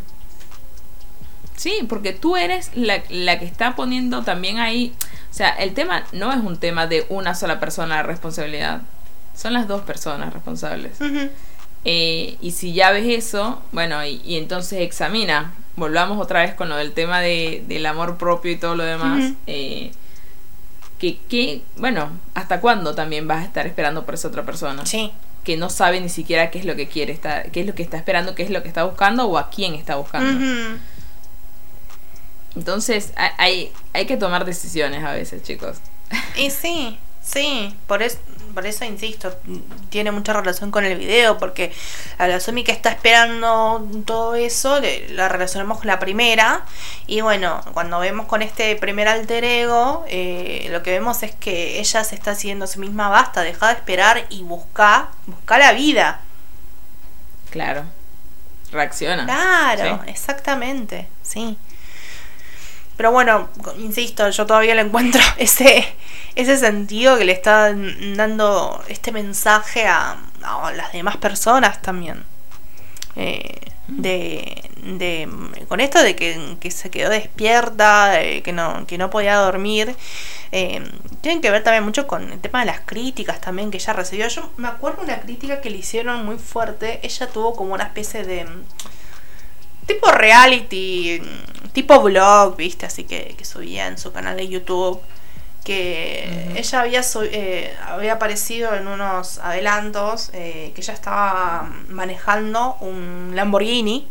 Sí, 1.62 1.86
porque 1.88 2.12
tú 2.12 2.38
eres 2.38 2.72
la, 2.76 3.04
la 3.10 3.38
que 3.38 3.46
está 3.46 3.76
poniendo 3.76 4.24
también 4.24 4.58
ahí 4.58 4.94
o 5.32 5.34
sea, 5.34 5.50
el 5.52 5.74
tema 5.74 6.04
no 6.12 6.32
es 6.34 6.40
un 6.40 6.58
tema 6.58 6.88
de 6.88 7.06
una 7.08 7.34
sola 7.36 7.60
persona 7.60 7.98
de 7.98 8.04
responsabilidad. 8.04 8.82
Son 9.34 9.54
las 9.54 9.66
dos 9.68 9.82
personas 9.82 10.34
responsables. 10.34 10.98
Eh, 11.86 12.38
y 12.42 12.52
si 12.52 12.74
ya 12.74 12.92
ves 12.92 13.06
eso, 13.08 13.62
bueno, 13.72 14.06
y, 14.06 14.36
entonces 14.36 14.82
examina. 14.82 15.54
Volvamos 15.78 16.22
otra 16.22 16.42
vez 16.42 16.54
con 16.54 16.68
lo 16.68 16.76
del 16.76 16.92
tema 16.92 17.22
de, 17.22 17.64
del 17.66 17.86
amor 17.86 18.18
propio 18.18 18.52
y 18.52 18.58
todo 18.58 18.76
lo 18.76 18.84
demás. 18.84 19.32
Eh, 19.48 19.92
que, 21.00 21.62
bueno, 21.78 22.10
¿hasta 22.36 22.60
cuándo 22.60 22.94
también 22.94 23.26
vas 23.26 23.40
a 23.40 23.46
estar 23.46 23.66
esperando 23.66 24.06
por 24.06 24.16
esa 24.16 24.28
otra 24.28 24.44
persona? 24.44 24.86
Sí. 24.86 25.12
Que 25.46 25.56
no 25.56 25.70
sabe 25.70 26.02
ni 26.02 26.10
siquiera 26.10 26.52
qué 26.52 26.60
es 26.60 26.66
lo 26.66 26.76
que 26.76 26.90
quiere, 26.90 27.14
está, 27.14 27.44
qué 27.44 27.62
es 27.62 27.66
lo 27.66 27.74
que 27.74 27.84
está 27.84 27.96
esperando, 27.96 28.36
qué 28.36 28.44
es 28.44 28.50
lo 28.50 28.62
que 28.62 28.68
está 28.68 28.84
buscando 28.84 29.26
o 29.28 29.38
a 29.38 29.50
quién 29.50 29.76
está 29.76 29.96
buscando. 29.96 30.78
Entonces 32.56 33.14
hay, 33.16 33.72
hay 33.94 34.06
que 34.06 34.18
tomar 34.18 34.46
decisiones 34.46 35.04
a 35.04 35.14
veces, 35.14 35.44
chicos. 35.44 35.78
Y 36.36 36.50
sí, 36.50 37.00
sí, 37.22 37.76
por, 37.88 38.04
eso 38.04 38.18
por 38.54 38.66
eso 38.66 38.86
insisto, 38.86 39.34
tiene 39.90 40.12
mucha 40.12 40.34
relación 40.34 40.72
con 40.72 40.86
el 40.86 40.98
video, 40.98 41.38
porque 41.38 41.74
a 42.18 42.28
la 42.28 42.40
Sumi 42.40 42.64
que 42.64 42.72
está 42.72 42.90
esperando 42.90 43.88
todo 44.06 44.36
eso, 44.36 44.80
la 45.10 45.30
relacionamos 45.30 45.80
con 45.80 45.88
la 45.88 46.00
primera, 46.00 46.66
y 47.08 47.22
bueno, 47.22 47.62
cuando 47.74 48.00
vemos 48.00 48.26
con 48.28 48.42
este 48.42 48.76
primer 48.76 49.08
alter 49.08 49.44
ego, 49.44 50.06
eh, 50.08 50.68
lo 50.70 50.84
que 50.84 50.92
vemos 50.92 51.24
es 51.24 51.34
que 51.34 51.80
ella 51.80 52.04
se 52.04 52.16
está 52.16 52.32
haciendo 52.32 52.66
a 52.66 52.68
sí 52.68 52.80
misma, 52.80 53.10
basta, 53.10 53.42
deja 53.42 53.68
de 53.68 53.74
esperar 53.74 54.26
y 54.30 54.44
busca, 54.44 55.10
busca 55.26 55.58
la 55.58 55.74
vida. 55.74 56.22
Claro, 57.50 57.84
reacciona. 58.72 59.26
Claro, 59.26 60.04
exactamente, 60.08 61.08
sí. 61.22 61.58
Pero 62.98 63.12
bueno, 63.12 63.50
insisto, 63.80 64.30
yo 64.30 64.46
todavía 64.46 64.76
le 64.76 64.82
encuentro 64.82 65.22
ese, 65.38 65.86
ese 66.36 66.58
sentido 66.58 67.18
que 67.18 67.26
le 67.26 67.32
está 67.32 67.74
dando 68.16 68.84
este 68.88 69.12
mensaje 69.12 69.88
a, 69.88 70.18
las 70.76 70.92
demás 70.92 71.18
personas 71.18 71.82
también. 71.82 72.24
Eh, 73.16 73.60
de, 73.88 74.70
de, 74.84 75.28
con 75.68 75.82
esto 75.82 76.02
de 76.02 76.16
que, 76.16 76.72
se 76.72 76.90
quedó 76.90 77.10
despierta, 77.10 78.20
que, 78.44 78.54
no, 78.54 78.88
que 78.88 78.98
no 78.98 79.10
podía 79.10 79.36
dormir, 79.36 79.96
eh, 80.52 80.82
tienen 81.22 81.42
que 81.42 81.52
ver 81.52 81.64
también 81.64 81.84
mucho 81.84 82.08
con 82.08 82.32
el 82.32 82.40
tema 82.40 82.62
de 82.62 82.66
las 82.68 82.82
críticas 82.82 83.42
también 83.42 83.72
que 83.72 83.78
ella 83.78 83.94
recibió. 83.94 84.28
Yo 84.28 84.52
me 84.58 84.68
acuerdo 84.68 85.04
una 85.04 85.20
crítica 85.20 85.62
que 85.62 85.70
le 85.70 85.78
hicieron 85.78 86.26
muy 86.26 86.38
fuerte, 86.38 87.00
ella 87.04 87.28
tuvo 87.28 87.56
como 87.56 87.74
una 87.74 87.86
especie 87.86 88.24
de 88.24 88.46
tipo 89.94 90.12
reality, 90.12 91.22
tipo 91.74 92.02
blog, 92.02 92.56
viste, 92.56 92.86
así 92.86 93.04
que, 93.04 93.36
que 93.38 93.46
subía 93.46 93.88
en 93.88 93.98
su 93.98 94.12
canal 94.12 94.38
de 94.38 94.48
YouTube. 94.48 95.02
Que 95.64 96.54
ella 96.56 96.82
había, 96.82 97.02
eh, 97.24 97.76
había 97.86 98.14
aparecido 98.14 98.74
en 98.74 98.88
unos 98.88 99.38
adelantos 99.38 100.32
eh, 100.34 100.72
que 100.74 100.82
ella 100.82 100.96
estaba 100.96 101.70
manejando 101.90 102.78
un 102.80 103.34
Lamborghini. 103.36 104.08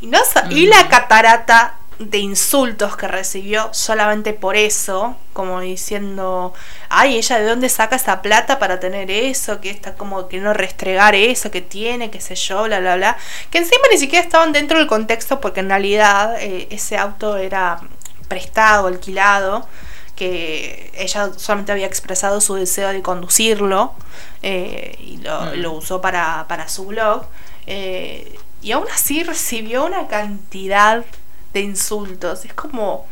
Y, 0.00 0.06
no 0.06 0.18
y 0.48 0.66
la 0.66 0.88
catarata 0.88 1.77
de 1.98 2.18
insultos 2.18 2.96
que 2.96 3.08
recibió 3.08 3.70
solamente 3.72 4.32
por 4.32 4.56
eso, 4.56 5.16
como 5.32 5.60
diciendo, 5.60 6.54
ay, 6.88 7.16
ella 7.16 7.38
de 7.38 7.46
dónde 7.46 7.68
saca 7.68 7.96
esa 7.96 8.22
plata 8.22 8.58
para 8.58 8.78
tener 8.78 9.10
eso, 9.10 9.60
que 9.60 9.70
está 9.70 9.94
como 9.94 10.28
que 10.28 10.38
no 10.38 10.54
restregar 10.54 11.14
eso 11.14 11.50
que 11.50 11.60
tiene, 11.60 12.10
qué 12.10 12.20
sé 12.20 12.36
yo, 12.36 12.64
bla, 12.64 12.78
bla, 12.80 12.96
bla, 12.96 13.16
que 13.50 13.58
encima 13.58 13.82
ni 13.90 13.98
siquiera 13.98 14.24
estaban 14.24 14.52
dentro 14.52 14.78
del 14.78 14.86
contexto 14.86 15.40
porque 15.40 15.60
en 15.60 15.68
realidad 15.68 16.40
eh, 16.40 16.68
ese 16.70 16.96
auto 16.96 17.36
era 17.36 17.80
prestado, 18.28 18.86
alquilado, 18.86 19.66
que 20.14 20.92
ella 20.94 21.30
solamente 21.36 21.72
había 21.72 21.86
expresado 21.86 22.40
su 22.40 22.54
deseo 22.54 22.88
de 22.88 23.02
conducirlo 23.02 23.94
eh, 24.42 24.96
y 25.00 25.16
lo, 25.18 25.40
mm. 25.40 25.54
lo, 25.54 25.72
usó 25.72 26.00
para, 26.00 26.46
para 26.48 26.68
su 26.68 26.86
blog. 26.86 27.24
Eh, 27.66 28.38
y 28.60 28.72
aún 28.72 28.86
así 28.92 29.22
recibió 29.22 29.84
una 29.84 30.08
cantidad 30.08 31.04
de 31.52 31.60
insultos. 31.60 32.44
Es 32.44 32.54
como 32.54 33.06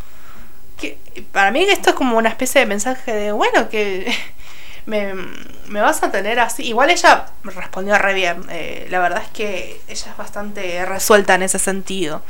que 0.79 0.99
para 1.33 1.51
mí 1.51 1.65
esto 1.65 1.91
es 1.91 1.97
como 1.97 2.19
una 2.19 2.29
especie 2.29 2.61
de 2.61 2.67
mensaje 2.67 3.13
de, 3.13 3.33
bueno, 3.33 3.69
que 3.69 4.15
me, 4.87 5.81
vas 5.81 6.03
a 6.03 6.11
tener 6.11 6.39
así. 6.41 6.65
Igual 6.65 6.91
ella 6.91 7.27
respondió 7.45 7.97
re 7.99 8.15
bien. 8.15 8.45
Eh, 8.51 8.87
la 8.91 9.01
verdad 9.01 9.23
es 9.23 9.31
que 9.31 9.81
ella 9.89 10.11
es 10.11 10.17
bastante 10.17 10.85
resuelta 10.85 11.35
en 11.35 11.43
ese 11.43 11.59
sentido. 11.59 12.23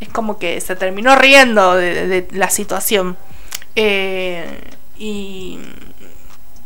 Es 0.00 0.08
como 0.08 0.38
que 0.38 0.60
se 0.60 0.74
terminó 0.74 1.16
riendo 1.16 1.74
de, 1.74 2.26
la 2.32 2.50
situación. 2.50 3.16
Eh, 3.76 4.60
y 4.98 5.58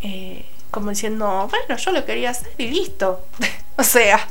eh, 0.03 0.45
como 0.71 0.91
diciendo, 0.91 1.49
bueno, 1.51 1.77
yo 1.81 1.93
lo 1.93 2.05
quería 2.05 2.31
hacer 2.31 2.53
y 2.59 2.69
listo. 2.69 3.27
o 3.77 3.83
sea, 3.83 4.27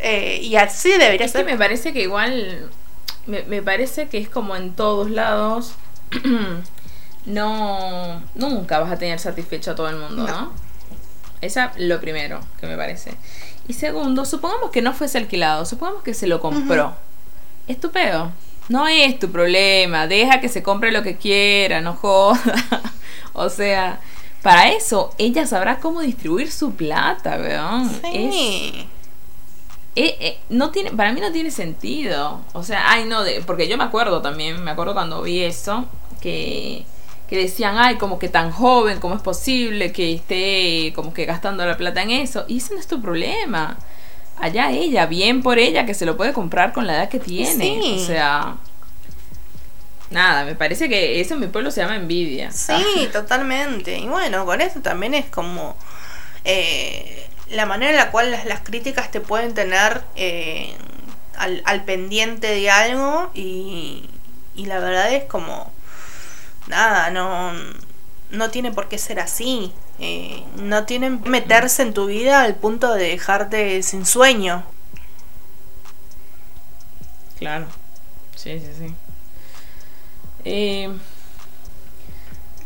y 0.00 0.56
así 0.56 0.90
debería 0.90 1.28
ser. 1.28 1.44
Que 1.44 1.52
me 1.52 1.58
parece 1.58 1.92
que 1.92 2.02
igual 2.02 2.70
me, 3.26 3.62
parece 3.62 4.08
que 4.08 4.18
es 4.18 4.28
como 4.28 4.56
en 4.56 4.74
todos 4.74 5.10
lados. 5.10 5.74
no. 7.26 8.22
Nunca 8.34 8.78
vas 8.80 8.92
a 8.92 8.98
tener 8.98 9.18
satisfecho 9.18 9.72
a 9.72 9.74
todo 9.74 9.88
el 9.88 9.96
mundo, 9.96 10.26
¿no? 10.26 10.52
Esa 11.40 11.72
lo 11.76 12.00
primero 12.00 12.40
que 12.60 12.66
me 12.66 12.76
parece. 12.76 13.14
Y 13.68 13.74
segundo, 13.74 14.24
supongamos 14.24 14.70
que 14.70 14.82
no 14.82 14.92
fuese 14.92 15.18
alquilado, 15.18 15.64
supongamos 15.64 16.02
que 16.02 16.14
se 16.14 16.26
lo 16.26 16.40
compró. 16.40 16.94
Estupendo. 17.66 18.32
No 18.68 18.88
es 18.88 19.18
tu 19.18 19.30
problema, 19.30 20.06
deja 20.06 20.40
que 20.40 20.48
se 20.48 20.62
compre 20.62 20.90
lo 20.90 21.02
que 21.02 21.16
quiera, 21.16 21.80
no 21.80 21.94
joda. 21.94 22.40
o 23.34 23.50
sea, 23.50 24.00
para 24.42 24.70
eso 24.70 25.14
ella 25.18 25.46
sabrá 25.46 25.80
cómo 25.80 26.00
distribuir 26.00 26.50
su 26.50 26.74
plata, 26.74 27.36
weón. 27.38 27.90
Sí. 28.00 28.88
Eh, 29.96 30.16
eh, 30.18 30.38
no 30.48 30.70
tiene, 30.70 30.90
para 30.90 31.12
mí 31.12 31.20
no 31.20 31.30
tiene 31.30 31.50
sentido. 31.50 32.40
O 32.52 32.62
sea, 32.62 32.90
ay, 32.90 33.04
no, 33.04 33.22
de, 33.22 33.42
porque 33.42 33.68
yo 33.68 33.76
me 33.76 33.84
acuerdo 33.84 34.22
también, 34.22 34.62
me 34.62 34.72
acuerdo 34.72 34.92
cuando 34.92 35.22
vi 35.22 35.42
eso, 35.42 35.84
que, 36.20 36.84
que 37.28 37.38
decían, 37.38 37.76
ay, 37.78 37.96
como 37.96 38.18
que 38.18 38.28
tan 38.28 38.50
joven, 38.50 38.98
¿cómo 38.98 39.14
es 39.14 39.22
posible 39.22 39.92
que 39.92 40.14
esté 40.14 40.92
como 40.94 41.14
que 41.14 41.26
gastando 41.26 41.64
la 41.64 41.76
plata 41.76 42.02
en 42.02 42.10
eso? 42.10 42.44
Y 42.48 42.58
ese 42.58 42.74
no 42.74 42.80
es 42.80 42.88
tu 42.88 43.00
problema. 43.00 43.76
Allá 44.36 44.72
ella, 44.72 45.06
bien 45.06 45.42
por 45.42 45.60
ella, 45.60 45.86
que 45.86 45.94
se 45.94 46.06
lo 46.06 46.16
puede 46.16 46.32
comprar 46.32 46.72
con 46.72 46.88
la 46.88 46.96
edad 46.96 47.08
que 47.08 47.20
tiene. 47.20 47.94
O 47.94 48.04
sea, 48.04 48.56
nada, 50.10 50.44
me 50.44 50.56
parece 50.56 50.88
que 50.88 51.20
eso 51.20 51.34
en 51.34 51.40
mi 51.40 51.46
pueblo 51.46 51.70
se 51.70 51.82
llama 51.82 51.94
envidia. 51.94 52.50
Sí, 52.50 53.08
totalmente. 53.12 53.96
Y 53.96 54.08
bueno, 54.08 54.44
con 54.44 54.60
eso 54.60 54.80
también 54.80 55.14
es 55.14 55.26
como... 55.26 55.76
Eh, 56.44 57.28
la 57.54 57.66
manera 57.66 57.92
en 57.92 57.96
la 57.96 58.10
cual 58.10 58.30
las, 58.30 58.60
críticas 58.60 59.10
te 59.10 59.20
pueden 59.20 59.54
tener 59.54 60.02
eh, 60.16 60.74
al, 61.36 61.84
pendiente 61.84 62.48
de 62.48 62.70
algo 62.70 63.30
y, 63.34 64.08
la 64.56 64.78
verdad 64.78 65.12
es 65.12 65.24
como 65.24 65.72
nada, 66.66 67.10
no, 67.10 67.52
no 68.30 68.50
tiene 68.50 68.72
por 68.72 68.88
qué 68.88 68.98
ser 68.98 69.20
así. 69.20 69.72
Eh, 70.00 70.42
no 70.56 70.86
tienen 70.86 71.20
meterse 71.24 71.82
en 71.82 71.94
tu 71.94 72.06
vida 72.06 72.42
al 72.42 72.56
punto 72.56 72.92
de 72.92 73.10
dejarte 73.10 73.82
sin 73.84 74.04
sueño. 74.04 74.64
Claro, 77.38 77.66
sí, 78.34 78.58
sí, 78.58 78.70
sí. 78.76 78.94
Eh, 80.44 80.90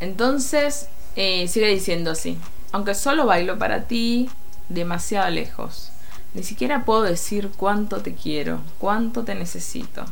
entonces, 0.01 0.89
sigue 1.14 1.68
diciendo 1.68 2.12
así. 2.12 2.39
Aunque 2.72 2.95
solo 2.95 3.26
bailo 3.26 3.59
para 3.59 3.84
ti, 3.84 4.30
demasiado 4.68 5.30
lejos. 5.30 5.90
Ni 6.34 6.42
siquiera 6.42 6.84
puedo 6.84 7.02
decir 7.02 7.50
cuánto 7.56 7.98
te 7.98 8.14
quiero, 8.14 8.60
cuánto 8.78 9.24
te 9.24 9.34
necesito. 9.34 10.04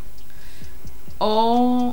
O 1.19 1.93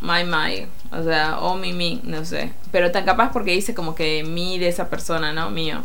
my 0.00 0.24
my, 0.24 0.66
o 0.92 1.02
sea, 1.02 1.40
o 1.40 1.56
mi 1.56 1.72
mi, 1.72 2.00
no 2.04 2.24
sé. 2.24 2.52
Pero 2.70 2.92
tan 2.92 3.04
capaz 3.04 3.32
porque 3.32 3.52
dice 3.52 3.74
como 3.74 3.94
que 3.94 4.24
mi 4.24 4.58
de 4.58 4.68
esa 4.68 4.88
persona, 4.88 5.32
¿no? 5.32 5.50
Mío. 5.50 5.80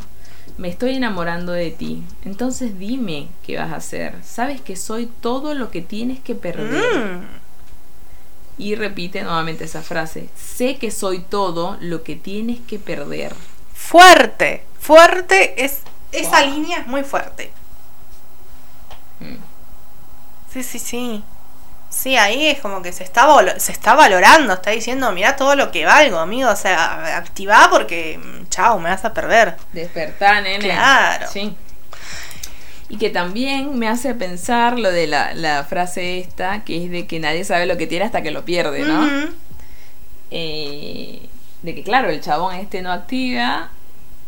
Me 0.57 0.67
estoy 0.67 0.95
enamorando 0.95 1.53
de 1.53 1.71
ti. 1.71 2.03
Entonces 2.25 2.77
dime 2.77 3.29
qué 3.45 3.57
vas 3.57 3.71
a 3.71 3.77
hacer. 3.77 4.15
Sabes 4.23 4.61
que 4.61 4.75
soy 4.75 5.07
todo 5.21 5.53
lo 5.53 5.71
que 5.71 5.81
tienes 5.81 6.19
que 6.19 6.35
perder. 6.35 7.15
Mm. 7.15 7.43
Y 8.57 8.75
repite 8.75 9.23
nuevamente 9.23 9.63
esa 9.63 9.81
frase. 9.81 10.29
Sé 10.35 10.75
que 10.75 10.91
soy 10.91 11.19
todo 11.19 11.77
lo 11.81 12.03
que 12.03 12.15
tienes 12.15 12.59
que 12.59 12.77
perder. 12.77 13.33
Fuerte. 13.73 14.63
Fuerte 14.83 15.63
es. 15.63 15.79
Esa 16.11 16.41
línea 16.41 16.79
es 16.79 16.87
muy 16.87 17.03
fuerte. 17.03 17.51
Mm. 19.21 19.37
Sí, 20.51 20.61
sí, 20.61 20.77
sí. 20.77 21.23
Sí, 21.89 22.17
ahí 22.17 22.47
es 22.47 22.59
como 22.59 22.81
que 22.81 22.91
se 22.91 23.03
está, 23.03 23.27
se 23.59 23.71
está 23.71 23.93
valorando, 23.93 24.53
está 24.53 24.71
diciendo, 24.71 25.11
mira 25.11 25.35
todo 25.35 25.55
lo 25.55 25.71
que 25.71 25.85
valgo, 25.85 26.17
amigo, 26.17 26.49
o 26.49 26.55
sea, 26.55 27.17
activa 27.17 27.67
porque, 27.69 28.17
mm, 28.17 28.49
chao, 28.49 28.77
me 28.79 28.89
vas 28.89 29.05
a 29.05 29.13
perder. 29.13 29.55
Despertar, 29.71 30.43
nene. 30.43 30.65
Claro. 30.65 31.27
Sí. 31.31 31.55
Y 32.89 32.97
que 32.97 33.09
también 33.09 33.79
me 33.79 33.87
hace 33.87 34.13
pensar 34.15 34.77
lo 34.77 34.91
de 34.91 35.07
la, 35.07 35.65
frase 35.69 36.19
esta, 36.19 36.63
que 36.63 36.83
es 36.83 36.91
de 36.91 37.07
que 37.07 37.19
nadie 37.19 37.45
sabe 37.45 37.67
lo 37.67 37.77
que 37.77 37.87
tiene 37.87 38.05
hasta 38.05 38.21
que 38.21 38.31
lo 38.31 38.43
pierde, 38.43 38.81
¿no? 38.81 39.07
Eh, 40.29 41.29
de 41.61 41.75
que, 41.75 41.83
claro, 41.83 42.09
el 42.09 42.21
chabón 42.21 42.55
este 42.55 42.81
no 42.81 42.91
activa, 42.91 43.71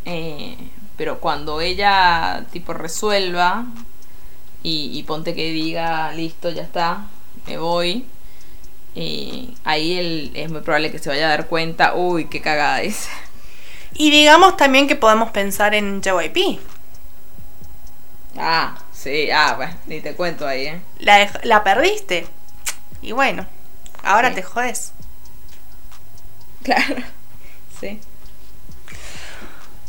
eh, 0.06 0.56
pero 0.98 1.20
cuando 1.20 1.62
ella 1.62 2.46
tipo 2.52 2.74
resuelva 2.74 3.66
y, 4.64 5.04
ponte 5.04 5.36
que 5.36 5.52
diga, 5.52 6.12
listo, 6.14 6.50
ya 6.50 6.64
está, 6.64 7.06
me 7.46 7.58
voy, 7.58 8.06
eh, 8.96 9.50
ahí 9.64 10.00
él, 10.00 10.32
es 10.34 10.50
muy 10.52 10.62
probable 10.62 10.92
que 10.92 10.98
se 10.98 11.10
vaya 11.10 11.28
a 11.28 11.30
dar 11.30 11.48
cuenta, 11.48 11.94
uy, 11.96 12.26
qué 12.26 12.42
cagada 12.42 12.82
es. 12.82 13.08
Y 13.94 14.10
digamos 14.10 14.58
también 14.58 14.88
que 14.88 14.96
podemos 14.96 15.30
pensar 15.30 15.76
en 15.76 16.02
JYP. 16.02 16.60
Ah, 18.38 18.78
sí, 18.92 19.30
ah, 19.32 19.54
bueno, 19.56 19.76
ni 19.86 20.02
te 20.02 20.16
cuento 20.16 20.48
ahí, 20.48 20.66
¿eh? 20.66 20.82
La, 21.00 21.30
la 21.44 21.64
perdiste. 21.64 22.26
Y 23.02 23.12
bueno, 23.12 23.46
ahora 24.04 24.34
te 24.34 24.42
jodes. 24.42 24.94
Claro, 26.64 26.96
sí. 27.80 28.00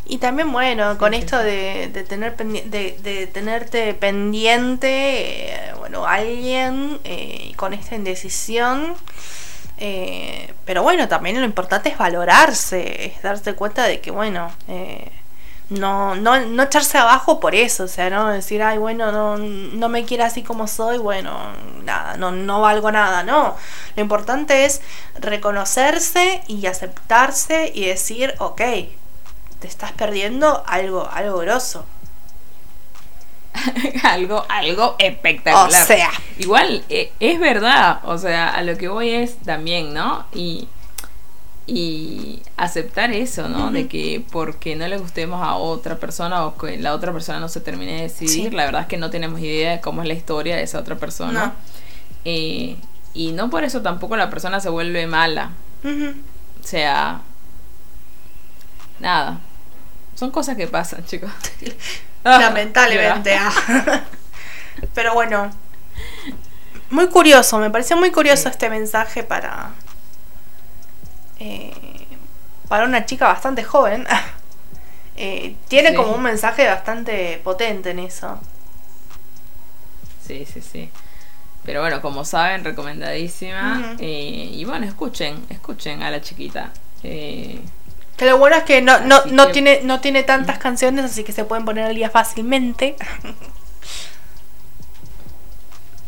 Y 0.09 0.18
también, 0.18 0.52
bueno, 0.52 0.98
con 0.98 1.14
esto 1.14 1.36
de, 1.38 1.90
de 1.92 2.04
tener 2.04 2.36
de, 2.36 2.96
de, 3.02 3.26
tenerte 3.26 3.92
pendiente, 3.94 5.52
eh, 5.52 5.74
bueno, 5.78 6.07
alguien 6.07 7.00
eh, 7.02 7.52
con 7.57 7.74
esta 7.74 7.96
indecisión. 7.96 8.94
Eh, 9.78 10.54
pero 10.64 10.82
bueno, 10.84 11.09
también 11.09 11.40
lo 11.40 11.44
importante 11.44 11.88
es 11.88 11.98
valorarse, 11.98 13.07
es 13.07 13.22
darse 13.22 13.54
cuenta 13.54 13.84
de 13.84 14.00
que, 14.00 14.12
bueno, 14.12 14.52
no, 15.70 16.14
no, 16.14 16.38
no 16.40 16.62
echarse 16.62 16.98
abajo 16.98 17.40
por 17.40 17.54
eso, 17.57 17.84
o 17.84 17.88
sea, 17.88 18.09
no 18.09 18.28
decir, 18.28 18.62
ay, 18.62 18.78
bueno, 18.78 19.11
no, 19.11 19.36
no 19.36 19.88
me 19.88 20.04
quiere 20.04 20.22
así 20.22 20.42
como 20.42 20.68
soy, 20.68 20.98
bueno, 20.98 21.36
nada, 21.84 22.16
no, 22.16 22.30
no 22.30 22.61
valgo 22.61 22.92
nada, 22.92 23.24
no. 23.24 23.57
Lo 23.96 24.02
importante 24.02 24.64
es 24.64 24.80
reconocerse 25.18 26.42
y 26.46 26.66
aceptarse 26.66 27.72
y 27.74 27.86
decir, 27.86 28.34
ok, 28.38 28.62
te 29.67 29.73
estás 29.73 29.91
perdiendo 29.91 30.62
algo, 30.64 31.09
algo 31.11 31.39
grosso. 31.39 31.85
algo, 34.05 34.45
algo 34.49 34.95
espectacular. 35.01 35.83
O 35.83 35.87
sea. 35.87 36.11
Igual, 36.39 36.85
e, 36.89 37.11
es 37.19 37.41
verdad. 37.41 37.99
O 38.05 38.17
sea, 38.17 38.51
a 38.51 38.62
lo 38.62 38.79
que 38.79 38.87
voy 38.87 39.11
es 39.11 39.39
también, 39.39 39.93
¿no? 39.93 40.25
Y, 40.33 40.69
y 41.67 42.43
aceptar 42.57 43.11
eso, 43.11 43.49
¿no? 43.49 43.73
De 43.73 43.89
que 43.89 44.25
porque 44.31 44.77
no 44.77 44.87
le 44.87 44.99
gustemos 44.99 45.43
a 45.43 45.57
otra 45.57 45.97
persona 45.97 46.47
o 46.47 46.57
que 46.57 46.79
la 46.79 46.95
otra 46.95 47.12
persona 47.12 47.41
no 47.41 47.49
se 47.49 47.61
termine 47.61 47.95
de 47.95 48.03
decidir, 48.03 48.55
la 48.55 48.67
verdad 48.67 48.83
es 48.83 48.87
que 48.87 48.99
no 48.99 49.11
tenemos 49.11 49.41
idea 49.41 49.73
de 49.73 49.81
cómo 49.81 50.03
es 50.03 50.07
la 50.07 50.14
historia 50.14 50.55
de 50.55 50.62
esa 50.62 50.79
otra 50.79 50.95
persona. 50.95 51.55
Eh, 52.25 52.77
y 53.14 53.33
no 53.33 53.51
por 53.51 53.64
eso 53.64 53.83
tampoco 53.83 54.17
la 54.17 54.31
persona 54.31 54.61
se 54.61 54.69
vuelve 54.69 55.09
mala. 55.09 55.51
O 55.83 56.67
sea, 56.67 57.21
nada. 59.01 59.41
Son 60.17 60.31
cosas 60.31 60.57
que 60.57 60.67
pasan, 60.67 61.05
chicos. 61.05 61.31
Lamentablemente. 62.25 63.37
Ah. 63.39 63.53
Pero 64.95 65.14
bueno, 65.14 65.51
muy 66.91 67.09
curioso, 67.09 67.59
me 67.59 67.71
pareció 67.71 67.97
muy 67.97 68.11
curioso 68.11 68.49
este 68.49 68.71
mensaje 68.71 69.23
para. 69.23 69.71
Eh, 71.39 72.07
para 72.69 72.85
una 72.85 73.05
chica 73.05 73.29
bastante 73.29 73.62
joven. 73.62 74.07
Eh, 75.19 75.57
tiene 75.69 75.95
como 75.95 76.12
un 76.12 76.23
mensaje 76.23 76.67
bastante 76.67 77.41
potente 77.43 77.89
en 77.89 78.01
eso. 78.01 78.39
Sí, 80.27 80.45
sí, 80.45 80.61
sí. 80.61 80.91
Pero 81.64 81.81
bueno, 81.81 82.03
como 82.03 82.23
saben, 82.27 82.62
recomendadísima. 82.64 83.97
Eh, 83.99 84.51
y 84.53 84.62
bueno, 84.67 84.85
escuchen, 84.85 85.47
escuchen 85.49 86.03
a 86.03 86.11
la 86.11 86.21
chiquita. 86.21 86.71
Que 88.17 88.25
lo 88.25 88.39
bueno 88.39 88.57
es 88.57 88.64
que 88.64 88.83
no, 88.83 89.01
no, 89.01 89.25
no 89.27 89.49
tiene, 89.49 89.81
no 89.83 90.01
tiene 90.01 90.23
tantas 90.23 90.59
canciones, 90.59 91.05
así 91.05 91.25
que 91.25 91.33
se 91.33 91.45
pueden 91.45 91.64
poner 91.64 91.85
al 91.85 91.95
día 91.95 92.11
fácilmente. 92.11 92.97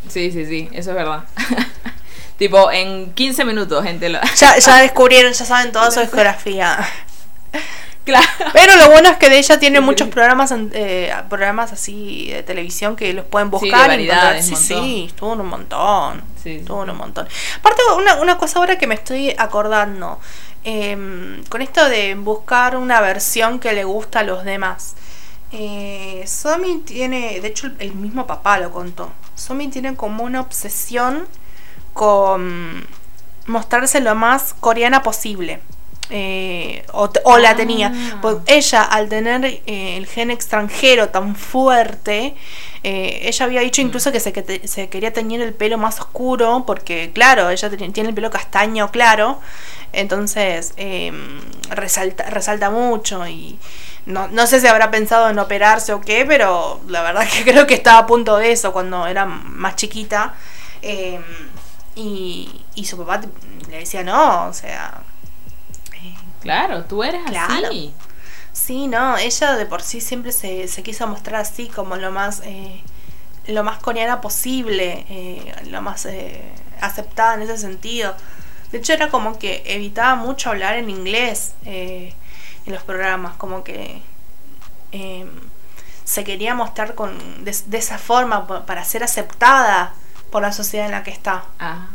Sí, 0.09 0.33
sí, 0.33 0.47
sí, 0.47 0.69
eso 0.73 0.91
es 0.91 0.97
verdad. 0.97 1.25
tipo, 2.39 2.71
en 2.73 3.13
15 3.13 3.45
minutos, 3.45 3.85
gente. 3.85 4.09
Lo... 4.09 4.19
Ya, 4.37 4.59
ya 4.59 4.77
descubrieron, 4.83 5.33
ya 5.33 5.45
saben 5.45 5.71
toda 5.71 5.91
su 5.91 6.01
discografía. 6.01 6.79
Claro. 8.05 8.27
Pero 8.53 8.77
lo 8.77 8.91
bueno 8.91 9.11
es 9.11 9.17
que 9.19 9.29
de 9.29 9.39
ella 9.39 9.59
tiene 9.59 9.81
muchos 9.81 10.09
programas 10.09 10.53
eh, 10.73 11.15
programas 11.29 11.73
así 11.73 12.31
de 12.31 12.43
televisión 12.43 12.97
que 12.97 13.13
los 13.13 13.25
pueden 13.27 13.51
buscar. 13.51 13.91
Sí, 14.43 14.55
sí, 14.55 14.57
sí, 14.57 15.05
estuvo 15.09 15.33
un 15.33 15.47
montón. 15.47 16.23
Sí, 16.43 16.57
estuvo 16.57 16.83
un 16.83 16.97
montón. 16.97 17.29
Aparte, 17.59 17.83
una, 17.97 18.15
una 18.17 18.39
cosa 18.39 18.59
ahora 18.59 18.79
que 18.79 18.87
me 18.87 18.95
estoy 18.95 19.35
acordando. 19.37 20.19
Em, 20.65 21.45
con 21.45 21.63
esto 21.63 21.89
de 21.89 22.15
buscar 22.15 22.77
una 22.77 23.01
versión 23.01 23.59
que 23.59 23.73
le 23.73 23.85
gusta 23.85 24.21
a 24.21 24.23
los 24.23 24.45
demás. 24.45 24.95
Eh, 25.51 26.25
Somi 26.27 26.79
tiene, 26.81 27.41
de 27.41 27.49
hecho 27.49 27.71
el 27.79 27.95
mismo 27.95 28.27
papá 28.27 28.59
lo 28.59 28.71
contó, 28.71 29.11
Somi 29.35 29.69
tiene 29.69 29.97
como 29.97 30.25
una 30.25 30.43
obsesión 30.43 31.27
con 31.95 32.87
mostrarse 33.47 34.01
lo 34.01 34.15
más 34.15 34.55
coreana 34.61 35.03
posible. 35.03 35.61
Eh, 36.11 36.85
o, 36.93 37.39
la 37.39 37.55
tenía. 37.55 37.93
Ah. 37.95 38.19
Pues 38.23 38.37
ella, 38.47 38.83
al 38.83 39.09
tener 39.09 39.45
eh, 39.45 39.97
el 39.97 40.07
gen 40.07 40.31
extranjero 40.31 41.11
tan 41.11 41.37
fuerte, 41.37 42.35
eh, 42.83 43.21
ella 43.25 43.45
había 43.45 43.61
dicho 43.61 43.83
incluso 43.83 44.11
que 44.13 44.21
se, 44.21 44.33
se, 44.67 44.89
quería 44.89 45.13
teñir 45.13 45.41
el 45.43 45.53
pelo 45.53 45.77
más 45.79 46.01
oscuro, 46.01 46.65
porque, 46.67 47.11
claro, 47.13 47.51
ella 47.51 47.71
tiene 47.71 48.09
el 48.09 48.15
pelo 48.15 48.31
castaño 48.31 48.91
claro, 48.91 49.41
entonces 49.93 50.73
em, 50.77 51.41
resalta, 51.71 52.25
resalta 52.31 52.71
mucho 52.71 53.27
y 53.27 53.59
no, 54.07 54.29
no 54.29 54.47
sé 54.47 54.61
si 54.61 54.67
habrá 54.67 54.91
pensado 54.91 55.29
en 55.29 55.39
operarse 55.39 55.93
o 55.93 56.01
qué, 56.01 56.25
pero 56.27 56.81
la 56.89 57.03
verdad 57.03 57.27
que 57.29 57.45
creo 57.51 57.67
que 57.67 57.75
estaba 57.75 57.99
a 57.99 58.07
punto 58.07 58.37
de 58.39 58.53
eso 58.53 58.73
cuando 58.73 59.07
era 59.07 59.27
más 59.27 59.77
chiquita. 59.77 60.35
Em, 60.81 61.23
y, 61.97 62.65
y 62.77 62.85
su 62.85 62.97
papá 62.97 63.21
le 63.69 63.79
decía, 63.81 64.03
no, 64.05 64.47
o 64.47 64.53
sea... 64.55 65.03
Eh, 66.49 66.67
claro, 66.67 66.85
tú 66.85 67.03
eres 67.05 67.23
así. 67.27 67.93
Sí, 68.53 68.87
no, 68.89 69.17
ella 69.19 69.55
de 69.57 69.67
por 69.67 69.83
sí 69.83 70.01
siempre 70.01 70.33
se, 70.33 70.67
se 70.67 70.83
quiso 70.83 71.07
mostrar 71.07 71.43
así, 71.43 71.69
como 71.69 71.97
lo 71.97 72.11
más, 72.11 72.41
eh, 72.45 72.81
lo 73.47 73.63
más 73.63 73.79
coreana 73.79 74.21
posible, 74.21 75.07
eh, 75.09 75.55
lo 75.67 75.81
más 75.83 76.09
aceptada 76.81 77.35
en 77.35 77.43
ese 77.43 77.59
sentido. 77.59 78.15
De 78.73 78.79
hecho, 78.79 78.93
era 78.93 79.11
como 79.11 79.39
que 79.39 79.63
evitaba 79.67 80.17
mucho 80.17 80.51
hablar 80.51 80.75
en 80.77 80.91
inglés 80.91 81.53
en 81.65 82.13
los 82.67 82.83
programas, 82.83 83.37
como 83.37 83.63
que 83.63 84.03
se 86.05 86.25
quería 86.25 86.55
mostrar 86.55 86.95
con, 86.95 87.45
de, 87.45 87.55
de, 87.67 87.79
esa 87.79 87.99
forma 87.99 88.47
para 88.67 88.85
ser 88.85 89.05
aceptada 89.05 89.93
por 90.31 90.43
la 90.43 90.53
sociedad 90.53 90.87
en 90.87 90.93
la 90.93 91.03
que 91.03 91.11
está. 91.11 91.45
Ah, 91.59 91.87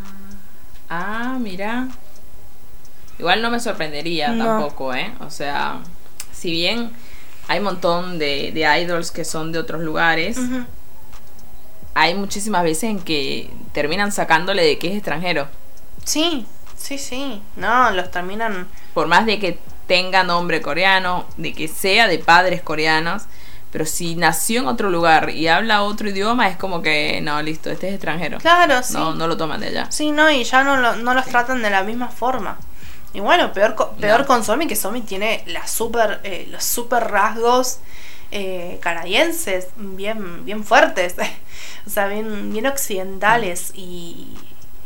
ah 0.89 1.37
mira. 1.39 1.87
Igual 3.23 3.41
no 3.41 3.49
me 3.49 3.61
sorprendería 3.61 4.35
tampoco, 4.37 4.93
¿eh? 4.93 5.13
O 5.21 5.29
sea, 5.29 5.79
si 6.33 6.51
bien 6.51 6.91
hay 7.47 7.59
un 7.59 7.63
montón 7.63 8.19
de, 8.19 8.51
de 8.51 8.81
idols 8.81 9.11
que 9.11 9.23
son 9.23 9.53
de 9.53 9.59
otros 9.59 9.81
lugares, 9.81 10.37
hay 11.93 12.15
muchísimas 12.15 12.63
veces 12.63 12.83
en 12.83 12.99
que 12.99 13.49
terminan 13.71 14.11
sacándole 14.11 14.65
de 14.65 14.77
que 14.77 14.89
es 14.89 14.95
extranjero. 14.95 15.47
Sí, 16.03 16.45
sí, 16.75 16.97
sí. 16.97 17.41
No, 17.55 17.91
los 17.91 18.11
terminan... 18.11 18.67
Por 18.93 19.07
más 19.07 19.25
de 19.25 19.39
que 19.39 19.57
tenga 19.87 20.25
nombre 20.25 20.61
coreano, 20.61 21.23
de 21.37 21.53
que 21.53 21.69
sea 21.69 22.09
de 22.09 22.19
padres 22.19 22.61
coreanos, 22.61 23.23
pero 23.71 23.85
si 23.85 24.15
nació 24.15 24.59
en 24.59 24.67
otro 24.67 24.89
lugar 24.89 25.29
y 25.29 25.47
habla 25.47 25.83
otro 25.83 26.09
idioma, 26.09 26.49
es 26.49 26.57
como 26.57 26.81
que, 26.81 27.21
no, 27.21 27.41
listo, 27.41 27.71
este 27.71 27.87
es 27.87 27.93
extranjero. 27.93 28.39
Claro, 28.39 28.83
sí. 28.83 28.95
No, 28.95 29.15
no 29.15 29.29
lo 29.29 29.37
toman 29.37 29.61
de 29.61 29.67
allá. 29.67 29.87
Sí, 29.91 30.11
no, 30.11 30.29
y 30.29 30.43
ya 30.43 30.65
no, 30.65 30.97
no 30.97 31.13
los 31.13 31.25
tratan 31.25 31.61
de 31.61 31.69
la 31.69 31.83
misma 31.83 32.09
forma. 32.09 32.57
Y 33.13 33.19
bueno, 33.19 33.53
peor, 33.53 33.75
peor 33.99 34.25
con 34.25 34.43
Somi, 34.43 34.67
que 34.67 34.75
Somi 34.75 35.01
tiene 35.01 35.43
la 35.45 35.67
super, 35.67 36.19
eh, 36.23 36.47
los 36.49 36.63
super 36.63 37.03
rasgos 37.11 37.79
eh, 38.31 38.79
canadienses, 38.81 39.67
bien, 39.75 40.43
bien 40.45 40.63
fuertes, 40.63 41.15
o 41.87 41.89
sea, 41.89 42.07
bien, 42.07 42.51
bien 42.51 42.65
occidentales. 42.65 43.71
Y, 43.75 44.35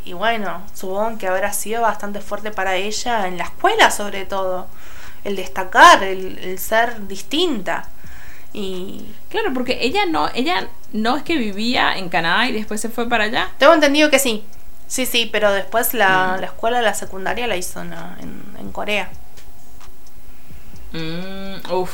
y 0.04 0.12
bueno, 0.12 0.62
supongo 0.74 1.18
que 1.18 1.28
habrá 1.28 1.54
sido 1.54 1.82
bastante 1.82 2.20
fuerte 2.20 2.52
para 2.52 2.76
ella 2.76 3.28
en 3.28 3.38
la 3.38 3.46
escuela 3.46 3.92
sobre 3.92 4.26
todo, 4.26 4.68
el 5.24 5.38
destacar, 5.38 6.04
el, 6.04 6.38
el 6.40 6.60
ser 6.60 7.08
distinta. 7.08 7.88
Y 8.52 9.06
claro, 9.30 9.54
porque 9.54 9.78
ella 9.82 10.06
no, 10.06 10.30
ella 10.34 10.68
no 10.92 11.16
es 11.16 11.24
que 11.24 11.38
vivía 11.38 11.98
en 11.98 12.10
Canadá 12.10 12.48
y 12.48 12.52
después 12.54 12.82
se 12.82 12.90
fue 12.90 13.08
para 13.08 13.26
allá. 13.26 13.52
Tengo 13.58 13.74
entendido 13.74 14.10
que 14.10 14.20
sí. 14.20 14.44
Sí, 14.88 15.06
sí, 15.06 15.30
pero 15.32 15.52
después 15.52 15.94
la, 15.94 16.36
mm. 16.38 16.42
la 16.42 16.46
escuela, 16.48 16.82
la 16.82 16.94
secundaria 16.94 17.46
la 17.48 17.58
hizo 17.58 17.82
en, 17.82 17.94
en, 18.58 18.72
Corea. 18.72 19.10
Mm, 20.94 21.72
uf. 21.72 21.92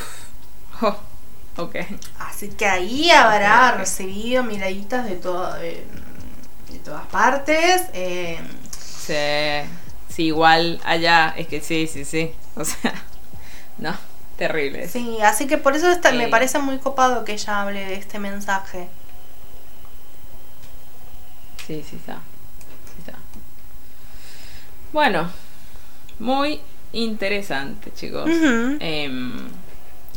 ok. 1.58 1.76
Así 2.20 2.50
que 2.50 2.68
ahí 2.68 3.10
habrá 3.10 3.72
recibido 3.72 4.44
miraditas 4.44 5.06
de, 5.06 5.16
todo, 5.16 5.54
de, 5.56 5.84
todas 6.86 7.08
partes. 7.08 7.84
Eh. 7.94 8.40
Sí, 8.80 9.70
sí, 10.14 10.26
igual 10.26 10.80
allá, 10.86 11.34
es 11.36 11.48
que 11.48 11.62
sí, 11.62 11.88
sí, 11.88 12.06
sí. 12.06 12.34
O 12.56 12.64
sea, 12.64 12.94
no. 13.80 13.96
Terrible. 14.38 14.88
Sí, 14.88 15.18
así 15.22 15.48
que 15.48 15.58
por 15.58 15.76
eso 15.76 15.88
me 16.14 16.28
parece 16.28 16.58
muy 16.60 16.80
copado 16.80 17.24
que 17.24 17.34
ella 17.34 17.62
hable 17.62 17.86
de 17.86 17.96
este 17.96 18.20
mensaje. 18.20 18.88
Sí, 21.66 21.84
sí 21.88 21.96
está. 21.96 22.20
Bueno, 24.92 25.30
muy 26.20 26.62
interesante, 26.92 27.92
chicos. 27.96 28.30
Em, 28.30 29.34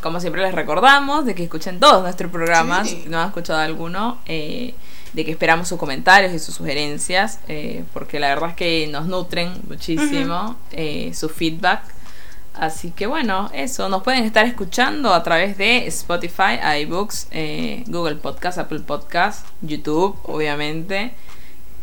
como 0.02 0.20
siempre 0.20 0.42
les 0.42 0.54
recordamos 0.54 1.24
de 1.24 1.34
que 1.34 1.44
escuchen 1.44 1.80
todos 1.80 2.02
nuestros 2.02 2.30
programas, 2.30 2.90
si 2.90 3.06
no 3.08 3.20
han 3.20 3.28
escuchado 3.28 3.60
alguno, 3.60 4.18
eh, 4.26 4.74
de 5.14 5.24
que 5.24 5.30
esperamos 5.30 5.66
sus 5.66 5.78
comentarios 5.78 6.34
y 6.34 6.38
sus 6.38 6.54
sugerencias, 6.54 7.40
eh, 7.48 7.84
porque 7.94 8.20
la 8.20 8.28
verdad 8.28 8.50
es 8.50 8.56
que 8.56 8.86
nos 8.86 9.06
nutren 9.06 9.50
muchísimo 9.66 10.56
eh, 10.72 11.12
su 11.14 11.30
feedback. 11.30 11.82
Así 12.52 12.90
que 12.90 13.06
bueno, 13.06 13.50
eso, 13.54 13.88
nos 13.88 14.02
pueden 14.02 14.24
estar 14.24 14.46
escuchando 14.46 15.12
a 15.12 15.22
través 15.22 15.56
de 15.58 15.86
Spotify, 15.86 16.58
iBooks, 16.82 17.28
eh, 17.30 17.84
Google 17.86 18.16
Podcast, 18.16 18.58
Apple 18.58 18.80
Podcast, 18.80 19.46
YouTube, 19.62 20.18
obviamente. 20.24 21.14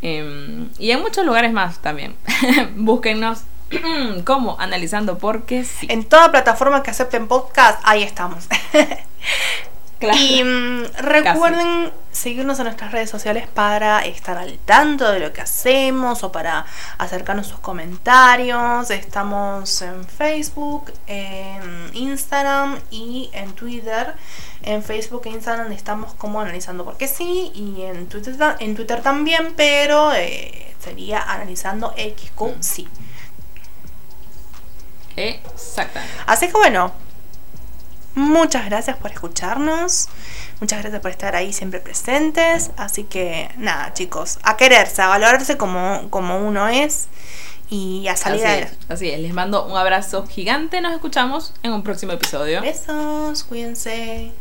Em, 0.03 0.69
y 0.77 0.91
en 0.91 1.01
muchos 1.01 1.25
lugares 1.25 1.53
más 1.53 1.79
también. 1.79 2.15
Búsquennos 2.75 3.43
como 4.25 4.59
analizando 4.59 5.17
porque 5.17 5.63
sí. 5.63 5.87
En 5.89 6.03
toda 6.03 6.29
plataforma 6.29 6.83
que 6.83 6.91
acepten 6.91 7.27
podcast, 7.27 7.79
ahí 7.83 8.03
estamos. 8.03 8.47
Y 10.11 10.43
mm, 10.43 10.83
recuerden 10.97 11.91
seguirnos 12.11 12.59
en 12.59 12.65
nuestras 12.65 12.91
redes 12.91 13.09
sociales 13.09 13.47
para 13.47 14.05
estar 14.05 14.37
al 14.37 14.57
tanto 14.59 15.09
de 15.11 15.19
lo 15.19 15.31
que 15.31 15.41
hacemos 15.41 16.23
o 16.23 16.31
para 16.31 16.65
acercarnos 16.97 17.47
sus 17.47 17.59
comentarios. 17.59 18.89
Estamos 18.91 19.81
en 19.81 20.05
Facebook, 20.05 20.91
en 21.07 21.89
Instagram 21.93 22.79
y 22.91 23.29
en 23.33 23.53
Twitter. 23.53 24.13
En 24.63 24.83
Facebook 24.83 25.23
e 25.25 25.29
Instagram 25.29 25.71
estamos 25.71 26.13
como 26.15 26.41
analizando 26.41 26.83
porque 26.83 27.07
sí 27.07 27.51
y 27.53 27.83
en 27.83 28.07
Twitter, 28.07 28.35
en 28.59 28.75
Twitter 28.75 29.01
también, 29.01 29.53
pero 29.55 30.13
eh, 30.13 30.75
sería 30.79 31.21
analizando 31.21 31.93
XQ 31.97 32.61
sí. 32.61 32.87
Exactamente. 35.15 36.13
Así 36.25 36.47
que 36.47 36.53
bueno, 36.53 36.91
Muchas 38.15 38.65
gracias 38.65 38.97
por 38.97 39.11
escucharnos. 39.11 40.07
Muchas 40.59 40.81
gracias 40.81 41.01
por 41.01 41.11
estar 41.11 41.35
ahí 41.35 41.51
siempre 41.51 41.79
presentes. 41.79 42.71
Así 42.77 43.05
que 43.05 43.49
nada, 43.57 43.93
chicos, 43.93 44.39
a 44.43 44.55
quererse, 44.57 45.01
a 45.01 45.07
valorarse 45.07 45.57
como, 45.57 46.09
como 46.09 46.37
uno 46.37 46.67
es 46.67 47.07
y 47.69 48.07
a 48.07 48.15
salir 48.15 48.45
así 48.45 48.61
Es, 48.61 48.71
así 48.89 49.09
es, 49.09 49.19
les 49.19 49.33
mando 49.33 49.65
un 49.65 49.77
abrazo 49.77 50.27
gigante. 50.27 50.79
Nos 50.81 50.93
escuchamos 50.93 51.53
en 51.63 51.73
un 51.73 51.83
próximo 51.83 52.11
episodio. 52.11 52.61
Besos, 52.61 53.43
cuídense. 53.43 54.31